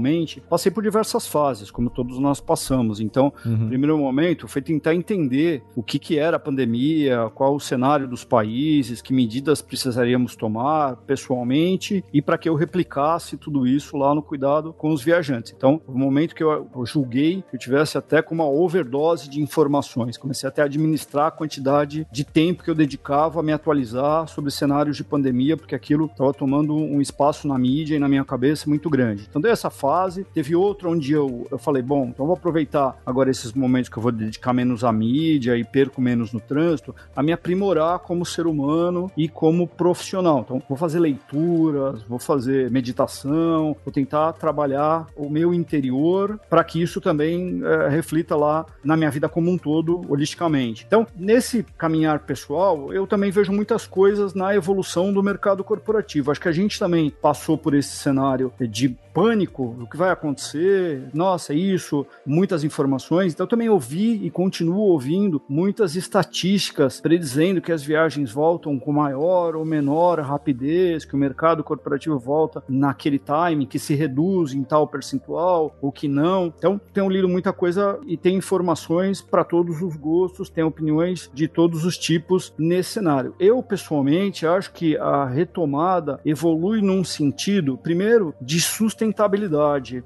passei 0.50 0.72
por 0.72 0.84
diversas 0.84 1.28
fases, 1.28 1.72
como 1.72 1.90
todos 1.90 2.20
nós 2.20 2.40
passamos. 2.40 3.00
Então, 3.00 3.34
uhum. 3.46 3.68
primeiro 3.68 3.98
momento, 3.98 4.48
foi 4.48 4.62
tentar 4.62 4.94
entender 4.94 5.64
o 5.76 5.84
que, 5.84 6.00
que 6.00 6.18
era 6.18 6.38
a 6.38 6.40
pandemia, 6.40 7.30
qual 7.34 7.56
o 7.56 7.60
cenário 7.60 8.08
dos 8.08 8.24
países, 8.24 9.02
que 9.02 9.14
medidas 9.14 9.62
precisaríamos 9.62 10.36
tomar 10.36 10.98
pessoalmente 11.08 12.04
e 12.14 12.22
para 12.22 12.38
que 12.38 12.50
eu 12.50 12.56
replicasse 12.56 13.38
tudo 13.38 13.68
isso 13.68 13.98
lá 13.98 14.14
no 14.14 14.22
cuidado 14.22 14.74
com 14.74 14.92
os 14.92 15.04
viajantes. 15.04 15.54
Então, 15.56 15.82
o 15.88 15.98
momento 15.98 16.36
que 16.36 16.44
eu, 16.44 16.68
eu 16.76 16.86
julguei 16.86 17.44
que 17.50 17.56
eu 17.56 17.60
tivesse 17.60 17.98
até 17.98 18.22
com 18.22 18.34
uma 18.36 18.48
overdose 18.48 19.30
de 19.30 19.42
informações, 19.42 20.18
comecei 20.18 20.48
até 20.48 20.62
a 20.62 20.66
administrar 20.66 21.28
a 21.28 21.32
quantidade 21.32 22.08
de 22.12 22.24
tempo 22.24 22.64
que 22.64 22.70
eu 22.70 22.76
dedicava 22.76 23.40
a 23.40 23.44
me 23.44 23.52
atualizar 23.52 24.28
sobre 24.28 24.52
cenários 24.52 24.98
de 24.98 25.04
pandemia, 25.04 25.58
porque 25.58 25.76
aquilo 25.76 26.06
estava 26.06 26.34
tomando 26.34 26.76
um 26.76 27.02
espaço 27.02 27.48
na 27.48 27.58
mídia 27.58 27.96
e 27.96 28.00
na 28.00 28.08
minha 28.08 28.26
cabeça 28.26 28.70
muito 28.70 28.90
grande. 28.90 29.26
Então, 29.30 29.42
deu 29.42 29.52
essa 29.52 29.70
fase. 29.70 29.85
Teve 30.34 30.56
outra 30.56 30.90
onde 30.90 31.14
eu, 31.14 31.48
eu 31.52 31.58
falei, 31.58 31.82
bom, 31.82 32.06
então 32.06 32.26
vou 32.26 32.36
aproveitar 32.36 32.98
agora 33.06 33.30
esses 33.30 33.54
momentos 33.54 33.90
que 33.90 33.98
eu 33.98 34.04
vou 34.04 34.12
dedicar 34.12 34.54
menos 34.54 34.84
à 34.84 34.92
mídia 34.92 35.58
e 35.58 35.64
perco 35.64 36.02
menos 36.02 36.32
no 36.32 36.40
trânsito, 36.40 36.96
a 37.16 37.24
me 37.24 37.32
aprimorar 37.32 38.00
como 38.00 38.26
ser 38.26 38.48
humano 38.48 39.12
e 39.16 39.28
como 39.28 39.68
profissional. 39.68 40.42
Então, 40.46 40.62
vou 40.68 40.78
fazer 40.78 41.00
leituras, 41.00 42.02
vou 42.04 42.20
fazer 42.20 42.70
meditação, 42.72 43.76
vou 43.84 43.92
tentar 43.92 44.34
trabalhar 44.34 45.08
o 45.16 45.30
meu 45.30 45.54
interior 45.54 46.40
para 46.50 46.64
que 46.64 46.82
isso 46.82 47.00
também 47.02 47.62
é, 47.64 47.90
reflita 47.90 48.36
lá 48.36 48.66
na 48.84 48.96
minha 48.96 49.12
vida 49.12 49.28
como 49.28 49.52
um 49.52 49.58
todo, 49.58 50.02
holisticamente. 50.10 50.84
Então, 50.88 51.06
nesse 51.16 51.64
caminhar 51.78 52.20
pessoal, 52.20 52.94
eu 52.94 53.08
também 53.08 53.32
vejo 53.32 53.52
muitas 53.52 53.86
coisas 53.86 54.34
na 54.34 54.56
evolução 54.56 55.14
do 55.14 55.22
mercado 55.22 55.64
corporativo. 55.64 56.32
Acho 56.32 56.42
que 56.42 56.48
a 56.48 56.54
gente 56.54 56.80
também 56.80 57.10
passou 57.10 57.58
por 57.58 57.74
esse 57.74 57.96
cenário 57.96 58.52
de 58.60 58.90
pânico, 59.14 59.75
o 59.84 59.88
que 59.88 59.98
vai 59.98 60.12
acontecer, 60.12 61.10
nossa, 61.14 61.54
isso, 61.54 62.06
muitas 62.26 62.64
informações. 62.64 63.34
Então, 63.34 63.46
eu 63.46 63.50
também 63.50 63.70
ouvi 63.70 64.26
e 64.26 64.30
continuo 64.30 64.80
ouvindo 64.80 65.42
muitas 65.48 65.96
estatísticas 65.96 67.00
predizendo 67.00 67.62
que 67.62 67.72
as 67.72 67.84
viagens 67.84 68.32
voltam 68.32 68.78
com 68.80 68.92
maior 68.92 69.56
ou 69.56 69.66
menor 69.66 70.20
rapidez, 70.20 71.06
que 71.06 71.16
o 71.16 71.18
mercado 71.18 71.64
corporativo 71.64 72.18
volta 72.18 72.64
naquele 72.68 73.20
time, 73.20 73.66
que 73.66 73.80
se 73.80 73.94
reduz 73.96 74.54
em 74.54 74.64
tal 74.64 74.88
percentual 74.88 75.76
ou 75.82 75.92
que 75.92 76.08
não. 76.08 76.54
Então, 76.58 76.80
tenho 76.94 77.10
lido 77.10 77.28
muita 77.28 77.54
coisa 77.54 78.00
e 78.06 78.18
tem 78.18 78.38
informações 78.38 79.22
para 79.22 79.44
todos 79.44 79.82
os 79.82 79.96
gostos, 79.96 80.50
tem 80.50 80.64
opiniões 80.64 81.30
de 81.34 81.48
todos 81.48 81.86
os 81.86 81.98
tipos 81.98 82.54
nesse 82.58 82.92
cenário. 82.92 83.36
Eu, 83.40 83.62
pessoalmente, 83.62 84.46
acho 84.46 84.72
que 84.72 84.98
a 84.98 85.26
retomada 85.26 86.20
evolui 86.26 86.82
num 86.82 87.04
sentido, 87.04 87.78
primeiro, 87.78 88.34
de 88.42 88.60
sustentabilidade 88.60 89.46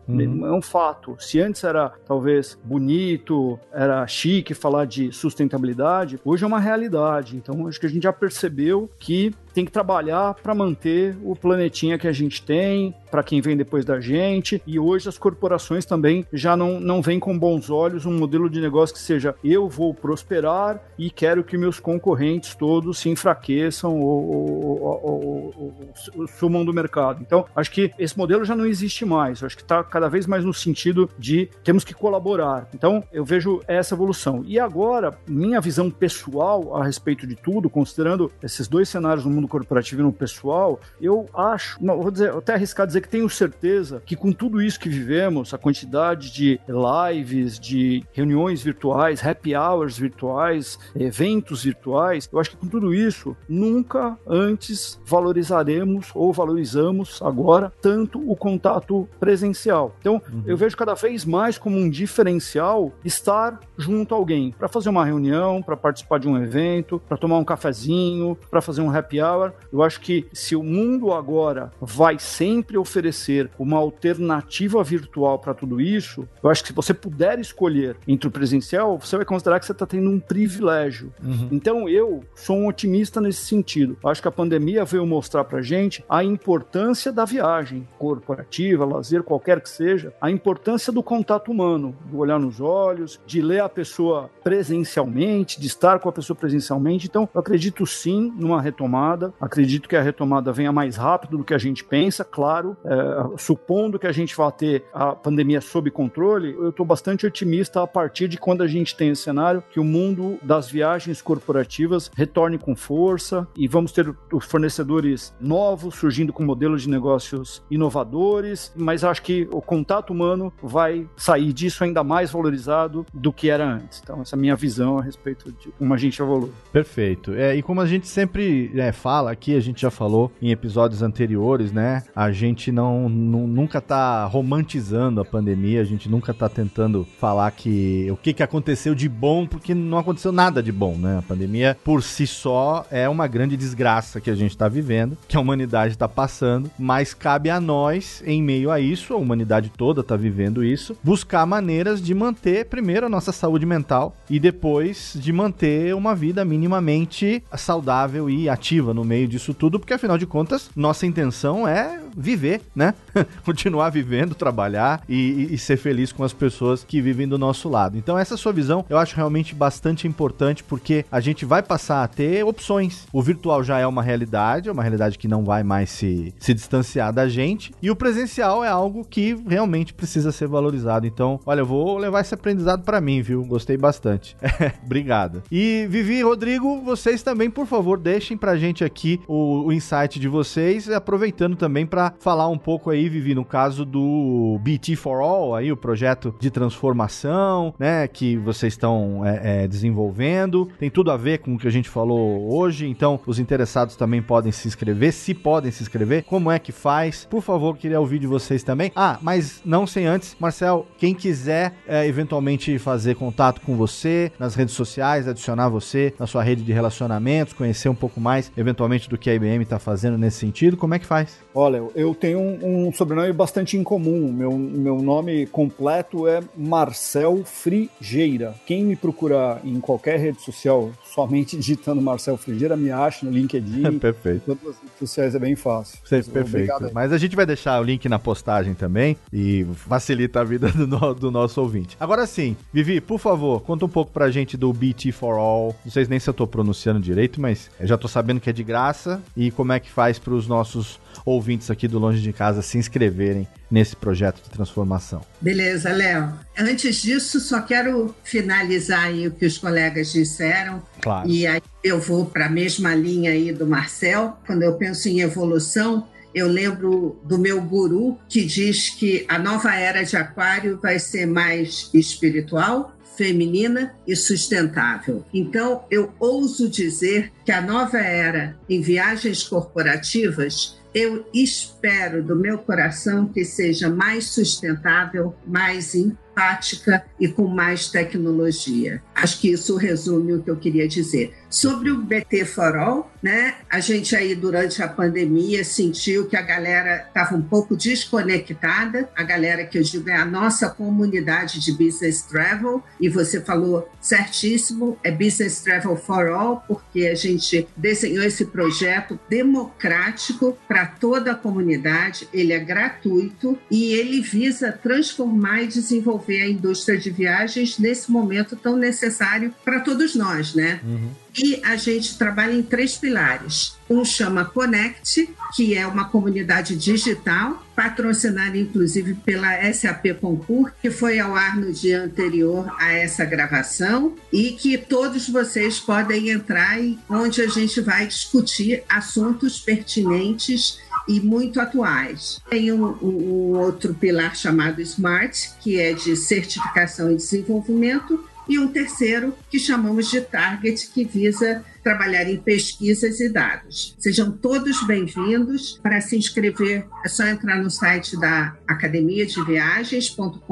Uhum. 0.07 0.45
É 0.45 0.51
um 0.51 0.61
fato. 0.61 1.15
Se 1.19 1.39
antes 1.39 1.63
era 1.63 1.89
talvez 2.05 2.57
bonito, 2.63 3.59
era 3.71 4.05
chique 4.07 4.53
falar 4.53 4.85
de 4.85 5.11
sustentabilidade, 5.11 6.19
hoje 6.23 6.43
é 6.43 6.47
uma 6.47 6.59
realidade. 6.59 7.37
Então 7.37 7.67
acho 7.67 7.79
que 7.79 7.85
a 7.85 7.89
gente 7.89 8.03
já 8.03 8.13
percebeu 8.13 8.89
que 8.99 9.33
tem 9.59 9.65
que 9.65 9.71
trabalhar 9.73 10.35
para 10.35 10.55
manter 10.55 11.17
o 11.21 11.35
planetinha 11.35 11.97
que 11.97 12.07
a 12.07 12.13
gente 12.13 12.41
tem, 12.41 12.95
para 13.11 13.21
quem 13.21 13.41
vem 13.41 13.57
depois 13.57 13.83
da 13.83 13.99
gente. 13.99 14.61
E 14.65 14.79
hoje 14.79 15.09
as 15.09 15.17
corporações 15.17 15.85
também 15.85 16.25
já 16.31 16.55
não, 16.55 16.79
não 16.79 17.01
veem 17.01 17.19
com 17.19 17.37
bons 17.37 17.69
olhos 17.69 18.05
um 18.05 18.17
modelo 18.17 18.49
de 18.49 18.61
negócio 18.61 18.95
que 18.95 19.01
seja 19.01 19.35
eu 19.43 19.67
vou 19.67 19.93
prosperar 19.93 20.81
e 20.97 21.09
quero 21.09 21.43
que 21.43 21.57
meus 21.57 21.77
concorrentes 21.77 22.55
todos 22.55 22.99
se 22.99 23.09
enfraqueçam 23.09 23.99
ou, 23.99 24.31
ou, 24.31 24.81
ou, 24.81 25.83
ou 26.15 26.27
sumam 26.27 26.63
do 26.63 26.73
mercado. 26.73 27.21
Então, 27.21 27.45
acho 27.53 27.71
que 27.71 27.91
esse 27.99 28.17
modelo 28.17 28.45
já 28.45 28.55
não 28.55 28.65
existe 28.65 29.03
mais. 29.03 29.43
acho 29.43 29.57
que 29.57 29.63
está 29.63 29.83
cada 29.83 30.07
vez 30.07 30.25
mais 30.25 30.45
no 30.45 30.53
sentido 30.53 31.09
de 31.19 31.49
temos 31.65 31.83
que 31.83 31.93
colaborar. 31.93 32.69
Então, 32.73 33.03
eu 33.11 33.25
vejo 33.25 33.61
essa 33.67 33.93
evolução. 33.93 34.41
E 34.45 34.57
agora, 34.57 35.17
minha 35.27 35.59
visão 35.59 35.91
pessoal 35.91 36.77
a 36.77 36.85
respeito 36.85 37.27
de 37.27 37.35
tudo, 37.35 37.69
considerando 37.69 38.31
esses 38.41 38.69
dois 38.69 38.87
cenários 38.87 39.25
no 39.25 39.31
mundo 39.31 39.48
corporativo 39.49 40.01
e 40.01 40.03
no 40.03 40.13
pessoal, 40.13 40.79
eu 41.01 41.27
acho, 41.33 41.77
não, 41.83 42.01
vou 42.01 42.11
dizer, 42.11 42.31
até 42.31 42.53
arriscar 42.53 42.87
dizer 42.87 43.01
que 43.01 43.09
tenho 43.09 43.29
certeza 43.29 44.01
que 44.05 44.15
com 44.15 44.31
tudo 44.31 44.61
isso 44.61 44.79
que 44.79 44.89
vivemos, 44.89 45.53
a 45.53 45.57
quantidade 45.57 46.31
de 46.31 46.59
lives, 46.67 47.59
de 47.59 48.03
reuniões 48.13 48.61
virtuais, 48.61 49.25
happy 49.25 49.55
hours 49.55 49.97
virtuais, 49.97 50.79
eventos 50.95 51.63
virtuais, 51.63 52.29
eu 52.31 52.39
acho 52.39 52.51
que 52.51 52.57
com 52.57 52.67
tudo 52.67 52.93
isso, 52.93 53.35
nunca 53.47 54.17
antes 54.27 54.99
valorizaremos 55.05 56.11
ou 56.13 56.31
valorizamos 56.31 57.21
agora 57.21 57.71
tanto 57.81 58.19
o 58.29 58.35
contato 58.35 59.07
presencial. 59.19 59.95
Então, 59.99 60.21
uhum. 60.31 60.43
eu 60.45 60.57
vejo 60.57 60.77
cada 60.77 60.93
vez 60.93 61.25
mais 61.25 61.57
como 61.57 61.77
um 61.77 61.89
diferencial 61.89 62.91
estar 63.03 63.59
junto 63.77 64.13
a 64.13 64.17
alguém 64.17 64.53
para 64.57 64.67
fazer 64.67 64.89
uma 64.89 65.05
reunião, 65.05 65.61
para 65.61 65.77
participar 65.77 66.19
de 66.19 66.27
um 66.27 66.37
evento, 66.41 67.01
para 67.07 67.17
tomar 67.17 67.37
um 67.37 67.45
cafezinho, 67.45 68.37
para 68.49 68.61
fazer 68.61 68.81
um 68.81 68.95
happy 68.95 69.21
hour 69.21 69.28
Eu 69.71 69.83
acho 69.83 69.99
que 70.01 70.27
se 70.33 70.55
o 70.55 70.63
mundo 70.63 71.13
agora 71.13 71.71
vai 71.79 72.17
sempre 72.19 72.77
oferecer 72.77 73.49
uma 73.57 73.77
alternativa 73.77 74.83
virtual 74.83 75.39
para 75.39 75.53
tudo 75.53 75.79
isso, 75.79 76.27
eu 76.43 76.49
acho 76.49 76.63
que 76.63 76.69
se 76.69 76.73
você 76.73 76.93
puder 76.93 77.39
escolher 77.39 77.97
entre 78.07 78.27
o 78.27 78.31
presencial, 78.31 78.97
você 78.97 79.15
vai 79.15 79.25
considerar 79.25 79.59
que 79.59 79.65
você 79.65 79.71
está 79.71 79.85
tendo 79.85 80.09
um 80.09 80.19
privilégio. 80.19 81.13
Uhum. 81.23 81.49
Então 81.51 81.89
eu 81.89 82.23
sou 82.35 82.57
um 82.57 82.67
otimista 82.67 83.19
nesse 83.21 83.45
sentido. 83.45 83.97
Eu 84.03 84.09
acho 84.09 84.21
que 84.21 84.27
a 84.27 84.31
pandemia 84.31 84.85
veio 84.85 85.05
mostrar 85.05 85.43
para 85.43 85.61
gente 85.61 86.03
a 86.09 86.23
importância 86.23 87.11
da 87.11 87.25
viagem 87.25 87.87
corporativa, 87.97 88.85
lazer, 88.85 89.23
qualquer 89.23 89.61
que 89.61 89.69
seja, 89.69 90.13
a 90.21 90.29
importância 90.29 90.91
do 90.91 91.03
contato 91.03 91.51
humano, 91.51 91.95
do 92.05 92.17
olhar 92.17 92.39
nos 92.39 92.59
olhos, 92.61 93.19
de 93.25 93.41
ler 93.41 93.61
a 93.61 93.69
pessoa 93.69 94.29
presencialmente, 94.43 95.59
de 95.59 95.67
estar 95.67 95.99
com 95.99 96.09
a 96.09 96.11
pessoa 96.11 96.35
presencialmente. 96.35 97.07
Então, 97.07 97.27
eu 97.33 97.39
acredito 97.39 97.85
sim 97.85 98.33
numa 98.37 98.61
retomada. 98.61 99.18
Acredito 99.39 99.87
que 99.87 99.95
a 99.95 100.01
retomada 100.01 100.51
venha 100.51 100.71
mais 100.71 100.95
rápido 100.95 101.37
do 101.37 101.43
que 101.43 101.53
a 101.53 101.57
gente 101.57 101.83
pensa, 101.83 102.23
claro. 102.23 102.75
É, 102.83 103.37
supondo 103.37 103.99
que 103.99 104.07
a 104.07 104.11
gente 104.11 104.35
vá 104.35 104.51
ter 104.51 104.85
a 104.93 105.15
pandemia 105.15 105.61
sob 105.61 105.89
controle, 105.91 106.53
eu 106.53 106.69
estou 106.69 106.85
bastante 106.85 107.25
otimista 107.25 107.83
a 107.83 107.87
partir 107.87 108.27
de 108.27 108.37
quando 108.37 108.63
a 108.63 108.67
gente 108.67 108.95
tem 108.95 109.09
esse 109.09 109.23
cenário 109.23 109.63
que 109.69 109.79
o 109.79 109.83
mundo 109.83 110.37
das 110.41 110.69
viagens 110.69 111.21
corporativas 111.21 112.11
retorne 112.15 112.57
com 112.57 112.75
força 112.75 113.47
e 113.55 113.67
vamos 113.67 113.91
ter 113.91 114.13
os 114.31 114.45
fornecedores 114.45 115.33
novos 115.39 115.95
surgindo 115.95 116.33
com 116.33 116.43
modelos 116.43 116.83
de 116.83 116.89
negócios 116.89 117.61
inovadores, 117.69 118.71
mas 118.75 119.03
acho 119.03 119.21
que 119.21 119.47
o 119.51 119.61
contato 119.61 120.11
humano 120.11 120.51
vai 120.61 121.07
sair 121.15 121.51
disso 121.53 121.83
ainda 121.83 122.03
mais 122.03 122.31
valorizado 122.31 123.05
do 123.13 123.31
que 123.31 123.49
era 123.49 123.65
antes. 123.65 124.01
Então, 124.03 124.21
essa 124.21 124.35
é 124.35 124.37
a 124.37 124.39
minha 124.39 124.55
visão 124.55 124.97
a 124.97 125.01
respeito 125.01 125.51
de 125.51 125.71
como 125.71 125.93
a 125.93 125.97
gente 125.97 126.21
evolui. 126.21 126.51
Perfeito. 126.71 127.33
É, 127.33 127.55
e 127.55 127.61
como 127.61 127.81
a 127.81 127.85
gente 127.85 128.07
sempre 128.07 128.71
é, 128.75 128.91
fala 128.91 129.08
aqui, 129.17 129.55
a 129.55 129.59
gente 129.59 129.81
já 129.81 129.89
falou 129.89 130.31
em 130.41 130.51
episódios 130.51 131.01
anteriores, 131.01 131.71
né? 131.71 132.03
A 132.15 132.31
gente 132.31 132.71
não, 132.71 133.09
não 133.09 133.47
nunca 133.47 133.81
tá 133.81 134.25
romantizando 134.25 135.19
a 135.19 135.25
pandemia, 135.25 135.81
a 135.81 135.83
gente 135.85 136.07
nunca 136.07 136.33
tá 136.33 136.47
tentando 136.47 137.07
falar 137.19 137.49
que 137.51 138.07
o 138.11 138.15
que, 138.15 138.33
que 138.33 138.43
aconteceu 138.43 138.93
de 138.93 139.09
bom, 139.09 139.47
porque 139.47 139.73
não 139.73 139.97
aconteceu 139.97 140.31
nada 140.31 140.61
de 140.61 140.71
bom, 140.71 140.95
né? 140.95 141.17
A 141.17 141.21
pandemia 141.21 141.77
por 141.83 142.03
si 142.03 142.27
só 142.27 142.85
é 142.91 143.09
uma 143.09 143.27
grande 143.27 143.57
desgraça 143.57 144.21
que 144.21 144.29
a 144.29 144.35
gente 144.35 144.51
está 144.51 144.67
vivendo, 144.67 145.17
que 145.27 145.35
a 145.35 145.39
humanidade 145.39 145.93
está 145.93 146.07
passando, 146.07 146.69
mas 146.77 147.13
cabe 147.13 147.49
a 147.49 147.59
nós, 147.59 148.23
em 148.25 148.41
meio 148.41 148.71
a 148.71 148.79
isso, 148.79 149.13
a 149.13 149.17
humanidade 149.17 149.71
toda 149.75 150.01
está 150.01 150.15
vivendo 150.15 150.63
isso, 150.63 150.97
buscar 151.03 151.45
maneiras 151.45 152.01
de 152.01 152.13
manter 152.13 152.65
primeiro 152.65 153.05
a 153.05 153.09
nossa 153.09 153.31
saúde 153.31 153.65
mental 153.65 154.15
e 154.29 154.39
depois 154.39 155.13
de 155.15 155.31
manter 155.33 155.95
uma 155.95 156.15
vida 156.15 156.45
minimamente 156.45 157.43
saudável 157.55 158.29
e 158.29 158.49
ativa 158.49 158.93
no 158.99 159.05
meio 159.05 159.27
disso 159.27 159.53
tudo, 159.53 159.79
porque 159.79 159.93
afinal 159.93 160.17
de 160.17 160.25
contas, 160.25 160.69
nossa 160.75 161.05
intenção 161.05 161.67
é 161.67 162.01
viver, 162.19 162.61
né? 162.75 162.93
Continuar 163.45 163.89
vivendo, 163.89 164.35
trabalhar 164.35 165.01
e, 165.07 165.47
e, 165.51 165.57
ser 165.57 165.77
feliz 165.77 166.11
com 166.11 166.23
as 166.23 166.33
pessoas 166.33 166.83
que 166.83 167.01
vivem 167.01 167.27
do 167.27 167.37
nosso 167.37 167.69
lado. 167.69 167.97
Então, 167.97 168.17
essa 168.17 168.35
sua 168.35 168.51
visão 168.51 168.85
eu 168.89 168.97
acho 168.97 169.15
realmente 169.15 169.55
bastante 169.55 170.07
importante 170.07 170.63
porque 170.63 171.05
a 171.11 171.19
gente 171.19 171.45
vai 171.45 171.63
passar 171.63 172.03
a 172.03 172.07
ter 172.07 172.43
opções. 172.43 173.07
O 173.13 173.21
virtual 173.21 173.63
já 173.63 173.79
é 173.79 173.87
uma 173.87 174.03
realidade, 174.03 174.69
é 174.69 174.71
uma 174.71 174.83
realidade 174.83 175.17
que 175.17 175.27
não 175.27 175.43
vai 175.43 175.63
mais 175.63 175.89
se, 175.89 176.33
se 176.39 176.53
distanciar 176.53 177.13
da 177.13 177.27
gente, 177.27 177.73
e 177.81 177.89
o 177.89 177.95
presencial 177.95 178.63
é 178.63 178.67
algo 178.67 179.05
que 179.05 179.37
realmente 179.47 179.93
precisa 179.93 180.31
ser 180.31 180.47
valorizado. 180.47 181.07
Então, 181.07 181.39
olha, 181.45 181.61
eu 181.61 181.65
vou 181.65 181.97
levar 181.97 182.21
esse 182.21 182.33
aprendizado 182.33 182.83
para 182.83 182.99
mim, 182.99 183.21
viu? 183.21 183.43
Gostei 183.45 183.77
bastante. 183.77 184.35
Obrigado. 184.83 185.43
E 185.51 185.87
Vivi 185.89 186.15
e 186.15 186.23
Rodrigo, 186.23 186.81
vocês 186.81 187.23
também, 187.23 187.49
por 187.49 187.65
favor, 187.65 187.97
deixem 187.97 188.35
pra 188.35 188.57
gente 188.57 188.83
aqui 188.83 189.19
o, 189.27 189.65
o 189.65 189.73
insight 189.73 190.19
de 190.19 190.27
vocês, 190.27 190.89
aproveitando 190.89 191.55
também 191.55 191.85
para 191.85 192.08
falar 192.19 192.47
um 192.47 192.57
pouco 192.57 192.89
aí, 192.89 193.09
Vivi, 193.09 193.35
no 193.35 193.45
caso 193.45 193.85
do 193.85 194.59
BT 194.61 194.95
for 194.95 195.21
All, 195.21 195.55
aí 195.55 195.71
o 195.71 195.77
projeto 195.77 196.33
de 196.39 196.49
transformação, 196.49 197.73
né, 197.77 198.07
que 198.07 198.37
vocês 198.37 198.73
estão 198.73 199.25
é, 199.25 199.63
é, 199.63 199.67
desenvolvendo. 199.67 200.69
Tem 200.79 200.89
tudo 200.89 201.11
a 201.11 201.17
ver 201.17 201.39
com 201.39 201.55
o 201.55 201.57
que 201.57 201.67
a 201.67 201.71
gente 201.71 201.89
falou 201.89 202.53
hoje, 202.53 202.87
então 202.87 203.19
os 203.25 203.39
interessados 203.39 203.95
também 203.95 204.21
podem 204.21 204.51
se 204.51 204.67
inscrever, 204.67 205.13
se 205.13 205.33
podem 205.33 205.71
se 205.71 205.83
inscrever, 205.83 206.23
como 206.23 206.51
é 206.51 206.59
que 206.59 206.71
faz? 206.71 207.25
Por 207.29 207.41
favor, 207.41 207.77
queria 207.77 207.99
ouvir 207.99 208.19
de 208.19 208.27
vocês 208.27 208.63
também. 208.63 208.91
Ah, 208.95 209.17
mas 209.21 209.61
não 209.65 209.85
sem 209.85 210.05
antes, 210.05 210.35
Marcel, 210.39 210.87
quem 210.97 211.13
quiser 211.13 211.73
é, 211.87 212.05
eventualmente 212.07 212.77
fazer 212.79 213.15
contato 213.15 213.61
com 213.61 213.75
você 213.75 214.31
nas 214.39 214.55
redes 214.55 214.73
sociais, 214.73 215.27
adicionar 215.27 215.69
você 215.69 216.13
na 216.19 216.27
sua 216.27 216.43
rede 216.43 216.63
de 216.63 216.71
relacionamentos, 216.71 217.53
conhecer 217.53 217.89
um 217.89 217.95
pouco 217.95 218.19
mais, 218.19 218.51
eventualmente, 218.55 219.09
do 219.09 219.17
que 219.17 219.29
a 219.29 219.35
IBM 219.35 219.63
está 219.63 219.79
fazendo 219.79 220.17
nesse 220.17 220.37
sentido, 220.37 220.77
como 220.77 220.93
é 220.93 220.99
que 220.99 221.05
faz? 221.05 221.39
Olha, 221.59 221.83
eu 221.93 222.15
tenho 222.15 222.39
um, 222.39 222.87
um 222.87 222.93
sobrenome 222.93 223.33
bastante 223.33 223.75
incomum. 223.75 224.31
Meu, 224.31 224.57
meu 224.57 225.01
nome 225.01 225.45
completo 225.45 226.25
é 226.25 226.39
Marcel 226.55 227.43
Frigeira. 227.43 228.55
Quem 228.65 228.85
me 228.85 228.95
procurar 228.95 229.59
em 229.65 229.77
qualquer 229.81 230.17
rede 230.17 230.41
social, 230.41 230.89
somente 231.03 231.57
digitando 231.57 232.01
Marcel 232.01 232.37
Frigeira, 232.37 232.77
me 232.77 232.91
acha 232.91 233.25
no 233.25 233.31
LinkedIn. 233.33 233.83
perfeito. 233.99 234.43
Todas 234.45 234.69
as 234.69 234.81
redes 234.81 234.99
sociais 234.99 235.35
é 235.35 235.39
bem 235.39 235.53
fácil. 235.57 235.99
Sim, 236.05 236.23
perfeito. 236.31 236.91
Mas 236.93 237.11
a 237.11 237.17
gente 237.17 237.35
vai 237.35 237.45
deixar 237.45 237.77
o 237.81 237.83
link 237.83 238.07
na 238.07 238.17
postagem 238.17 238.73
também 238.73 239.17
e 239.33 239.67
facilita 239.75 240.39
a 240.39 240.45
vida 240.45 240.69
do, 240.71 240.87
no, 240.87 241.13
do 241.13 241.29
nosso 241.29 241.59
ouvinte. 241.59 241.97
Agora 241.99 242.25
sim, 242.25 242.55
Vivi, 242.71 243.01
por 243.01 243.19
favor, 243.19 243.61
conta 243.63 243.83
um 243.83 243.89
pouco 243.89 244.13
pra 244.13 244.31
gente 244.31 244.55
do 244.55 244.71
BT 244.71 245.11
for 245.11 245.37
All. 245.37 245.75
Não 245.83 245.91
sei 245.91 246.07
nem 246.09 246.19
se 246.19 246.29
eu 246.29 246.33
tô 246.33 246.47
pronunciando 246.47 247.01
direito, 247.01 247.41
mas 247.41 247.69
eu 247.77 247.85
já 247.85 247.97
tô 247.97 248.07
sabendo 248.07 248.39
que 248.39 248.49
é 248.49 248.53
de 248.53 248.63
graça 248.63 249.21
e 249.35 249.51
como 249.51 249.73
é 249.73 249.79
que 249.81 249.91
faz 249.91 250.17
para 250.17 250.33
os 250.33 250.47
nossos 250.47 250.97
ouvintes 251.25 251.69
aqui 251.69 251.87
do 251.87 251.99
Longe 251.99 252.21
de 252.21 252.33
Casa 252.33 252.61
se 252.61 252.77
inscreverem 252.77 253.47
nesse 253.69 253.95
projeto 253.95 254.41
de 254.43 254.49
transformação. 254.49 255.21
Beleza, 255.39 255.91
Léo. 255.91 256.33
Antes 256.57 257.01
disso, 257.01 257.39
só 257.39 257.61
quero 257.61 258.15
finalizar 258.23 259.05
aí 259.05 259.27
o 259.27 259.31
que 259.31 259.45
os 259.45 259.57
colegas 259.57 260.11
disseram. 260.11 260.81
Claro. 261.01 261.29
E 261.29 261.45
aí 261.45 261.61
eu 261.83 261.99
vou 261.99 262.25
para 262.25 262.47
a 262.47 262.49
mesma 262.49 262.95
linha 262.95 263.31
aí 263.31 263.51
do 263.51 263.67
Marcel. 263.67 264.37
Quando 264.45 264.63
eu 264.63 264.73
penso 264.73 265.07
em 265.07 265.21
evolução, 265.21 266.07
eu 266.33 266.47
lembro 266.47 267.19
do 267.23 267.37
meu 267.37 267.61
guru 267.61 268.17
que 268.27 268.43
diz 268.43 268.89
que 268.89 269.25
a 269.27 269.39
nova 269.39 269.73
era 269.73 270.03
de 270.03 270.15
Aquário 270.15 270.79
vai 270.81 270.99
ser 270.99 271.25
mais 271.25 271.89
espiritual, 271.93 272.95
feminina 273.17 273.93
e 274.07 274.15
sustentável. 274.15 275.25
Então, 275.33 275.83
eu 275.91 276.13
ouso 276.19 276.69
dizer 276.69 277.31
que 277.43 277.51
a 277.51 277.59
nova 277.59 277.97
era 277.97 278.57
em 278.69 278.79
viagens 278.79 279.43
corporativas 279.43 280.78
eu 280.93 281.25
espero 281.33 282.23
do 282.23 282.35
meu 282.35 282.57
coração 282.57 283.27
que 283.27 283.45
seja 283.45 283.89
mais 283.89 284.25
sustentável, 284.25 285.35
mais 285.45 285.93
empática 286.29 287.03
e 287.19 287.27
com 287.27 287.47
mais 287.47 287.87
tecnologia. 287.89 289.01
Acho 289.13 289.39
que 289.41 289.51
isso 289.51 289.75
resume 289.75 290.33
o 290.33 290.43
que 290.43 290.49
eu 290.49 290.55
queria 290.55 290.87
dizer. 290.87 291.33
Sobre 291.49 291.91
o 291.91 292.01
BT 292.01 292.45
for 292.45 292.75
All, 292.77 293.11
né? 293.21 293.55
A 293.69 293.79
gente 293.79 294.15
aí 294.15 294.35
durante 294.35 294.81
a 294.81 294.87
pandemia 294.87 295.63
sentiu 295.63 296.27
que 296.27 296.37
a 296.37 296.41
galera 296.41 297.05
estava 297.07 297.35
um 297.35 297.41
pouco 297.41 297.75
desconectada. 297.75 299.09
A 299.15 299.23
galera 299.23 299.65
que 299.65 299.77
eu 299.77 299.83
digo 299.83 300.09
é 300.09 300.15
a 300.15 300.25
nossa 300.25 300.69
comunidade 300.69 301.59
de 301.59 301.71
business 301.71 302.21
travel 302.21 302.83
e 302.99 303.09
você 303.09 303.41
falou 303.41 303.89
certíssimo, 303.99 304.97
é 305.03 305.11
business 305.11 305.61
travel 305.61 305.97
for 305.97 306.27
all, 306.29 306.63
porque 306.67 307.07
a 307.07 307.15
gente 307.15 307.67
desenhou 307.75 308.23
esse 308.23 308.45
projeto 308.45 309.19
democrático 309.29 310.57
para 310.67 310.85
toda 310.85 311.31
a 311.31 311.35
comunidade. 311.35 312.29
Ele 312.31 312.53
é 312.53 312.59
gratuito 312.59 313.57
e 313.69 313.93
ele 313.93 314.21
visa 314.21 314.71
transformar 314.71 315.63
e 315.63 315.67
desenvolver 315.67 316.28
a 316.37 316.49
indústria 316.49 316.97
de 316.97 317.09
viagens 317.09 317.77
nesse 317.77 318.11
momento 318.11 318.55
tão 318.55 318.75
necessário 318.75 319.53
para 319.63 319.79
todos 319.79 320.15
nós, 320.15 320.53
né? 320.53 320.79
Uhum. 320.83 321.11
E 321.37 321.61
a 321.63 321.75
gente 321.75 322.17
trabalha 322.17 322.53
em 322.53 322.63
três 322.63 322.97
pilares. 322.97 323.77
Um 323.89 324.03
chama 324.03 324.45
Connect, 324.45 325.29
que 325.55 325.75
é 325.75 325.85
uma 325.85 326.05
comunidade 326.05 326.75
digital, 326.75 327.65
patrocinada 327.75 328.57
inclusive 328.57 329.13
pela 329.13 329.61
SAP 329.71 330.05
Concur, 330.19 330.71
que 330.81 330.91
foi 330.91 331.19
ao 331.19 331.35
ar 331.35 331.55
no 331.55 331.71
dia 331.71 332.03
anterior 332.03 332.71
a 332.77 332.91
essa 332.91 333.25
gravação, 333.25 334.15
e 334.33 334.51
que 334.51 334.77
todos 334.77 335.29
vocês 335.29 335.79
podem 335.79 336.29
entrar 336.29 336.81
e 336.81 336.99
onde 337.09 337.41
a 337.41 337.47
gente 337.47 337.79
vai 337.79 338.07
discutir 338.07 338.83
assuntos 338.89 339.59
pertinentes 339.59 340.79
e 341.09 341.19
muito 341.19 341.59
atuais. 341.59 342.39
Tem 342.47 342.71
um, 342.71 342.85
um, 343.01 343.57
outro 343.57 343.95
pilar 343.95 344.35
chamado 344.35 344.79
Smart, 344.79 345.53
que 345.59 345.79
é 345.79 345.91
de 345.91 346.15
certificação 346.15 347.11
e 347.11 347.15
desenvolvimento, 347.15 348.23
e 348.47 348.57
um 348.59 348.67
terceiro 348.67 349.35
que 349.49 349.59
chamamos 349.59 350.09
de 350.09 350.21
Target, 350.21 350.89
que 350.91 351.03
visa 351.03 351.63
trabalhar 351.83 352.29
em 352.29 352.37
pesquisas 352.37 353.19
e 353.19 353.29
dados. 353.29 353.95
Sejam 353.99 354.31
todos 354.31 354.85
bem-vindos. 354.85 355.79
Para 355.81 355.99
se 356.01 356.15
inscrever, 356.15 356.85
é 357.03 357.09
só 357.09 357.25
entrar 357.25 357.57
no 357.57 357.69
site 357.69 358.19
da 358.19 358.55
academia 358.67 359.25
de 359.25 359.43
viagens.com.br 359.43 360.43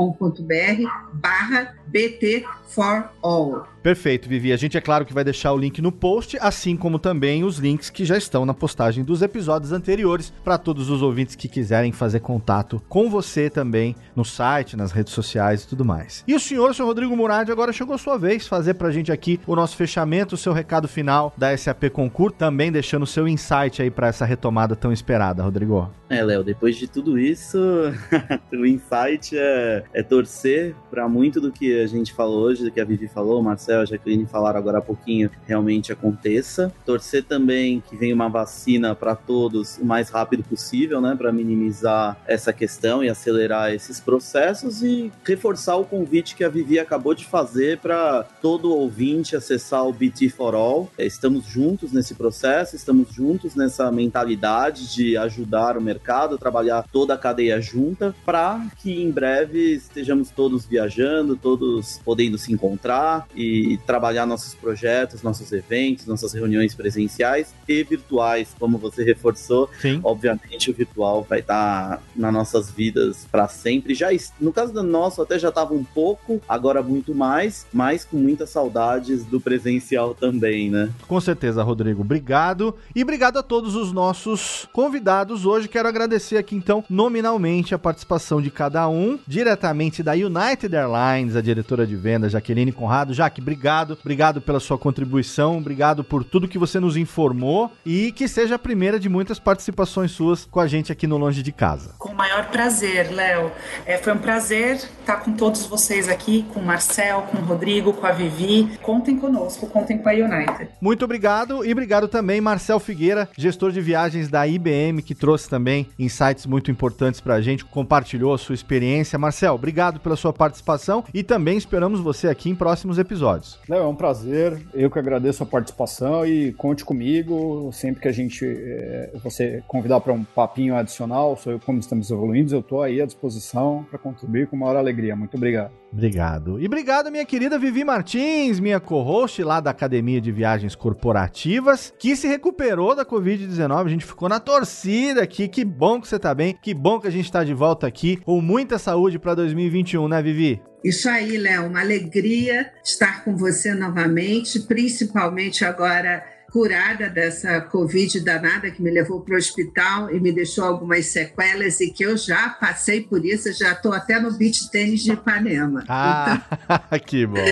barra 1.13 1.76
BT 1.88 2.45
for 2.67 3.09
All. 3.21 3.65
Perfeito, 3.81 4.27
Vivi. 4.27 4.51
A 4.51 4.57
gente 4.57 4.77
é 4.77 4.81
claro 4.81 5.05
que 5.05 5.13
vai 5.13 5.23
deixar 5.23 5.53
o 5.53 5.57
link 5.57 5.81
no 5.81 5.93
post, 5.93 6.38
assim 6.41 6.75
como 6.75 6.99
também 6.99 7.45
os 7.45 7.57
links 7.57 7.89
que 7.89 8.03
já 8.03 8.17
estão 8.17 8.45
na 8.45 8.53
postagem 8.53 9.01
dos 9.03 9.21
episódios 9.21 9.71
anteriores 9.71 10.33
para 10.43 10.57
todos 10.57 10.89
os 10.89 11.01
ouvintes 11.01 11.35
que 11.35 11.47
quiserem 11.47 11.93
fazer 11.93 12.19
contato 12.19 12.81
com 12.89 13.09
você 13.09 13.49
também 13.49 13.95
no 14.13 14.25
site, 14.25 14.75
nas 14.75 14.91
redes 14.91 15.13
sociais 15.13 15.63
e 15.63 15.67
tudo 15.69 15.85
mais. 15.85 16.23
E 16.27 16.35
o 16.35 16.39
senhor, 16.39 16.75
senhor 16.75 16.88
Rodrigo 16.88 17.15
Murad, 17.15 17.49
agora 17.49 17.71
chegou 17.71 17.95
a 17.95 17.97
sua 17.97 18.17
vez 18.17 18.45
fazer 18.45 18.73
pra 18.73 18.91
gente 18.91 19.11
aqui 19.11 19.39
o 19.47 19.55
nosso 19.55 19.77
fechamento, 19.77 20.35
o 20.35 20.38
seu 20.38 20.51
recado 20.51 20.88
final 20.88 21.33
da 21.38 21.55
SAP 21.55 21.89
Concur, 21.91 22.31
também 22.31 22.71
deixando 22.71 23.03
o 23.03 23.07
seu 23.07 23.25
insight 23.25 23.81
aí 23.81 23.89
para 23.89 24.07
essa 24.07 24.25
retomada 24.25 24.75
tão 24.75 24.91
esperada, 24.91 25.43
Rodrigo. 25.43 25.89
É, 26.09 26.23
Léo, 26.23 26.43
depois 26.43 26.75
de 26.75 26.88
tudo 26.88 27.17
isso, 27.17 27.57
o 28.51 28.65
insight 28.65 29.38
é, 29.38 29.83
é 29.93 30.03
torcer 30.03 30.75
para 30.89 31.07
muito 31.07 31.39
do 31.39 31.51
que 31.51 31.76
a 31.80 31.88
gente 31.88 32.13
falou 32.13 32.43
hoje, 32.43 32.71
que 32.71 32.80
a 32.80 32.86
Vivi 32.86 33.07
falou, 33.07 33.39
o 33.39 33.43
Marcel, 33.43 33.82
a 33.82 33.86
Jacqueline 33.86 34.25
falaram 34.25 34.59
agora 34.59 34.80
há 34.80 34.82
pouquinho, 34.82 35.30
realmente 35.45 35.91
aconteça. 35.91 36.73
Torcer 36.86 37.23
também 37.23 37.82
que 37.88 37.95
venha 37.95 38.15
uma 38.15 38.30
vacina 38.30 38.95
para 38.95 39.15
todos 39.15 39.78
o 39.78 39.86
mais 39.86 40.09
rápido 40.09 40.43
possível, 40.43 41.01
né, 41.01 41.15
para 41.17 41.32
minimizar 41.32 42.17
essa 42.25 42.53
questão 42.53 43.03
e 43.03 43.09
acelerar 43.09 43.73
esses 43.73 43.99
processos 43.99 44.82
e 44.82 45.11
reforçar 45.23 45.75
o 45.75 45.86
convite 45.86 46.36
que 46.36 46.43
a 46.43 46.49
Vivi 46.49 46.80
acabou 46.80 47.13
de 47.13 47.25
fazer 47.25 47.80
para 47.80 48.23
todo 48.41 48.73
ouvinte 48.73 49.36
acessar 49.36 49.86
o 49.88 49.93
BT 49.93 50.30
for 50.30 50.55
All. 50.55 50.89
Estamos 50.97 51.45
juntos 51.45 51.91
nesse 51.91 52.15
processo, 52.15 52.75
estamos 52.75 53.09
juntos 53.11 53.55
nessa 53.55 53.91
mentalidade 53.91 54.93
de 54.93 55.17
ajudar 55.17 55.78
o 55.78 55.82
mercado, 55.82 56.38
trabalhar 56.38 56.86
toda 56.91 57.13
a 57.13 57.17
cadeia 57.17 57.59
junta 57.61 58.15
para 58.25 58.65
que 58.78 59.01
em 59.01 59.11
breve 59.11 59.75
estejamos 59.75 60.30
todos 60.30 60.65
viajando, 60.65 61.36
todos 61.36 61.66
podendo 62.03 62.38
se 62.38 62.51
encontrar 62.53 63.28
e 63.36 63.80
trabalhar 63.86 64.26
nossos 64.26 64.53
projetos, 64.53 65.22
nossos 65.22 65.51
eventos, 65.51 66.05
nossas 66.05 66.34
reuniões 66.34 66.74
presenciais 66.74 67.53
e 67.68 67.84
virtuais, 67.84 68.55
como 68.59 68.78
você 68.78 69.03
reforçou. 69.03 69.70
Sim. 69.80 69.99
Obviamente 70.03 70.70
o 70.70 70.74
virtual 70.74 71.26
vai 71.28 71.39
estar 71.39 72.01
nas 72.15 72.34
nossas 72.34 72.72
vidas 72.72 73.28
para 73.32 73.47
sempre. 73.47 73.93
Já 73.93 74.07
no 74.39 74.53
caso 74.53 74.74
do 74.74 74.84
nosso 74.84 75.22
até 75.22 75.38
já 75.38 75.49
estava 75.49 75.74
um 75.74 75.84
pouco, 75.84 76.41
agora 76.47 76.82
muito 76.82 77.13
mais, 77.13 77.65
mas 77.74 78.05
com 78.05 78.18
muitas 78.18 78.49
saudades 78.49 79.26
do 79.26 79.39
presencial 79.39 80.15
também, 80.15 80.70
né? 80.70 80.89
Com 81.07 81.20
certeza, 81.20 81.63
Rodrigo. 81.63 82.01
Obrigado 82.01 82.76
e 82.95 83.03
obrigado 83.03 83.38
a 83.38 83.43
todos 83.43 83.76
os 83.76 83.91
nossos 83.91 84.68
convidados 84.74 85.45
hoje. 85.45 85.68
Quero 85.68 85.88
agradecer 85.88 86.38
aqui 86.38 86.55
então 86.55 86.84
nominalmente 86.89 87.76
a 87.76 87.80
participação 87.80 88.41
de 88.41 88.49
cada 88.49 88.88
um, 88.88 89.20
diretamente 89.28 90.01
da 90.01 90.13
United 90.13 90.76
Airlines, 90.76 91.36
a 91.36 91.41
diretora 91.57 91.87
de 91.87 91.95
vendas 91.95 92.31
Jaqueline 92.31 92.71
Conrado. 92.71 93.13
Jaque, 93.13 93.41
obrigado. 93.41 93.97
Obrigado 93.99 94.39
pela 94.39 94.59
sua 94.59 94.77
contribuição, 94.77 95.57
obrigado 95.57 96.03
por 96.03 96.23
tudo 96.23 96.47
que 96.47 96.57
você 96.57 96.79
nos 96.79 96.95
informou 96.95 97.71
e 97.85 98.11
que 98.11 98.27
seja 98.27 98.55
a 98.55 98.59
primeira 98.59 98.99
de 98.99 99.09
muitas 99.09 99.39
participações 99.39 100.11
suas 100.11 100.45
com 100.45 100.59
a 100.59 100.67
gente 100.67 100.91
aqui 100.91 101.07
no 101.07 101.17
Longe 101.17 101.41
de 101.41 101.51
Casa. 101.51 101.95
Com 101.97 102.09
o 102.09 102.15
maior 102.15 102.45
prazer, 102.49 103.11
Léo. 103.11 103.51
É, 103.85 103.97
foi 103.97 104.13
um 104.13 104.17
prazer 104.17 104.75
estar 104.75 105.17
com 105.17 105.33
todos 105.33 105.65
vocês 105.65 106.07
aqui, 106.07 106.45
com 106.53 106.59
o 106.59 106.65
Marcel, 106.65 107.23
com 107.31 107.37
o 107.37 107.41
Rodrigo, 107.41 107.93
com 107.93 108.05
a 108.05 108.11
Vivi. 108.11 108.77
Contem 108.81 109.17
conosco, 109.17 109.67
contem 109.67 109.97
com 109.97 110.09
a 110.09 110.13
United. 110.13 110.69
Muito 110.79 111.05
obrigado 111.05 111.65
e 111.65 111.71
obrigado 111.71 112.07
também, 112.07 112.39
Marcel 112.39 112.79
Figueira, 112.79 113.27
gestor 113.35 113.71
de 113.71 113.81
viagens 113.81 114.29
da 114.29 114.47
IBM, 114.47 115.01
que 115.01 115.15
trouxe 115.15 115.49
também 115.49 115.87
insights 115.97 116.45
muito 116.45 116.69
importantes 116.69 117.19
para 117.19 117.35
a 117.35 117.41
gente, 117.41 117.65
compartilhou 117.65 118.33
a 118.33 118.37
sua 118.37 118.55
experiência. 118.55 119.17
Marcel, 119.17 119.55
obrigado 119.55 119.99
pela 119.99 120.15
sua 120.15 120.31
participação 120.31 121.03
e 121.13 121.23
também 121.23 121.46
esperamos 121.55 121.99
você 121.99 122.27
aqui 122.27 122.49
em 122.49 122.55
próximos 122.55 122.97
episódios. 122.97 123.59
Léo, 123.69 123.83
é 123.83 123.87
um 123.87 123.95
prazer. 123.95 124.59
Eu 124.73 124.89
que 124.89 124.99
agradeço 124.99 125.43
a 125.43 125.45
participação 125.45 126.25
e 126.25 126.51
conte 126.53 126.83
comigo 126.83 127.69
sempre 127.71 128.01
que 128.01 128.07
a 128.07 128.11
gente 128.11 128.45
é, 128.45 129.11
você 129.23 129.63
convidar 129.67 129.99
para 130.01 130.13
um 130.13 130.23
papinho 130.23 130.75
adicional 130.75 131.37
sobre 131.37 131.59
como 131.59 131.79
estamos 131.79 132.09
evoluindo, 132.09 132.55
eu 132.55 132.59
estou 132.59 132.81
aí 132.81 133.01
à 133.01 133.05
disposição 133.05 133.85
para 133.89 133.99
contribuir 133.99 134.47
com 134.47 134.57
maior 134.57 134.75
alegria. 134.75 135.15
Muito 135.15 135.37
obrigado. 135.37 135.71
Obrigado. 135.91 136.59
E 136.59 136.65
obrigado, 136.65 137.09
minha 137.09 137.25
querida 137.25 137.57
Vivi 137.57 137.83
Martins, 137.83 138.59
minha 138.59 138.79
co-host 138.79 139.41
lá 139.41 139.59
da 139.59 139.71
Academia 139.71 140.19
de 140.19 140.31
Viagens 140.31 140.75
Corporativas, 140.75 141.93
que 141.97 142.15
se 142.15 142.27
recuperou 142.27 142.95
da 142.95 143.05
Covid-19. 143.05 143.85
A 143.85 143.89
gente 143.89 144.05
ficou 144.05 144.27
na 144.27 144.39
torcida 144.39 145.23
aqui. 145.23 145.47
Que 145.47 145.63
bom 145.63 146.01
que 146.01 146.07
você 146.07 146.19
tá 146.19 146.33
bem. 146.35 146.57
Que 146.61 146.73
bom 146.73 146.99
que 146.99 147.07
a 147.07 147.11
gente 147.11 147.31
tá 147.31 147.43
de 147.43 147.53
volta 147.53 147.87
aqui 147.87 148.17
com 148.17 148.41
muita 148.41 148.77
saúde 148.77 149.17
para 149.17 149.35
2021, 149.35 150.07
né, 150.07 150.21
Vivi? 150.21 150.61
Isso 150.84 151.09
aí, 151.09 151.38
Léo, 151.38 151.67
uma 151.67 151.82
alegria 151.82 152.71
estar 152.84 153.23
com 153.23 153.36
você 153.36 153.73
novamente, 153.73 154.59
principalmente 154.61 155.65
agora 155.65 156.23
curada 156.51 157.09
dessa 157.09 157.59
Covid 157.61 158.19
danada 158.21 158.71
que 158.71 158.82
me 158.82 158.89
levou 158.89 159.21
para 159.21 159.36
o 159.36 159.38
hospital 159.38 160.13
e 160.13 160.19
me 160.19 160.32
deixou 160.32 160.63
algumas 160.63 161.05
sequelas 161.07 161.80
e 161.80 161.91
que 161.91 162.03
eu 162.03 162.17
já 162.17 162.49
passei 162.49 163.01
por 163.01 163.23
isso, 163.25 163.51
já 163.51 163.73
estou 163.73 163.93
até 163.93 164.19
no 164.19 164.32
beach 164.32 164.71
tênis 164.71 165.03
de 165.03 165.11
Ipanema. 165.11 165.84
Ah, 165.88 166.41
então, 166.63 166.99
que 167.05 167.25
bom. 167.25 167.45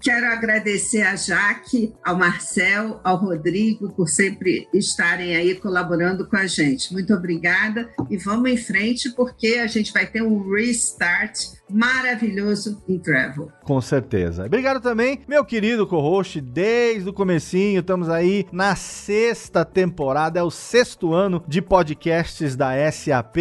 Quero 0.00 0.26
agradecer 0.26 1.02
a 1.02 1.14
Jaque, 1.14 1.92
ao 2.04 2.16
Marcel, 2.16 3.00
ao 3.04 3.16
Rodrigo 3.16 3.92
por 3.92 4.08
sempre 4.08 4.66
estarem 4.72 5.36
aí 5.36 5.54
colaborando 5.54 6.26
com 6.26 6.36
a 6.36 6.46
gente. 6.46 6.92
Muito 6.92 7.14
obrigada 7.14 7.90
e 8.10 8.16
vamos 8.16 8.50
em 8.50 8.56
frente 8.56 9.10
porque 9.10 9.58
a 9.62 9.66
gente 9.66 9.92
vai 9.92 10.06
ter 10.06 10.22
um 10.22 10.50
restart 10.50 11.38
maravilhoso 11.72 12.82
em 12.88 12.98
travel. 12.98 13.50
Com 13.64 13.80
certeza. 13.80 14.44
Obrigado 14.44 14.80
também, 14.80 15.20
meu 15.26 15.44
querido 15.44 15.86
co-host, 15.86 16.40
desde 16.40 17.08
o 17.08 17.12
comecinho, 17.12 17.80
estamos 17.80 18.08
aí 18.08 18.46
na 18.52 18.76
sexta 18.76 19.64
temporada, 19.64 20.38
é 20.38 20.42
o 20.42 20.50
sexto 20.50 21.14
ano 21.14 21.42
de 21.46 21.62
podcasts 21.62 22.56
da 22.56 22.72
SAP, 22.90 23.36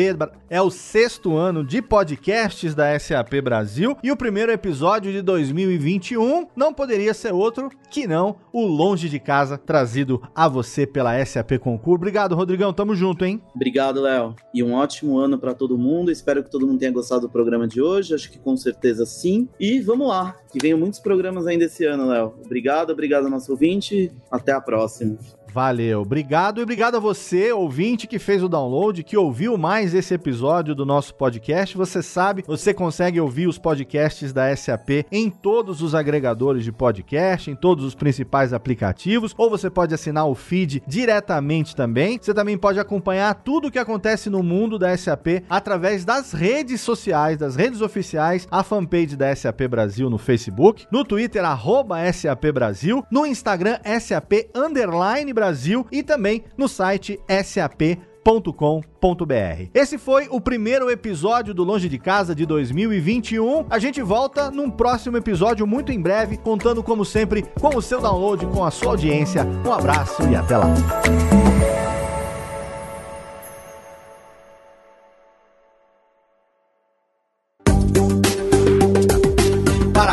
é 0.50 0.62
o 0.62 0.70
sexto 0.70 1.36
ano 1.36 1.64
de 1.64 1.82
podcasts 1.82 2.74
da 2.76 2.98
SAP 3.00 3.42
Brasil 3.44 3.98
e 4.04 4.12
o 4.12 4.18
primeiro 4.18 4.52
episódio 4.52 5.12
de 5.12 5.22
2021 5.22 6.48
não 6.56 6.74
poderia 6.74 7.14
ser 7.14 7.34
outro 7.34 7.70
que 7.90 8.08
não 8.08 8.38
o 8.54 8.66
Longe 8.66 9.10
de 9.10 9.20
Casa, 9.20 9.58
trazido 9.58 10.22
a 10.36 10.48
você 10.48 10.86
pela 10.86 11.24
SAP 11.26 11.58
Concur. 11.60 11.96
Obrigado, 11.96 12.36
Rodrigão, 12.36 12.74
tamo 12.74 12.96
junto, 12.96 13.26
hein? 13.26 13.42
Obrigado, 13.56 14.02
Léo. 14.02 14.36
E 14.54 14.64
um 14.64 14.74
ótimo 14.74 15.18
ano 15.18 15.38
para 15.38 15.54
todo 15.54 15.78
mundo. 15.78 16.12
Espero 16.12 16.44
que 16.44 16.50
todo 16.50 16.68
mundo 16.68 16.80
tenha 16.80 16.92
gostado 16.92 17.22
do 17.22 17.30
programa 17.30 17.68
de 17.68 17.82
hoje. 17.82 18.14
Acho 18.22 18.32
que 18.32 18.38
com 18.38 18.56
certeza 18.56 19.04
sim. 19.04 19.50
E 19.60 19.80
vamos 19.80 20.08
lá, 20.08 20.38
que 20.52 20.60
venham 20.60 20.78
muitos 20.78 21.00
programas 21.00 21.48
ainda 21.48 21.66
esse 21.66 21.84
ano, 21.86 22.06
Léo. 22.08 22.36
Obrigado, 22.46 22.92
obrigado 22.92 23.26
ao 23.26 23.32
nosso 23.32 23.52
ouvinte. 23.52 24.12
Até 24.30 24.52
a 24.52 24.62
próxima. 24.62 25.18
Valeu, 25.54 26.00
obrigado 26.00 26.62
e 26.62 26.64
obrigado 26.64 26.96
a 26.96 27.00
você, 27.00 27.52
ouvinte, 27.52 28.08
que 28.08 28.18
fez 28.18 28.42
o 28.42 28.48
download, 28.48 29.04
que 29.04 29.18
ouviu 29.18 29.58
mais 29.58 29.94
esse 29.94 30.14
episódio 30.14 30.74
do 30.74 30.86
nosso 30.86 31.14
podcast. 31.14 31.76
Você 31.76 32.02
sabe, 32.02 32.42
você 32.48 32.74
consegue 32.74 33.20
ouvir 33.20 33.48
os 33.48 33.58
podcasts 33.58 34.32
da 34.32 34.56
SAP 34.56 35.06
em 35.12 35.30
todos 35.30 35.82
os 35.82 35.94
agregadores 35.94 36.64
de 36.64 36.72
podcast, 36.72 37.52
em 37.52 37.56
todos 37.56 37.84
os 37.84 37.94
principais 37.94 38.54
aplicativos, 38.54 39.36
ou 39.38 39.50
você 39.50 39.70
pode 39.70 39.94
assinar 39.94 40.26
o 40.26 40.36
feed 40.36 40.82
diretamente 40.88 41.76
também. 41.76 42.18
Você 42.18 42.34
também 42.34 42.58
pode 42.58 42.80
acompanhar 42.80 43.34
tudo 43.36 43.68
o 43.68 43.72
que 43.72 43.80
acontece 43.80 44.30
no 44.30 44.42
mundo 44.42 44.80
da 44.80 44.98
SAP 44.98 45.44
através 45.50 46.06
das 46.06 46.32
redes 46.32 46.80
sociais, 46.80 47.38
das 47.38 47.58
redes 47.58 47.82
oficiais, 47.82 48.48
a 48.50 48.64
fanpage 48.64 49.18
da 49.18 49.36
SAP 49.36 49.68
Brasil 49.70 50.10
no 50.10 50.18
Facebook, 50.18 50.88
no 50.90 51.04
Twitter, 51.04 51.44
arroba 51.44 52.10
SAP 52.14 52.54
Brasil, 52.54 53.06
no 53.12 53.26
Instagram, 53.26 53.78
SAP 54.00 54.50
Underline 54.56 55.34
Brasil 55.34 55.41
e 55.92 56.04
também 56.04 56.44
no 56.58 56.68
site 56.68 57.20
sap.com.br. 57.44 57.96
Esse 59.74 59.98
foi 59.98 60.28
o 60.30 60.40
primeiro 60.40 60.90
episódio 60.90 61.54
do 61.54 61.64
Longe 61.64 61.90
de 61.90 61.98
Casa 61.98 62.36
de 62.36 62.46
2021. 62.46 63.66
A 63.70 63.80
gente 63.80 64.02
volta 64.02 64.52
num 64.52 64.70
próximo 64.70 65.18
episódio 65.18 65.66
muito 65.66 65.92
em 65.92 66.02
breve, 66.02 66.38
contando 66.38 66.84
como 66.84 67.06
sempre 67.06 67.44
com 67.60 67.76
o 67.76 67.82
seu 67.82 68.02
download, 68.02 68.46
com 68.48 68.64
a 68.64 68.72
sua 68.72 68.92
audiência. 68.92 69.46
Um 69.66 69.72
abraço 69.72 70.24
e 70.30 70.36
até 70.36 70.58
lá. 70.58 70.74